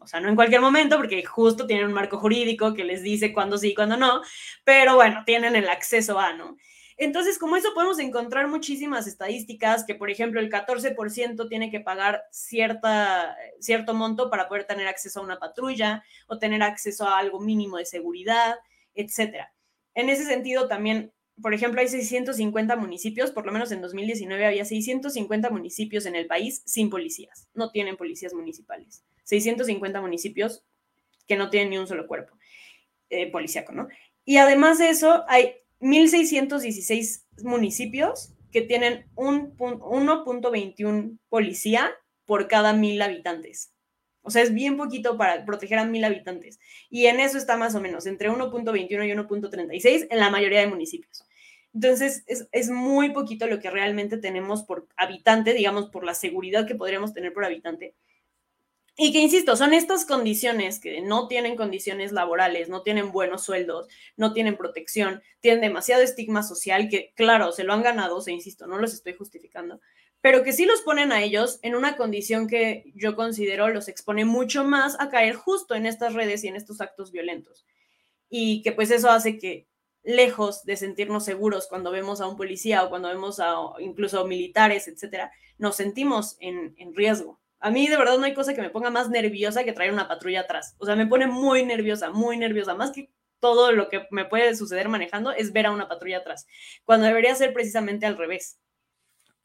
o 0.00 0.06
sea, 0.06 0.20
no 0.20 0.28
en 0.28 0.36
cualquier 0.36 0.62
momento, 0.62 0.96
porque 0.96 1.22
justo 1.24 1.66
tienen 1.66 1.86
un 1.86 1.92
marco 1.92 2.18
jurídico 2.18 2.72
que 2.72 2.84
les 2.84 3.02
dice 3.02 3.32
cuándo 3.32 3.58
sí 3.58 3.70
y 3.70 3.74
cuándo 3.74 3.96
no, 3.96 4.22
pero 4.64 4.94
bueno, 4.94 5.22
tienen 5.26 5.56
el 5.56 5.68
acceso 5.68 6.18
a, 6.18 6.32
¿no? 6.32 6.56
Entonces, 7.02 7.38
como 7.38 7.56
eso 7.56 7.72
podemos 7.72 7.98
encontrar 7.98 8.46
muchísimas 8.46 9.06
estadísticas, 9.06 9.84
que 9.84 9.94
por 9.94 10.10
ejemplo 10.10 10.38
el 10.38 10.50
14% 10.50 11.48
tiene 11.48 11.70
que 11.70 11.80
pagar 11.80 12.24
cierta, 12.30 13.38
cierto 13.58 13.94
monto 13.94 14.28
para 14.28 14.48
poder 14.48 14.64
tener 14.64 14.86
acceso 14.86 15.20
a 15.20 15.22
una 15.22 15.38
patrulla 15.38 16.04
o 16.26 16.38
tener 16.38 16.62
acceso 16.62 17.08
a 17.08 17.16
algo 17.16 17.40
mínimo 17.40 17.78
de 17.78 17.86
seguridad, 17.86 18.56
etcétera. 18.94 19.50
En 19.94 20.10
ese 20.10 20.26
sentido, 20.26 20.68
también, 20.68 21.10
por 21.40 21.54
ejemplo, 21.54 21.80
hay 21.80 21.88
650 21.88 22.76
municipios, 22.76 23.30
por 23.30 23.46
lo 23.46 23.52
menos 23.52 23.72
en 23.72 23.80
2019 23.80 24.44
había 24.44 24.66
650 24.66 25.48
municipios 25.48 26.04
en 26.04 26.16
el 26.16 26.26
país 26.26 26.60
sin 26.66 26.90
policías, 26.90 27.48
no 27.54 27.70
tienen 27.70 27.96
policías 27.96 28.34
municipales. 28.34 29.04
650 29.24 30.02
municipios 30.02 30.64
que 31.26 31.36
no 31.38 31.48
tienen 31.48 31.70
ni 31.70 31.78
un 31.78 31.86
solo 31.86 32.06
cuerpo 32.06 32.36
eh, 33.08 33.30
policíaco, 33.32 33.72
¿no? 33.72 33.88
Y 34.26 34.36
además 34.36 34.76
de 34.76 34.90
eso, 34.90 35.24
hay 35.28 35.54
1.616 35.80 37.24
municipios 37.42 38.34
que 38.52 38.62
tienen 38.62 39.06
1.21 39.14 41.18
policía 41.28 41.90
por 42.26 42.48
cada 42.48 42.72
mil 42.72 43.00
habitantes. 43.00 43.72
O 44.22 44.30
sea, 44.30 44.42
es 44.42 44.52
bien 44.52 44.76
poquito 44.76 45.16
para 45.16 45.44
proteger 45.44 45.78
a 45.78 45.84
mil 45.84 46.04
habitantes. 46.04 46.58
Y 46.90 47.06
en 47.06 47.20
eso 47.20 47.38
está 47.38 47.56
más 47.56 47.74
o 47.74 47.80
menos, 47.80 48.06
entre 48.06 48.30
1.21 48.30 49.08
y 49.08 49.12
1.36 49.12 50.08
en 50.10 50.18
la 50.18 50.30
mayoría 50.30 50.60
de 50.60 50.66
municipios. 50.66 51.24
Entonces, 51.72 52.24
es, 52.26 52.48
es, 52.52 52.68
muy 52.68 53.10
poquito 53.10 53.46
lo 53.46 53.60
que 53.60 53.70
realmente 53.70 54.18
tenemos 54.18 54.64
por 54.64 54.88
habitante, 54.96 55.54
digamos, 55.54 55.88
por 55.88 56.04
la 56.04 56.14
seguridad 56.14 56.66
que 56.66 56.74
podríamos 56.74 57.14
tener 57.14 57.32
por 57.32 57.44
habitante. 57.44 57.94
Y 58.96 59.12
que, 59.12 59.20
insisto, 59.20 59.56
son 59.56 59.72
estas 59.72 60.04
condiciones 60.04 60.78
que 60.78 61.00
no 61.00 61.26
tienen 61.26 61.56
condiciones 61.56 62.12
laborales, 62.12 62.68
no 62.68 62.82
tienen 62.82 63.12
buenos 63.12 63.42
sueldos, 63.42 63.88
no 64.16 64.32
tienen 64.32 64.56
protección, 64.56 65.22
tienen 65.40 65.62
demasiado 65.62 66.02
estigma 66.02 66.42
social, 66.42 66.88
que, 66.88 67.12
claro, 67.14 67.52
se 67.52 67.64
lo 67.64 67.72
han 67.72 67.82
ganado, 67.82 68.20
se 68.20 68.32
insisto, 68.32 68.66
no 68.66 68.78
los 68.78 68.92
estoy 68.92 69.14
justificando, 69.14 69.80
pero 70.20 70.42
que 70.42 70.52
sí 70.52 70.66
los 70.66 70.82
ponen 70.82 71.12
a 71.12 71.22
ellos 71.22 71.58
en 71.62 71.74
una 71.74 71.96
condición 71.96 72.46
que 72.46 72.84
yo 72.94 73.16
considero 73.16 73.68
los 73.68 73.88
expone 73.88 74.24
mucho 74.24 74.64
más 74.64 75.00
a 75.00 75.08
caer 75.08 75.34
justo 75.34 75.74
en 75.74 75.86
estas 75.86 76.12
redes 76.12 76.44
y 76.44 76.48
en 76.48 76.56
estos 76.56 76.80
actos 76.80 77.10
violentos. 77.10 77.64
Y 78.28 78.62
que 78.62 78.72
pues 78.72 78.90
eso 78.90 79.10
hace 79.10 79.38
que 79.38 79.66
lejos 80.02 80.64
de 80.64 80.76
sentirnos 80.76 81.24
seguros 81.24 81.66
cuando 81.68 81.90
vemos 81.90 82.20
a 82.20 82.26
un 82.26 82.36
policía 82.36 82.84
o 82.84 82.90
cuando 82.90 83.08
vemos 83.08 83.40
a 83.40 83.54
incluso 83.80 84.26
militares, 84.26 84.88
etcétera, 84.88 85.32
nos 85.58 85.76
sentimos 85.76 86.36
en, 86.40 86.74
en, 86.78 86.94
riesgo. 86.94 87.39
A 87.60 87.70
mí 87.70 87.88
de 87.88 87.96
verdad 87.96 88.18
no 88.18 88.24
hay 88.24 88.34
cosa 88.34 88.54
que 88.54 88.62
me 88.62 88.70
ponga 88.70 88.90
más 88.90 89.10
nerviosa 89.10 89.64
que 89.64 89.72
traer 89.72 89.92
una 89.92 90.08
patrulla 90.08 90.40
atrás. 90.40 90.74
O 90.78 90.86
sea, 90.86 90.96
me 90.96 91.06
pone 91.06 91.26
muy 91.26 91.64
nerviosa, 91.64 92.10
muy 92.10 92.36
nerviosa. 92.36 92.74
Más 92.74 92.90
que 92.92 93.10
todo 93.38 93.72
lo 93.72 93.88
que 93.88 94.06
me 94.10 94.24
puede 94.24 94.54
suceder 94.54 94.88
manejando 94.88 95.32
es 95.32 95.52
ver 95.52 95.66
a 95.66 95.72
una 95.72 95.88
patrulla 95.88 96.18
atrás, 96.18 96.46
cuando 96.84 97.06
debería 97.06 97.34
ser 97.34 97.52
precisamente 97.52 98.06
al 98.06 98.18
revés. 98.18 98.58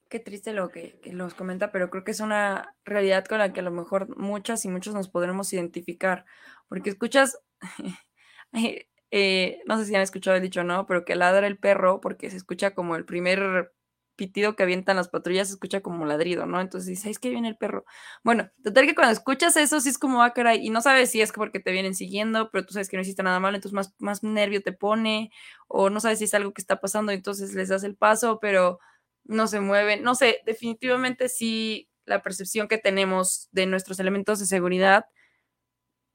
Qué 0.09 0.19
triste 0.19 0.53
lo 0.53 0.69
que, 0.69 0.99
los 1.05 1.33
comenta, 1.33 1.71
pero 1.71 1.89
creo 1.89 2.03
que 2.03 2.11
es 2.11 2.19
una 2.19 2.75
realidad 2.83 3.25
con 3.25 3.39
la 3.39 3.51
que 3.53 3.61
a 3.61 3.63
lo 3.63 3.71
mejor 3.71 4.17
muchas 4.17 4.63
y 4.65 4.69
muchos 4.69 4.93
nos 4.93 5.09
podremos 5.09 5.51
identificar, 5.51 6.25
porque 6.67 6.89
escuchas 6.89 7.39
Eh, 9.17 9.61
no 9.65 9.77
sé 9.77 9.85
si 9.85 9.95
han 9.95 10.01
escuchado 10.01 10.35
el 10.35 10.43
dicho 10.43 10.65
no, 10.65 10.85
pero 10.87 11.05
que 11.05 11.15
ladra 11.15 11.47
el 11.47 11.57
perro 11.57 12.01
porque 12.01 12.29
se 12.29 12.35
escucha 12.35 12.71
como 12.71 12.97
el 12.97 13.05
primer 13.05 13.73
pitido 14.15 14.55
que 14.55 14.63
avientan 14.63 14.95
las 14.97 15.09
patrullas, 15.09 15.47
se 15.47 15.53
escucha 15.53 15.81
como 15.81 16.05
ladrido, 16.05 16.45
¿no? 16.45 16.61
Entonces 16.61 16.87
dices, 16.89 17.05
es 17.11 17.19
que 17.19 17.29
viene 17.29 17.47
el 17.49 17.57
perro. 17.57 17.85
Bueno, 18.23 18.49
total 18.63 18.85
que 18.85 18.95
cuando 18.95 19.13
escuchas 19.13 19.55
eso, 19.57 19.79
sí 19.81 19.89
es 19.89 19.97
como, 19.97 20.23
ah, 20.23 20.33
caray, 20.33 20.65
y 20.65 20.69
no 20.69 20.81
sabes 20.81 21.11
si 21.11 21.21
es 21.21 21.31
porque 21.31 21.59
te 21.59 21.71
vienen 21.71 21.95
siguiendo, 21.95 22.49
pero 22.51 22.65
tú 22.65 22.73
sabes 22.73 22.89
que 22.89 22.97
no 22.97 23.01
hiciste 23.01 23.23
nada 23.23 23.39
malo, 23.39 23.55
entonces 23.57 23.73
más, 23.73 23.93
más 23.99 24.23
nervio 24.23 24.61
te 24.63 24.71
pone, 24.73 25.31
o 25.67 25.89
no 25.89 25.99
sabes 25.99 26.19
si 26.19 26.25
es 26.25 26.33
algo 26.33 26.53
que 26.53 26.61
está 26.61 26.79
pasando, 26.81 27.11
entonces 27.11 27.53
les 27.53 27.69
das 27.69 27.83
el 27.83 27.95
paso, 27.95 28.39
pero 28.39 28.79
no 29.23 29.47
se 29.47 29.59
mueven. 29.59 30.03
No 30.03 30.15
sé, 30.15 30.39
definitivamente 30.45 31.29
sí, 31.29 31.89
la 32.05 32.21
percepción 32.21 32.67
que 32.67 32.77
tenemos 32.77 33.49
de 33.51 33.65
nuestros 33.65 33.99
elementos 33.99 34.39
de 34.39 34.45
seguridad 34.45 35.05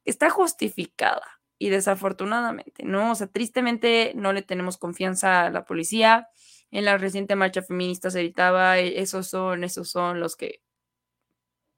está 0.04 0.30
justificada 0.30 1.40
y 1.58 1.68
desafortunadamente, 1.70 2.84
¿no? 2.84 3.12
O 3.12 3.14
sea, 3.14 3.26
tristemente 3.26 4.12
no 4.16 4.32
le 4.32 4.42
tenemos 4.42 4.78
confianza 4.78 5.46
a 5.46 5.50
la 5.50 5.64
policía. 5.66 6.28
En 6.70 6.84
la 6.84 6.98
reciente 6.98 7.36
marcha 7.36 7.62
feminista 7.62 8.10
se 8.10 8.20
gritaba, 8.20 8.78
e, 8.78 9.00
esos 9.00 9.28
son, 9.28 9.64
esos 9.64 9.90
son 9.90 10.20
los 10.20 10.36
que, 10.36 10.62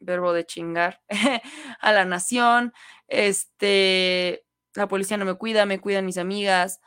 verbo 0.00 0.32
de 0.32 0.44
chingar, 0.44 1.02
a 1.80 1.92
la 1.92 2.04
nación, 2.04 2.72
este, 3.08 4.44
la 4.74 4.88
policía 4.88 5.16
no 5.16 5.24
me 5.24 5.34
cuida, 5.34 5.66
me 5.66 5.80
cuidan 5.80 6.06
mis 6.06 6.18
amigas, 6.18 6.80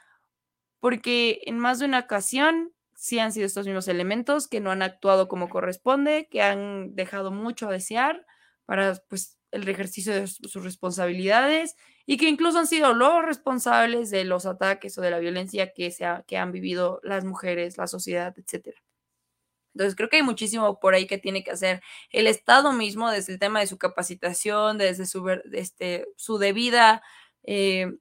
porque 0.79 1.41
en 1.45 1.59
más 1.59 1.79
de 1.79 1.85
una 1.85 1.99
ocasión 1.99 2.73
sí 2.95 3.19
han 3.19 3.31
sido 3.31 3.45
estos 3.45 3.65
mismos 3.65 3.87
elementos 3.87 4.47
que 4.47 4.61
no 4.61 4.71
han 4.71 4.81
actuado 4.81 5.27
como 5.27 5.49
corresponde, 5.49 6.27
que 6.29 6.41
han 6.41 6.95
dejado 6.95 7.31
mucho 7.31 7.67
a 7.67 7.71
desear 7.71 8.25
para, 8.65 8.95
pues, 9.09 9.37
el 9.51 9.67
ejercicio 9.69 10.13
de 10.13 10.27
sus 10.27 10.63
responsabilidades 10.63 11.75
y 12.05 12.17
que 12.17 12.27
incluso 12.29 12.59
han 12.59 12.67
sido 12.67 12.93
los 12.93 13.23
responsables 13.25 14.09
de 14.11 14.25
los 14.25 14.45
ataques 14.45 14.97
o 14.97 15.01
de 15.01 15.11
la 15.11 15.19
violencia 15.19 15.73
que, 15.73 15.91
se 15.91 16.05
que 16.27 16.37
han 16.37 16.51
vivido 16.51 16.99
las 17.03 17.23
mujeres, 17.25 17.77
la 17.77 17.87
sociedad, 17.87 18.33
etc. 18.37 18.77
Entonces 19.73 19.95
creo 19.95 20.09
que 20.09 20.17
hay 20.17 20.23
muchísimo 20.23 20.79
por 20.79 20.93
ahí 20.95 21.07
que 21.07 21.17
tiene 21.17 21.43
que 21.43 21.51
hacer 21.51 21.81
el 22.11 22.27
Estado 22.27 22.73
mismo 22.73 23.11
desde 23.11 23.33
el 23.33 23.39
tema 23.39 23.59
de 23.59 23.67
su 23.67 23.77
capacitación, 23.77 24.77
desde 24.77 25.05
su, 25.05 25.27
este, 25.53 26.07
su 26.17 26.37
debida, 26.37 27.03
eh, 27.43 27.91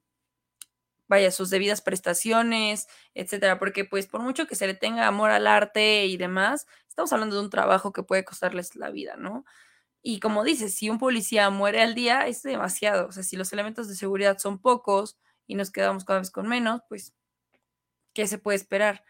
vaya, 1.09 1.31
sus 1.31 1.51
debidas 1.51 1.83
prestaciones, 1.83 2.87
etcétera, 3.15 3.59
porque 3.59 3.85
pues 3.85 4.07
por 4.07 4.21
mucho 4.23 4.47
que 4.47 4.55
se 4.57 4.67
le 4.67 4.75
tenga 4.75 5.07
amor 5.07 5.31
al 5.31 5.47
arte 5.47 6.07
y 6.07 6.17
demás, 6.17 6.67
estamos 6.89 7.13
hablando 7.13 7.37
de 7.37 7.43
un 7.43 7.51
trabajo 7.51 7.93
que 7.93 8.03
puede 8.03 8.25
costarles 8.25 8.75
la 8.77 8.91
vida, 8.91 9.17
¿no? 9.17 9.45
Y 10.07 10.21
como 10.21 10.45
dices, 10.45 10.75
si 10.75 10.91
un 10.91 10.99
policía 10.99 11.49
muere 11.49 11.81
al 11.83 11.95
día, 11.95 12.27
es 12.27 12.43
demasiado. 12.43 13.09
O 13.09 13.13
sea, 13.13 13.23
si 13.23 13.37
los 13.37 13.53
elementos 13.55 13.89
de 13.89 13.95
seguridad 13.97 14.37
son 14.39 14.59
pocos 14.61 15.19
y 15.47 15.55
nos 15.55 15.71
quedamos 15.71 16.05
cada 16.05 16.21
vez 16.21 16.31
con 16.31 16.47
menos, 16.47 16.83
pues, 16.91 17.15
¿qué 18.13 18.27
se 18.27 18.39
puede 18.39 18.57
esperar? 18.57 19.05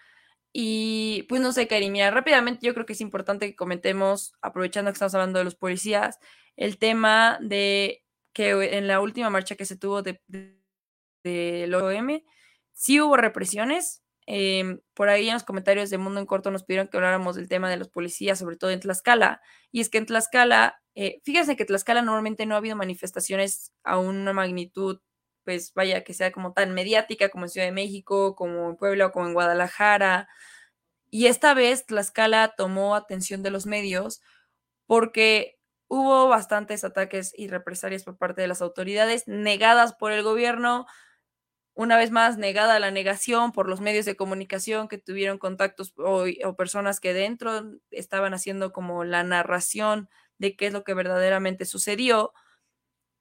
Y 0.52 1.24
pues 1.28 1.40
no 1.40 1.52
sé, 1.52 1.66
Karim, 1.68 1.92
mira, 1.92 2.12
rápidamente 2.12 2.64
yo 2.64 2.74
creo 2.74 2.86
que 2.86 2.92
es 2.94 3.00
importante 3.00 3.46
que 3.48 3.56
comentemos, 3.56 4.34
aprovechando 4.40 4.90
que 4.90 4.94
estamos 4.94 5.14
hablando 5.16 5.40
de 5.40 5.44
los 5.44 5.56
policías, 5.56 6.20
el 6.56 6.78
tema 6.78 7.38
de 7.42 8.04
que 8.32 8.50
en 8.78 8.86
la 8.86 9.00
última 9.00 9.30
marcha 9.30 9.56
que 9.56 9.66
se 9.66 9.76
tuvo 9.76 10.02
de, 10.02 10.22
de, 10.28 10.56
del 11.24 11.74
OM, 11.74 12.22
sí 12.72 13.00
hubo 13.00 13.16
represiones, 13.16 14.04
Em, 14.26 14.80
por 14.94 15.08
ahí 15.08 15.28
en 15.28 15.34
los 15.34 15.44
comentarios 15.44 15.90
de 15.90 15.98
Mundo 15.98 16.18
en 16.20 16.26
Corto 16.26 16.50
nos 16.50 16.64
pidieron 16.64 16.88
que 16.88 16.96
habláramos 16.96 17.36
del 17.36 17.48
tema 17.48 17.68
de 17.68 17.76
los 17.76 17.88
policías, 17.88 18.38
sobre 18.38 18.56
todo 18.56 18.70
en 18.70 18.80
Tlaxcala. 18.80 19.42
Y 19.70 19.80
es 19.80 19.90
que 19.90 19.98
en 19.98 20.06
Tlaxcala, 20.06 20.80
eh, 20.94 21.20
fíjense 21.24 21.56
que 21.56 21.64
Tlaxcala 21.64 22.02
normalmente 22.02 22.46
no 22.46 22.54
ha 22.54 22.58
habido 22.58 22.76
manifestaciones 22.76 23.72
a 23.82 23.98
una 23.98 24.32
magnitud, 24.32 25.00
pues 25.44 25.72
vaya, 25.74 26.04
que 26.04 26.14
sea 26.14 26.32
como 26.32 26.52
tan 26.52 26.72
mediática 26.74 27.28
como 27.28 27.46
en 27.46 27.50
Ciudad 27.50 27.66
de 27.66 27.72
México, 27.72 28.34
como 28.36 28.70
en 28.70 28.76
Puebla 28.76 29.06
o 29.06 29.12
como 29.12 29.26
en 29.26 29.34
Guadalajara. 29.34 30.28
Y 31.10 31.26
esta 31.26 31.54
vez 31.54 31.86
Tlaxcala 31.86 32.54
tomó 32.56 32.94
atención 32.96 33.42
de 33.42 33.50
los 33.50 33.66
medios 33.66 34.20
porque 34.86 35.58
hubo 35.88 36.28
bastantes 36.28 36.84
ataques 36.84 37.32
y 37.36 37.48
represalias 37.48 38.04
por 38.04 38.18
parte 38.18 38.42
de 38.42 38.48
las 38.48 38.62
autoridades 38.62 39.28
negadas 39.28 39.94
por 39.94 40.12
el 40.12 40.22
gobierno 40.22 40.86
una 41.74 41.96
vez 41.96 42.10
más 42.10 42.38
negada 42.38 42.78
la 42.78 42.90
negación 42.90 43.52
por 43.52 43.68
los 43.68 43.80
medios 43.80 44.06
de 44.06 44.16
comunicación 44.16 44.88
que 44.88 44.98
tuvieron 44.98 45.38
contactos 45.38 45.92
o, 45.96 46.26
personas 46.56 47.00
que 47.00 47.12
dentro 47.12 47.72
estaban 47.90 48.32
haciendo 48.32 48.72
como 48.72 49.04
la 49.04 49.24
narración 49.24 50.08
de 50.38 50.56
qué 50.56 50.66
es 50.68 50.72
lo 50.72 50.84
que 50.84 50.94
verdaderamente 50.94 51.64
sucedió. 51.64 52.32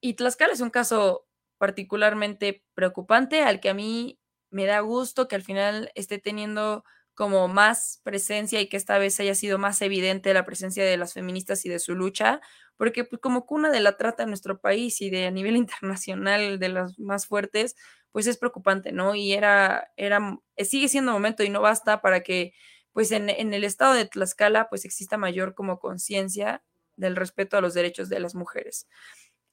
Y 0.00 0.14
Tlaxcala 0.14 0.52
es 0.52 0.60
un 0.60 0.70
caso 0.70 1.26
particularmente 1.58 2.64
preocupante 2.74 3.42
al 3.42 3.60
que 3.60 3.70
a 3.70 3.74
mí 3.74 4.20
me 4.50 4.66
da 4.66 4.80
gusto 4.80 5.28
que 5.28 5.36
al 5.36 5.42
final 5.42 5.90
esté 5.94 6.18
teniendo 6.18 6.84
como 7.14 7.48
más 7.48 8.00
presencia 8.02 8.60
y 8.60 8.68
que 8.68 8.76
esta 8.76 8.98
vez 8.98 9.18
haya 9.20 9.34
sido 9.34 9.58
más 9.58 9.80
evidente 9.82 10.34
la 10.34 10.44
presencia 10.44 10.84
de 10.84 10.96
las 10.96 11.14
feministas 11.14 11.64
y 11.64 11.68
de 11.68 11.78
su 11.78 11.94
lucha, 11.94 12.40
porque 12.76 13.04
pues, 13.04 13.20
como 13.20 13.46
cuna 13.46 13.70
de 13.70 13.80
la 13.80 13.96
trata 13.96 14.24
en 14.24 14.30
nuestro 14.30 14.60
país 14.60 15.00
y 15.00 15.10
de 15.10 15.26
a 15.26 15.30
nivel 15.30 15.56
internacional 15.56 16.58
de 16.58 16.68
las 16.68 16.98
más 16.98 17.26
fuertes, 17.26 17.76
pues 18.12 18.26
es 18.26 18.36
preocupante, 18.38 18.92
¿no? 18.92 19.14
Y 19.14 19.32
era, 19.32 19.90
era, 19.96 20.38
eh, 20.56 20.64
sigue 20.64 20.88
siendo 20.88 21.12
momento 21.12 21.42
y 21.44 21.50
no 21.50 21.60
basta 21.60 22.00
para 22.00 22.20
que, 22.22 22.52
pues 22.92 23.10
en, 23.12 23.28
en 23.30 23.54
el 23.54 23.64
estado 23.64 23.94
de 23.94 24.06
Tlaxcala, 24.06 24.68
pues 24.68 24.84
exista 24.84 25.16
mayor 25.18 25.54
como 25.54 25.78
conciencia 25.80 26.62
del 26.96 27.16
respeto 27.16 27.56
a 27.56 27.60
los 27.60 27.74
derechos 27.74 28.08
de 28.08 28.20
las 28.20 28.34
mujeres. 28.34 28.88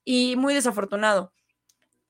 Y 0.06 0.36
muy 0.38 0.54
desafortunado, 0.54 1.34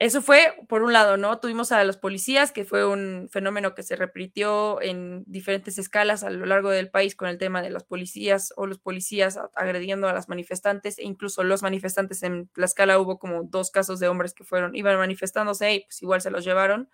eso 0.01 0.23
fue 0.23 0.55
por 0.67 0.81
un 0.81 0.93
lado, 0.93 1.15
¿no? 1.15 1.39
Tuvimos 1.39 1.71
a 1.71 1.83
los 1.83 1.95
policías, 1.95 2.51
que 2.51 2.65
fue 2.65 2.87
un 2.87 3.29
fenómeno 3.31 3.75
que 3.75 3.83
se 3.83 3.95
repitió 3.95 4.81
en 4.81 5.23
diferentes 5.27 5.77
escalas 5.77 6.23
a 6.23 6.31
lo 6.31 6.47
largo 6.47 6.71
del 6.71 6.89
país 6.89 7.15
con 7.15 7.27
el 7.29 7.37
tema 7.37 7.61
de 7.61 7.69
las 7.69 7.83
policías 7.83 8.51
o 8.57 8.65
los 8.65 8.79
policías 8.79 9.37
agrediendo 9.53 10.07
a 10.07 10.13
las 10.13 10.27
manifestantes 10.27 10.97
e 10.97 11.03
incluso 11.03 11.43
los 11.43 11.61
manifestantes 11.61 12.23
en 12.23 12.49
la 12.55 12.65
escala 12.65 12.97
hubo 12.97 13.19
como 13.19 13.43
dos 13.43 13.69
casos 13.69 13.99
de 13.99 14.07
hombres 14.07 14.33
que 14.33 14.43
fueron, 14.43 14.75
iban 14.75 14.97
manifestándose 14.97 15.71
y 15.75 15.79
pues 15.81 16.01
igual 16.01 16.19
se 16.21 16.31
los 16.31 16.43
llevaron. 16.45 16.89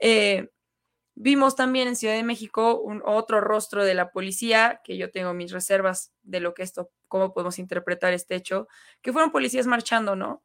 Eh, 0.00 0.50
vimos 1.16 1.56
también 1.56 1.88
en 1.88 1.96
Ciudad 1.96 2.14
de 2.14 2.22
México 2.22 2.80
un 2.80 3.02
otro 3.04 3.40
rostro 3.40 3.84
de 3.84 3.94
la 3.94 4.12
policía, 4.12 4.80
que 4.84 4.96
yo 4.96 5.10
tengo 5.10 5.34
mis 5.34 5.50
reservas 5.50 6.12
de 6.22 6.40
lo 6.40 6.54
que 6.54 6.62
esto, 6.62 6.90
cómo 7.08 7.32
podemos 7.34 7.58
interpretar 7.58 8.12
este 8.12 8.36
hecho, 8.36 8.68
que 9.02 9.12
fueron 9.12 9.32
policías 9.32 9.66
marchando, 9.66 10.14
¿no? 10.14 10.44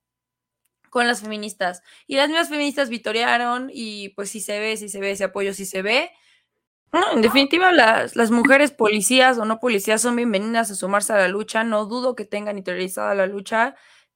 con 0.91 1.08
las 1.08 1.22
feministas. 1.22 1.82
Y 2.06 2.18
las 2.18 2.28
mismas 2.28 2.50
feministas 2.50 2.89
vitorearon 2.89 3.72
y 3.74 4.10
pues 4.10 4.30
si 4.30 4.41
se 4.41 4.60
ve, 4.60 4.78
si 4.78 4.89
se 4.89 5.00
ve 5.00 5.12
ese 5.12 5.24
apoyo, 5.24 5.54
si 5.54 5.66
se 5.66 5.82
ve. 5.82 6.12
en 7.14 7.22
definitiva, 7.22 7.72
las, 7.72 8.16
las 8.18 8.30
mujeres 8.30 8.72
policías 8.72 9.38
o 9.38 9.45
no 9.45 9.60
policías 9.60 10.02
son 10.02 10.18
bienvenidas 10.18 10.70
a 10.70 10.76
sumarse 10.76 11.14
a 11.14 11.18
la 11.18 11.30
lucha. 11.30 11.64
No 11.64 11.86
dudo 11.86 12.16
que 12.16 12.26
tengan 12.26 12.58
interiorizada 12.58 13.16
la 13.16 13.26
lucha, 13.26 13.76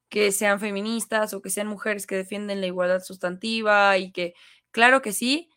que 0.09 0.33
sean 0.33 0.59
feministas 0.59 1.33
o 1.33 1.41
que 1.41 1.49
sean 1.49 1.67
mujeres 1.67 2.05
que 2.05 2.17
defienden 2.17 2.59
la 2.59 2.67
igualdad 2.67 3.01
sustantiva 3.01 3.97
y 3.97 4.11
que, 4.11 4.33
claro 4.71 5.01
que 5.01 5.13
sí, 5.13 5.49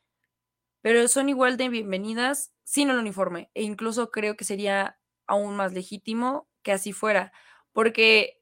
pero 0.89 1.07
son 1.07 1.29
igual 1.29 1.59
de 1.59 1.69
bienvenidas 1.69 2.55
sin 2.65 2.89
el 2.89 2.97
uniforme. 2.97 3.51
E 3.53 3.63
incluso 3.63 4.11
creo 4.11 4.39
que 4.39 4.45
sería 4.45 4.99
aún 5.27 5.55
más 5.55 5.75
legítimo 5.75 6.49
que 6.63 6.73
así 6.73 6.95
fuera, 6.95 7.31
porque 7.75 8.41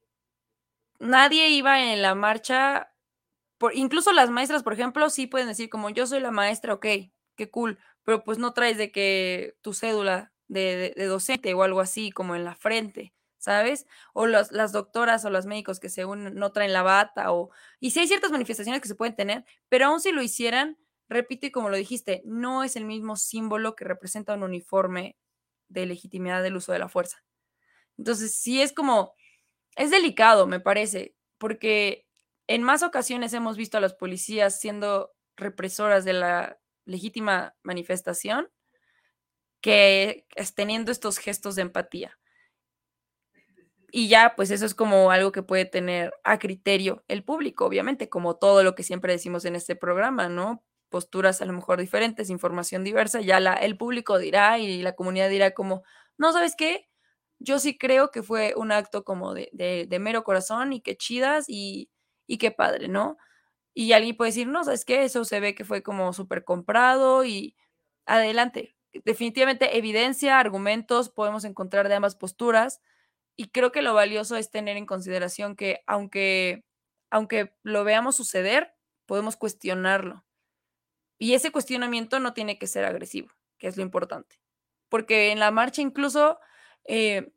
nadie 1.00 1.48
iba 1.48 1.92
en 1.92 2.02
la 2.02 2.14
marcha, 2.14 2.94
por, 3.58 3.74
incluso 3.74 4.12
las 4.12 4.30
maestras, 4.30 4.62
por 4.62 4.74
ejemplo, 4.74 5.10
sí 5.10 5.26
pueden 5.26 5.48
decir 5.48 5.68
como 5.68 5.90
yo 5.90 6.06
soy 6.06 6.20
la 6.20 6.30
maestra, 6.30 6.74
ok, 6.74 6.86
qué 7.34 7.50
cool, 7.50 7.80
pero 8.04 8.22
pues 8.22 8.38
no 8.38 8.52
traes 8.52 8.78
de 8.78 8.92
que 8.92 9.56
tu 9.60 9.74
cédula 9.74 10.32
de, 10.46 10.94
docente 10.96 11.52
o 11.52 11.64
algo 11.64 11.80
así 11.80 12.12
como 12.12 12.36
en 12.36 12.44
la 12.44 12.54
frente, 12.54 13.12
¿sabes? 13.38 13.88
O 14.12 14.28
las 14.28 14.70
doctoras 14.70 15.24
o 15.24 15.30
los 15.30 15.46
médicos 15.46 15.80
que 15.80 15.88
según 15.88 16.36
no 16.36 16.52
traen 16.52 16.72
la 16.72 16.82
bata 16.84 17.32
o... 17.32 17.50
Y 17.80 17.90
sí 17.90 17.98
hay 17.98 18.06
ciertas 18.06 18.30
manifestaciones 18.30 18.80
que 18.80 18.86
se 18.86 18.94
pueden 18.94 19.16
tener, 19.16 19.44
pero 19.68 19.86
aún 19.86 20.00
si 20.00 20.12
lo 20.12 20.22
hicieran, 20.22 20.78
repito 21.08 21.46
y 21.46 21.50
como 21.50 21.70
lo 21.70 21.76
dijiste, 21.76 22.22
no 22.24 22.64
es 22.64 22.76
el 22.76 22.84
mismo 22.84 23.16
símbolo 23.16 23.76
que 23.76 23.84
representa 23.84 24.34
un 24.34 24.42
uniforme 24.42 25.16
de 25.68 25.86
legitimidad 25.86 26.42
del 26.42 26.56
uso 26.56 26.72
de 26.72 26.78
la 26.78 26.88
fuerza. 26.88 27.24
Entonces, 27.98 28.34
sí 28.34 28.60
es 28.60 28.72
como, 28.72 29.14
es 29.76 29.90
delicado, 29.90 30.46
me 30.46 30.60
parece, 30.60 31.14
porque 31.38 32.06
en 32.46 32.62
más 32.62 32.82
ocasiones 32.82 33.32
hemos 33.32 33.56
visto 33.56 33.78
a 33.78 33.80
las 33.80 33.94
policías 33.94 34.60
siendo 34.60 35.12
represoras 35.36 36.04
de 36.04 36.12
la 36.12 36.58
legítima 36.84 37.54
manifestación 37.62 38.48
que 39.60 40.26
teniendo 40.54 40.92
estos 40.92 41.18
gestos 41.18 41.56
de 41.56 41.62
empatía. 41.62 42.18
Y 43.90 44.08
ya, 44.08 44.34
pues 44.36 44.50
eso 44.50 44.66
es 44.66 44.74
como 44.74 45.10
algo 45.10 45.32
que 45.32 45.42
puede 45.42 45.64
tener 45.64 46.12
a 46.24 46.38
criterio 46.38 47.04
el 47.08 47.24
público, 47.24 47.64
obviamente, 47.66 48.08
como 48.08 48.36
todo 48.36 48.62
lo 48.62 48.74
que 48.74 48.82
siempre 48.82 49.12
decimos 49.12 49.44
en 49.44 49.56
este 49.56 49.74
programa, 49.74 50.28
¿no? 50.28 50.62
Posturas 50.96 51.42
a 51.42 51.44
lo 51.44 51.52
mejor 51.52 51.78
diferentes, 51.78 52.30
información 52.30 52.82
diversa, 52.82 53.20
ya 53.20 53.38
la, 53.38 53.52
el 53.52 53.76
público 53.76 54.16
dirá 54.18 54.58
y 54.58 54.80
la 54.82 54.94
comunidad 54.94 55.28
dirá 55.28 55.50
como, 55.52 55.82
no, 56.16 56.32
¿sabes 56.32 56.56
qué? 56.56 56.88
Yo 57.38 57.58
sí 57.58 57.76
creo 57.76 58.10
que 58.10 58.22
fue 58.22 58.54
un 58.56 58.72
acto 58.72 59.04
como 59.04 59.34
de, 59.34 59.50
mero 60.00 60.24
corazón 60.24 60.72
y 60.72 60.80
qué 60.80 60.96
chidas 60.96 61.44
y, 61.48 61.90
y 62.26 62.38
qué 62.38 62.50
padre, 62.50 62.88
¿no? 62.88 63.18
Y 63.74 63.92
alguien 63.92 64.16
puede 64.16 64.30
decir, 64.30 64.48
no, 64.48 64.64
¿sabes 64.64 64.86
qué? 64.86 65.04
Eso 65.04 65.24
se 65.26 65.40
ve 65.40 65.54
que 65.54 65.64
fue 65.66 65.82
como 65.82 66.12
súper 66.14 66.44
comprado 66.44 67.24
y 67.26 67.56
adelante, 68.06 68.76
definitivamente 69.04 69.78
evidencia, 69.78 70.40
argumentos, 70.40 71.10
podemos 71.10 71.44
encontrar 71.44 71.88
de 71.88 71.96
ambas 71.96 72.16
posturas 72.16 72.80
y 73.36 73.50
creo 73.50 73.72
que 73.72 73.82
lo 73.82 73.94
valioso 73.94 74.36
es 74.36 74.50
tener 74.50 74.76
en 74.78 74.86
consideración 74.86 75.56
que 75.56 75.82
aunque, 75.86 76.64
aunque 77.10 77.54
lo 77.64 77.84
veamos 77.84 78.16
suceder, 78.16 78.74
podemos 79.06 79.36
cuestionarlo. 79.36 80.25
Y 81.18 81.34
ese 81.34 81.50
cuestionamiento 81.50 82.20
no 82.20 82.34
tiene 82.34 82.58
que 82.58 82.66
ser 82.66 82.84
agresivo, 82.84 83.28
que 83.58 83.68
es 83.68 83.76
lo 83.76 83.82
importante. 83.82 84.40
Porque 84.88 85.32
en 85.32 85.40
la 85.40 85.50
marcha 85.50 85.82
incluso 85.82 86.38
eh, 86.84 87.32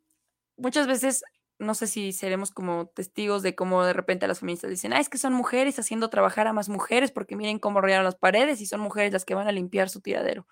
muchas 0.56 0.86
veces, 0.86 1.24
no 1.58 1.74
sé 1.74 1.86
si 1.86 2.12
seremos 2.12 2.50
como 2.50 2.88
testigos 2.88 3.42
de 3.42 3.54
cómo 3.54 3.84
de 3.84 3.92
repente 3.92 4.28
las 4.28 4.40
feministas 4.40 4.70
dicen, 4.70 4.92
ah, 4.92 5.00
es 5.00 5.08
que 5.08 5.18
son 5.18 5.32
mujeres 5.32 5.78
haciendo 5.78 6.10
trabajar 6.10 6.46
a 6.46 6.52
más 6.52 6.68
mujeres 6.68 7.10
porque 7.10 7.36
miren 7.36 7.58
cómo 7.58 7.80
rayaron 7.80 8.04
las 8.04 8.16
paredes 8.16 8.60
y 8.60 8.66
son 8.66 8.80
mujeres 8.80 9.12
las 9.12 9.24
que 9.24 9.34
van 9.34 9.48
a 9.48 9.52
limpiar 9.52 9.88
su 9.88 10.00
tiradero. 10.00 10.46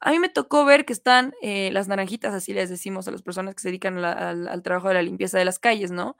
A 0.00 0.12
mí 0.12 0.18
me 0.18 0.30
tocó 0.30 0.64
ver 0.64 0.86
que 0.86 0.94
están 0.94 1.34
eh, 1.42 1.70
las 1.72 1.86
naranjitas, 1.86 2.32
así 2.32 2.54
les 2.54 2.70
decimos 2.70 3.06
a 3.06 3.10
las 3.10 3.22
personas 3.22 3.54
que 3.54 3.60
se 3.60 3.68
dedican 3.68 3.98
al, 4.02 4.62
trabajo 4.62 4.88
de 4.88 4.94
la 4.94 5.02
limpieza 5.02 5.38
de 5.38 5.44
las 5.44 5.58
calles, 5.58 5.90
¿no? 5.90 6.16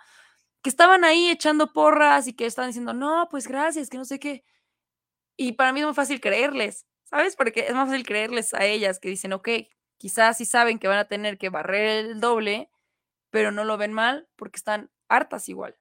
Que 0.63 0.71
estaban 0.71 1.05
ahí 1.05 1.31
echando 1.31 1.73
porras 1.73 2.29
y 2.29 2.35
que 2.35 2.47
estaban 2.47 2.71
diciendo, 2.71 2.93
no, 2.93 3.29
pues 3.31 3.49
gracias, 3.49 3.89
que 3.89 3.97
no 3.99 4.05
sé 4.05 4.19
qué. 4.21 4.45
Y 5.41 5.53
para 5.53 5.73
mí 5.73 5.81
es 5.81 5.87
muy 5.87 5.95
fácil 5.95 6.21
creerles, 6.21 6.87
¿sabes? 7.05 7.35
Porque 7.35 7.61
es 7.61 7.75
más 7.75 7.89
fácil 7.89 8.05
creerles 8.05 8.53
a 8.53 8.67
ellas 8.67 9.01
que 9.01 9.09
dicen, 9.09 9.33
ok, 9.33 9.49
quizás 9.97 10.37
sí 10.37 10.45
saben 10.45 10.79
que 10.79 10.87
van 10.87 10.99
a 10.99 11.09
tener 11.09 11.39
que 11.39 11.49
barrer 11.49 12.05
el 12.05 12.21
doble, 12.21 12.71
pero 13.31 13.51
no 13.51 13.65
lo 13.65 13.79
ven 13.79 13.95
mal 13.95 14.29
porque 14.37 14.59
están 14.59 14.91
hartas 15.09 15.49
igual 15.49 15.77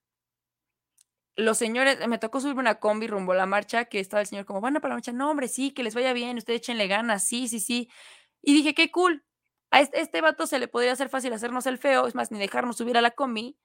los 1.39 1.57
señores, 1.57 2.05
me 2.07 2.17
tocó 2.17 2.41
subirme 2.41 2.61
una 2.61 2.79
combi 2.79 3.07
rumbo 3.07 3.31
a 3.31 3.35
la 3.35 3.45
marcha, 3.45 3.85
que 3.85 3.99
estaba 3.99 4.21
el 4.21 4.27
señor 4.27 4.45
como, 4.45 4.61
van 4.61 4.77
a 4.77 4.81
para 4.81 4.93
la 4.93 4.95
marcha, 4.97 5.13
no, 5.13 5.29
hombre, 5.31 5.47
sí, 5.47 5.71
que 5.71 5.83
les 5.83 5.95
vaya 5.95 6.13
bien, 6.13 6.37
ustedes 6.37 6.59
échenle 6.59 6.87
ganas, 6.87 7.23
sí, 7.23 7.47
sí, 7.47 7.59
sí. 7.59 7.89
Y 8.41 8.53
dije, 8.53 8.73
qué 8.73 8.91
cool. 8.91 9.23
A 9.71 9.81
este, 9.81 10.01
este, 10.01 10.21
vato 10.21 10.47
se 10.47 10.59
le 10.59 10.67
podría 10.67 10.91
hacer 10.93 11.09
fácil 11.09 11.33
hacernos 11.33 11.65
el 11.65 11.77
feo, 11.77 12.07
es 12.07 12.15
más, 12.15 12.31
ni 12.31 12.39
dejarnos 12.39 12.77
subir 12.77 12.97
a 12.97 13.01
la 13.01 13.11
combi, 13.11 13.57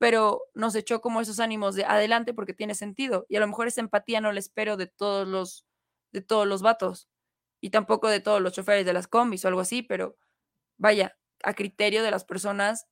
pero 0.00 0.42
nos 0.54 0.74
echó 0.74 1.00
como 1.00 1.20
esos 1.20 1.40
ánimos 1.40 1.76
de 1.76 1.84
adelante 1.84 2.34
porque 2.34 2.54
tiene 2.54 2.74
sentido. 2.74 3.26
Y 3.28 3.36
a 3.36 3.40
lo 3.40 3.46
mejor 3.46 3.68
esa 3.68 3.82
empatía 3.82 4.20
no 4.20 4.32
la 4.32 4.40
espero 4.40 4.76
de 4.76 4.86
todos 4.88 5.28
los, 5.28 5.66
de 6.12 6.22
todos 6.22 6.46
los 6.48 6.62
vatos. 6.62 7.08
Y 7.60 7.70
tampoco 7.70 8.08
de 8.08 8.20
todos 8.20 8.40
los 8.40 8.54
choferes 8.54 8.86
de 8.86 8.94
las 8.94 9.06
combis 9.06 9.44
o 9.44 9.48
algo 9.48 9.60
así, 9.60 9.82
pero 9.82 10.16
vaya, 10.78 11.16
a 11.44 11.54
criterio 11.54 12.02
de 12.02 12.10
las 12.10 12.24
personas 12.24 12.86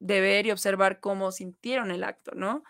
de 0.00 0.20
ver 0.22 0.46
y 0.46 0.52
observar 0.52 1.00
cómo 1.00 1.32
sintieron 1.32 1.90
el 1.90 2.04
acto, 2.04 2.32
¿no? 2.34 2.64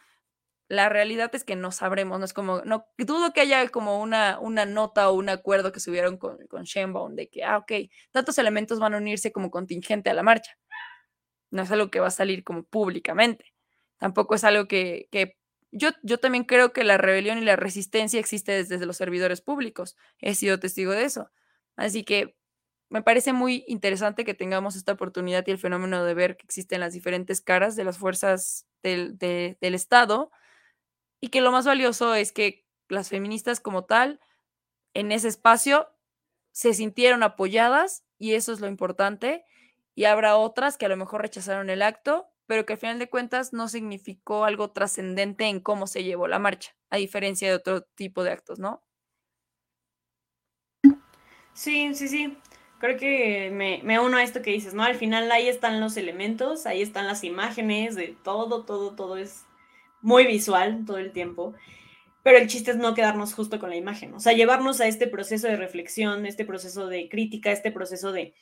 la 0.68 0.90
realidad 0.90 1.34
es 1.34 1.44
que 1.44 1.56
no 1.56 1.72
sabremos, 1.72 2.18
no 2.18 2.24
es 2.24 2.34
como, 2.34 2.60
no 2.62 2.86
dudo 2.98 3.32
que 3.32 3.40
haya 3.40 3.66
como 3.70 4.00
una, 4.02 4.38
una 4.38 4.66
nota 4.66 5.08
o 5.10 5.14
un 5.14 5.30
acuerdo 5.30 5.72
que 5.72 5.80
subieron 5.80 6.18
con, 6.18 6.46
con 6.46 6.64
Shenbaum 6.64 7.14
de 7.16 7.28
que, 7.30 7.42
ah, 7.42 7.58
ok, 7.58 7.72
tantos 8.10 8.36
elementos 8.38 8.78
van 8.78 8.94
a 8.94 8.98
unirse 8.98 9.32
como 9.32 9.50
contingente 9.50 10.10
a 10.10 10.14
la 10.14 10.22
marcha. 10.22 10.58
No 11.50 11.62
es 11.62 11.70
algo 11.72 11.90
que 11.90 12.00
va 12.00 12.08
a 12.08 12.10
salir 12.10 12.44
como 12.44 12.64
públicamente. 12.64 13.54
Tampoco 13.98 14.34
es 14.34 14.44
algo 14.44 14.66
que, 14.66 15.08
yo, 15.70 15.90
yo 16.02 16.18
también 16.18 16.44
creo 16.44 16.72
que 16.72 16.84
la 16.84 16.96
rebelión 16.96 17.38
y 17.38 17.44
la 17.44 17.56
resistencia 17.56 18.20
existe 18.20 18.52
desde 18.52 18.86
los 18.86 18.96
servidores 18.96 19.40
públicos. 19.40 19.96
He 20.20 20.34
sido 20.34 20.58
testigo 20.58 20.92
de 20.92 21.04
eso. 21.04 21.30
Así 21.76 22.04
que 22.04 22.36
me 22.88 23.02
parece 23.02 23.32
muy 23.32 23.64
interesante 23.68 24.24
que 24.24 24.34
tengamos 24.34 24.76
esta 24.76 24.92
oportunidad 24.92 25.44
y 25.46 25.50
el 25.50 25.58
fenómeno 25.58 26.04
de 26.04 26.14
ver 26.14 26.36
que 26.36 26.44
existen 26.44 26.80
las 26.80 26.94
diferentes 26.94 27.40
caras 27.40 27.76
de 27.76 27.84
las 27.84 27.98
fuerzas 27.98 28.66
del, 28.82 29.18
del 29.18 29.74
Estado 29.74 30.30
y 31.20 31.28
que 31.28 31.40
lo 31.40 31.52
más 31.52 31.66
valioso 31.66 32.14
es 32.14 32.32
que 32.32 32.66
las 32.88 33.08
feministas 33.08 33.60
como 33.60 33.84
tal, 33.84 34.20
en 34.94 35.12
ese 35.12 35.28
espacio, 35.28 35.88
se 36.52 36.74
sintieron 36.74 37.22
apoyadas 37.22 38.04
y 38.18 38.34
eso 38.34 38.52
es 38.52 38.60
lo 38.60 38.68
importante. 38.68 39.44
Y 39.94 40.04
habrá 40.04 40.36
otras 40.36 40.76
que 40.76 40.86
a 40.86 40.88
lo 40.88 40.96
mejor 40.96 41.22
rechazaron 41.22 41.70
el 41.70 41.82
acto, 41.82 42.28
pero 42.48 42.64
que 42.64 42.72
al 42.72 42.78
final 42.78 42.98
de 42.98 43.10
cuentas 43.10 43.52
no 43.52 43.68
significó 43.68 44.44
algo 44.44 44.70
trascendente 44.70 45.44
en 45.44 45.60
cómo 45.60 45.86
se 45.86 46.02
llevó 46.02 46.26
la 46.26 46.38
marcha, 46.38 46.74
a 46.88 46.96
diferencia 46.96 47.46
de 47.46 47.54
otro 47.54 47.82
tipo 47.82 48.24
de 48.24 48.32
actos, 48.32 48.58
¿no? 48.58 48.82
Sí, 51.52 51.94
sí, 51.94 52.08
sí. 52.08 52.38
Creo 52.80 52.96
que 52.96 53.50
me, 53.50 54.00
uno 54.00 54.16
a 54.16 54.22
esto 54.22 54.40
que 54.40 54.50
dices, 54.52 54.72
¿no? 54.72 54.82
Al 54.82 54.94
final 54.94 55.30
ahí 55.30 55.46
están 55.46 55.78
los 55.78 55.98
elementos, 55.98 56.64
ahí 56.64 56.80
están 56.80 57.06
las 57.06 57.22
imágenes 57.22 57.94
de 57.96 58.16
todo, 58.24 58.64
todo, 58.64 58.96
todo 58.96 59.18
es 59.18 59.44
muy 60.00 60.26
visual 60.26 60.84
todo 60.86 60.96
el 60.96 61.12
tiempo, 61.12 61.54
pero 62.22 62.38
el 62.38 62.48
chiste 62.48 62.70
es 62.70 62.78
no 62.78 62.94
quedarnos 62.94 63.34
justo 63.34 63.58
con 63.58 63.68
la 63.68 63.76
imagen, 63.76 64.14
o 64.14 64.20
sea, 64.20 64.32
llevarnos 64.32 64.80
a 64.80 64.86
este 64.86 65.06
proceso 65.06 65.48
de 65.48 65.56
reflexión, 65.56 66.24
este 66.24 66.46
proceso 66.46 66.86
de 66.86 67.08
crítica, 67.10 67.50
este 67.50 67.72
proceso 67.72 68.12
de 68.12 68.32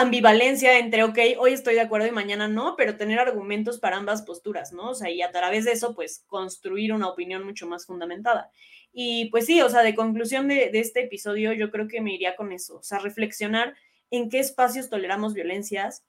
ambivalencia 0.00 0.78
entre, 0.78 1.04
ok, 1.04 1.18
hoy 1.38 1.52
estoy 1.52 1.74
de 1.74 1.80
acuerdo 1.80 2.06
y 2.06 2.10
mañana 2.10 2.48
no, 2.48 2.74
pero 2.76 2.96
tener 2.96 3.18
argumentos 3.18 3.78
para 3.78 3.96
ambas 3.96 4.22
posturas, 4.22 4.72
¿no? 4.72 4.90
O 4.90 4.94
sea, 4.94 5.10
y 5.10 5.22
a 5.22 5.30
través 5.30 5.64
de 5.64 5.72
eso, 5.72 5.94
pues, 5.94 6.24
construir 6.26 6.92
una 6.92 7.08
opinión 7.08 7.44
mucho 7.44 7.66
más 7.66 7.86
fundamentada. 7.86 8.50
Y 8.92 9.30
pues 9.30 9.46
sí, 9.46 9.60
o 9.62 9.68
sea, 9.68 9.82
de 9.82 9.94
conclusión 9.94 10.48
de, 10.48 10.70
de 10.70 10.80
este 10.80 11.04
episodio, 11.04 11.52
yo 11.52 11.70
creo 11.70 11.88
que 11.88 12.00
me 12.00 12.14
iría 12.14 12.36
con 12.36 12.52
eso, 12.52 12.78
o 12.78 12.82
sea, 12.82 12.98
reflexionar 12.98 13.74
en 14.10 14.28
qué 14.30 14.38
espacios 14.38 14.88
toleramos 14.88 15.34
violencias, 15.34 16.04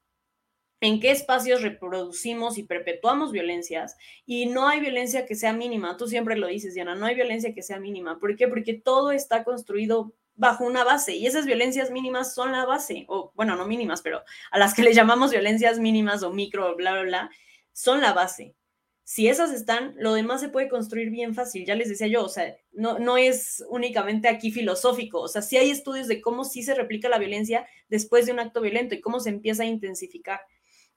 en 0.80 1.00
qué 1.00 1.12
espacios 1.12 1.62
reproducimos 1.62 2.58
y 2.58 2.64
perpetuamos 2.64 3.32
violencias 3.32 3.98
y 4.26 4.46
no 4.46 4.68
hay 4.68 4.80
violencia 4.80 5.26
que 5.26 5.36
sea 5.36 5.54
mínima. 5.54 5.98
Tú 5.98 6.08
siempre 6.08 6.38
lo 6.38 6.48
dices, 6.48 6.74
Diana, 6.74 6.96
no 6.96 7.06
hay 7.06 7.16
violencia 7.16 7.54
que 7.54 7.64
sea 7.64 7.80
mínima. 7.80 8.20
¿Por 8.20 8.36
qué? 8.36 8.48
Porque 8.48 8.76
todo 8.76 9.12
está 9.12 9.44
construido 9.44 10.14
bajo 10.38 10.64
una 10.64 10.84
base 10.84 11.16
y 11.16 11.26
esas 11.26 11.46
violencias 11.46 11.92
mínimas 11.92 12.34
son 12.34 12.52
la 12.54 12.66
base, 12.66 13.06
o 13.10 13.32
bueno, 13.36 13.56
no 13.56 13.68
mínimas, 13.68 14.02
pero 14.02 14.24
a 14.52 14.60
las 14.60 14.74
que 14.74 14.84
le 14.84 14.94
llamamos 14.94 15.32
violencias 15.32 15.80
mínimas 15.80 16.24
o 16.24 16.32
micro, 16.32 16.76
bla, 16.76 16.94
bla, 16.94 17.02
bla, 17.02 17.32
son 17.74 18.02
la 18.02 18.14
base. 18.14 18.56
Si 19.04 19.28
esas 19.28 19.52
están, 19.52 19.96
lo 19.98 20.14
demás 20.14 20.42
se 20.42 20.50
puede 20.50 20.68
construir 20.68 21.10
bien 21.10 21.34
fácil. 21.34 21.66
Ya 21.66 21.76
les 21.76 21.88
decía 21.88 22.08
yo, 22.08 22.26
o 22.26 22.30
sea, 22.30 22.56
no, 22.74 23.00
no 23.00 23.18
es 23.18 23.64
únicamente 23.70 24.28
aquí 24.28 24.52
filosófico, 24.52 25.22
o 25.22 25.28
sea, 25.28 25.42
sí 25.42 25.58
hay 25.58 25.72
estudios 25.72 26.08
de 26.08 26.22
cómo 26.22 26.44
sí 26.44 26.62
se 26.62 26.76
replica 26.76 27.10
la 27.10 27.18
violencia 27.18 27.66
después 27.90 28.26
de 28.26 28.34
un 28.34 28.40
acto 28.40 28.62
violento 28.62 28.96
y 28.96 29.02
cómo 29.02 29.20
se 29.20 29.30
empieza 29.30 29.64
a 29.64 29.68
intensificar. 29.68 30.42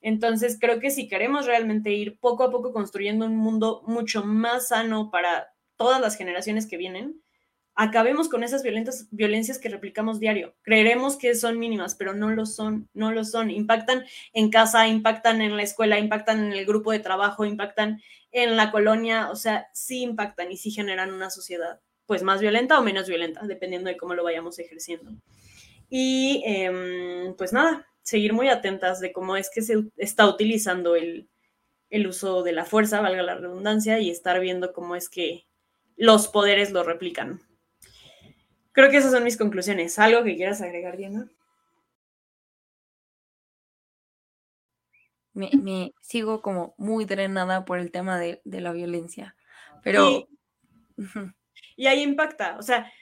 Entonces, 0.03 0.59
creo 0.61 0.81
que 0.81 0.91
si 0.91 1.09
queremos 1.09 1.47
realmente 1.47 1.93
ir 1.93 2.19
poco 2.19 2.43
a 2.43 2.51
poco 2.51 2.73
construyendo 2.73 3.27
un 3.27 3.37
mundo 3.37 3.83
mucho 3.87 4.25
más 4.25 4.69
sano 4.69 5.11
para 5.11 5.55
todas 5.77 6.01
las 6.01 6.17
generaciones 6.17 6.67
que 6.67 6.77
vienen, 6.79 7.23
acabemos 7.75 8.29
con 8.29 8.43
esas 8.43 8.63
violentas, 8.63 9.09
violencias 9.11 9.59
que 9.59 9.69
replicamos 9.69 10.21
diario. 10.21 10.55
Creeremos 10.63 11.17
que 11.17 11.35
son 11.35 11.59
mínimas, 11.59 11.95
pero 11.95 12.13
no 12.15 12.31
lo 12.31 12.47
son, 12.47 12.89
no 12.95 13.13
lo 13.13 13.25
son. 13.25 13.51
Impactan 13.51 14.05
en 14.33 14.51
casa, 14.51 14.87
impactan 14.87 15.41
en 15.41 15.57
la 15.57 15.63
escuela, 15.63 15.99
impactan 15.99 16.45
en 16.45 16.53
el 16.53 16.67
grupo 16.67 16.93
de 16.93 16.99
trabajo, 16.99 17.45
impactan 17.45 18.03
en 18.33 18.57
la 18.57 18.71
colonia, 18.71 19.31
o 19.31 19.37
sea, 19.37 19.69
sí 19.73 20.03
impactan 20.03 20.53
y 20.53 20.57
sí 20.57 20.71
generan 20.71 21.13
una 21.13 21.31
sociedad 21.31 21.81
pues 22.07 22.23
más 22.23 22.41
violenta 22.41 22.79
o 22.79 22.83
menos 22.83 23.09
violenta, 23.09 23.41
dependiendo 23.47 23.89
de 23.89 23.97
cómo 23.97 24.15
lo 24.15 24.25
vayamos 24.25 24.59
ejerciendo. 24.59 25.13
Y 25.89 26.43
em, 26.45 27.35
pues 27.37 27.53
nada, 27.53 27.87
seguir 28.03 28.33
muy 28.33 28.49
atentas 28.49 29.01
de 29.01 29.13
cómo 29.13 29.37
es 29.37 29.49
que 29.49 29.63
se 29.63 29.85
está 29.97 30.27
utilizando 30.27 30.97
el, 30.97 31.29
el 31.89 32.07
uso 32.09 32.43
de 32.43 32.53
la 32.53 32.65
fuerza, 32.65 33.01
valga 33.01 33.23
la 33.23 33.37
redundancia, 33.37 34.01
y 34.01 34.11
estar 34.11 34.41
viendo 34.41 34.73
cómo 34.73 34.97
es 34.97 35.09
que 35.09 35.47
los 35.97 36.29
poderes 36.29 36.73
lo 36.73 36.83
replican. 36.83 37.41
Creo 38.73 38.91
que 38.91 38.99
esas 38.99 39.13
son 39.13 39.25
mis 39.25 39.37
conclusiones. 39.37 39.99
¿Algo 39.99 40.23
que 40.25 40.37
quieras 40.37 40.61
agregar, 40.61 40.97
Diana? 40.97 41.29
Me, 45.33 45.95
sigo 46.01 46.43
como 46.43 46.75
muy 46.77 47.05
drenada 47.05 47.65
por 47.65 47.79
el 47.79 47.91
tema 47.91 48.19
de, 48.19 48.41
la 48.45 48.73
violencia, 48.73 49.37
pero... 49.83 50.29
y 51.77 51.87
ahí 51.87 52.03
impacta, 52.03 52.57
o 52.59 52.63
sea, 52.63 52.93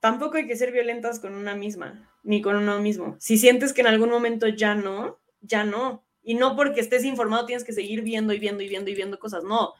tampoco 0.00 0.36
hay 0.36 0.46
que 0.46 0.56
ser 0.56 0.70
violentas 0.70 1.18
con 1.18 1.34
una 1.34 1.54
misma, 1.54 2.08
ni 2.22 2.42
con 2.42 2.56
uno 2.56 2.78
mismo. 2.80 3.16
Si 3.18 3.38
sientes 3.38 3.72
que 3.72 3.80
en 3.80 3.86
algún 3.86 4.10
momento 4.10 4.48
ya 4.48 4.74
no, 4.74 5.18
ya 5.40 5.64
no. 5.64 6.04
Y 6.22 6.34
no 6.34 6.56
porque 6.56 6.80
estés 6.80 7.04
informado 7.04 7.46
tienes 7.46 7.64
que 7.64 7.72
seguir 7.72 8.02
viendo 8.02 8.32
y 8.34 8.38
viendo 8.38 8.62
y 8.62 8.68
viendo 8.68 8.90
y 8.90 8.94
viendo 8.94 9.18
cosas, 9.18 9.44
no. 9.44 9.72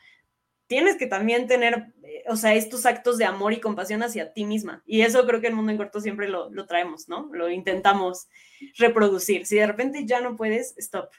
Tienes 0.66 0.96
que 0.96 1.06
también 1.06 1.46
tener, 1.46 1.92
o 2.28 2.36
sea, 2.36 2.54
estos 2.54 2.86
actos 2.86 3.18
de 3.18 3.24
amor 3.24 3.52
y 3.52 3.60
compasión 3.60 4.02
hacia 4.02 4.32
ti 4.32 4.44
misma. 4.44 4.82
Y 4.86 5.02
eso 5.02 5.26
creo 5.26 5.40
que 5.40 5.48
en 5.48 5.54
Mundo 5.54 5.72
en 5.72 5.78
Corto 5.78 6.00
siempre 6.00 6.28
lo, 6.28 6.50
lo 6.50 6.66
traemos, 6.66 7.08
¿no? 7.08 7.28
Lo 7.32 7.50
intentamos 7.50 8.28
reproducir. 8.76 9.46
Si 9.46 9.56
de 9.56 9.66
repente 9.66 10.06
ya 10.06 10.20
no 10.20 10.36
puedes, 10.36 10.76
stop. 10.78 11.10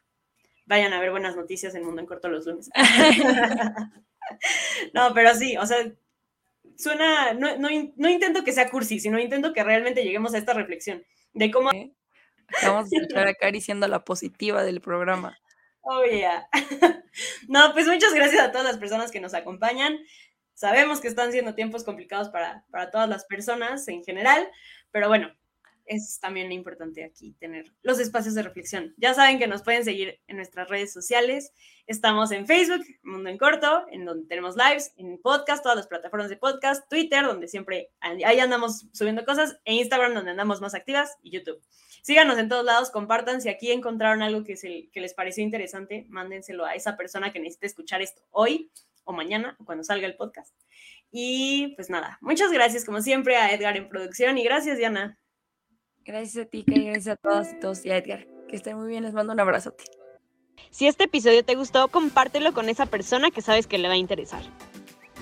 Vayan 0.66 0.94
a 0.94 1.00
ver 1.00 1.12
buenas 1.12 1.36
noticias 1.36 1.74
en 1.76 1.84
Mundo 1.84 2.02
en 2.02 2.08
Corto 2.08 2.30
los 2.30 2.46
lunes. 2.46 2.70
no, 4.94 5.14
pero 5.14 5.34
sí, 5.36 5.58
o 5.58 5.66
sea, 5.66 5.92
suena, 6.78 7.34
no, 7.34 7.58
no, 7.58 7.70
no, 7.96 8.10
intento 8.10 8.44
que 8.44 8.52
sea 8.52 8.70
cursi, 8.70 9.00
sino 9.00 9.20
intento 9.20 9.54
que 9.54 9.64
realmente 9.64 10.04
lleguemos 10.04 10.34
a 10.34 10.38
esta 10.38 10.54
reflexión 10.54 11.04
de 11.34 11.52
cómo... 11.52 11.72
Vamos 12.64 12.92
a 12.92 12.96
escuchar 12.96 13.28
a 13.28 13.34
Cari 13.36 13.62
siendo 13.62 13.88
la 13.88 14.04
positiva 14.04 14.64
del 14.64 14.82
programa. 14.82 15.38
Oh, 15.82 16.04
yeah. 16.04 16.48
no, 17.48 17.74
pues 17.74 17.88
muchas 17.88 18.14
gracias 18.14 18.42
a 18.42 18.52
todas 18.52 18.66
las 18.66 18.78
personas 18.78 19.12
que 19.12 19.20
nos 19.20 19.34
acompañan. 19.34 19.98
Sabemos 20.60 21.00
que 21.00 21.08
están 21.08 21.32
siendo 21.32 21.56
tiempos 21.56 21.86
complicados 21.86 22.28
para, 22.28 22.66
para 22.70 22.92
todas 22.92 23.08
las 23.08 23.24
personas 23.24 23.88
en 23.88 24.04
general, 24.04 24.46
pero 24.92 25.08
bueno, 25.08 25.32
es 25.86 26.20
también 26.20 26.52
importante 26.52 27.06
aquí 27.06 27.32
tener 27.40 27.72
los 27.82 27.98
espacios 27.98 28.36
de 28.36 28.44
reflexión. 28.44 28.94
Ya 28.98 29.14
saben 29.14 29.40
que 29.40 29.48
nos 29.48 29.64
pueden 29.64 29.86
seguir 29.86 30.20
en 30.28 30.36
nuestras 30.36 30.68
redes 30.68 30.92
sociales. 30.92 31.54
Estamos 31.88 32.32
en 32.32 32.46
Facebook, 32.46 32.86
Mundo 33.04 33.30
en 33.30 33.38
Corto, 33.38 33.86
en 33.90 34.04
donde 34.04 34.28
tenemos 34.28 34.58
lives, 34.58 34.92
en 34.98 35.18
podcast, 35.22 35.64
todas 35.64 35.78
las 35.78 35.88
plataformas 35.88 36.28
de 36.28 36.36
podcast, 36.36 36.90
Twitter, 36.90 37.24
donde 37.24 37.48
siempre 37.48 37.92
ahí 38.02 38.42
andamos 38.42 38.86
subiendo 38.92 39.24
cosas, 39.24 39.62
e 39.64 39.76
Instagram, 39.76 40.14
donde 40.14 40.32
andamos 40.32 40.60
más 40.60 40.76
activas, 40.76 41.16
y 41.24 41.32
YouTube. 41.32 41.62
Síganos 42.02 42.38
en 42.38 42.50
todos 42.50 42.66
lados, 42.66 42.92
compartan. 42.92 43.42
Si 43.42 43.48
aquí 43.48 43.72
encontraron 43.72 44.22
algo 44.24 44.44
que, 44.44 44.56
que 44.92 45.00
les 45.00 45.14
pareció 45.14 45.42
interesante, 45.42 46.06
mándenselo 46.10 46.66
a 46.66 46.76
esa 46.76 46.98
persona 46.98 47.32
que 47.32 47.40
necesite 47.40 47.68
escuchar 47.68 48.02
esto 48.02 48.24
hoy 48.32 48.70
o 49.10 49.14
mañana, 49.14 49.56
o 49.60 49.66
cuando 49.66 49.84
salga 49.84 50.08
el 50.08 50.16
podcast. 50.16 50.56
Y 51.12 51.74
pues 51.76 51.90
nada, 51.90 52.20
muchas 52.22 52.52
gracias 52.52 52.86
como 52.86 53.02
siempre 53.02 53.36
a 53.36 53.52
Edgar 53.52 53.76
en 53.76 53.90
producción 53.90 54.38
y 54.38 54.44
gracias 54.44 54.78
Diana. 54.78 55.18
Gracias 56.06 56.46
a 56.46 56.50
ti, 56.50 56.64
que 56.64 56.80
gracias 56.80 57.08
a 57.08 57.16
todas 57.16 57.54
y 57.54 57.60
todos 57.60 57.86
y 57.86 57.92
a 57.92 57.98
Edgar. 57.98 58.28
Que 58.48 58.56
estén 58.56 58.78
muy 58.78 58.88
bien, 58.88 59.04
les 59.04 59.14
mando 59.14 59.34
un 59.34 59.40
abrazo 59.40 59.70
a 59.70 59.76
ti. 59.76 59.86
Si 60.70 60.88
este 60.88 61.06
episodio 61.06 61.44
te 61.44 61.56
gustó, 61.56 61.88
compártelo 61.88 62.54
con 62.54 62.70
esa 62.70 62.86
persona 62.86 63.32
que 63.32 63.42
sabes 63.42 63.66
que 63.66 63.78
le 63.78 63.88
va 63.88 63.96
a 63.96 63.98
interesar. 63.98 64.44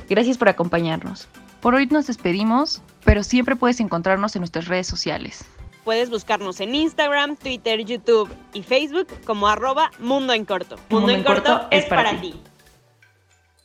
Gracias 0.10 0.38
por 0.38 0.50
acompañarnos. 0.50 1.28
Por 1.62 1.76
hoy 1.76 1.88
nos 1.88 2.08
despedimos, 2.08 2.82
pero 3.06 3.24
siempre 3.24 3.56
puedes 3.56 3.80
encontrarnos 3.80 4.36
en 4.36 4.42
nuestras 4.42 4.68
redes 4.68 4.88
sociales. 4.88 5.46
Puedes 5.84 6.10
buscarnos 6.10 6.60
en 6.60 6.76
Instagram, 6.76 7.38
Twitter, 7.38 7.84
YouTube 7.86 8.30
y 8.54 8.62
Facebook 8.62 9.08
como 9.26 9.48
arroba 9.48 9.92
Mundo 10.00 10.34
en 10.34 10.44
Corto. 10.44 10.76
Mundo, 10.90 11.12
en, 11.12 11.24
corto, 11.24 11.68
es 11.72 11.86
para, 11.86 12.20
ti. 12.20 12.36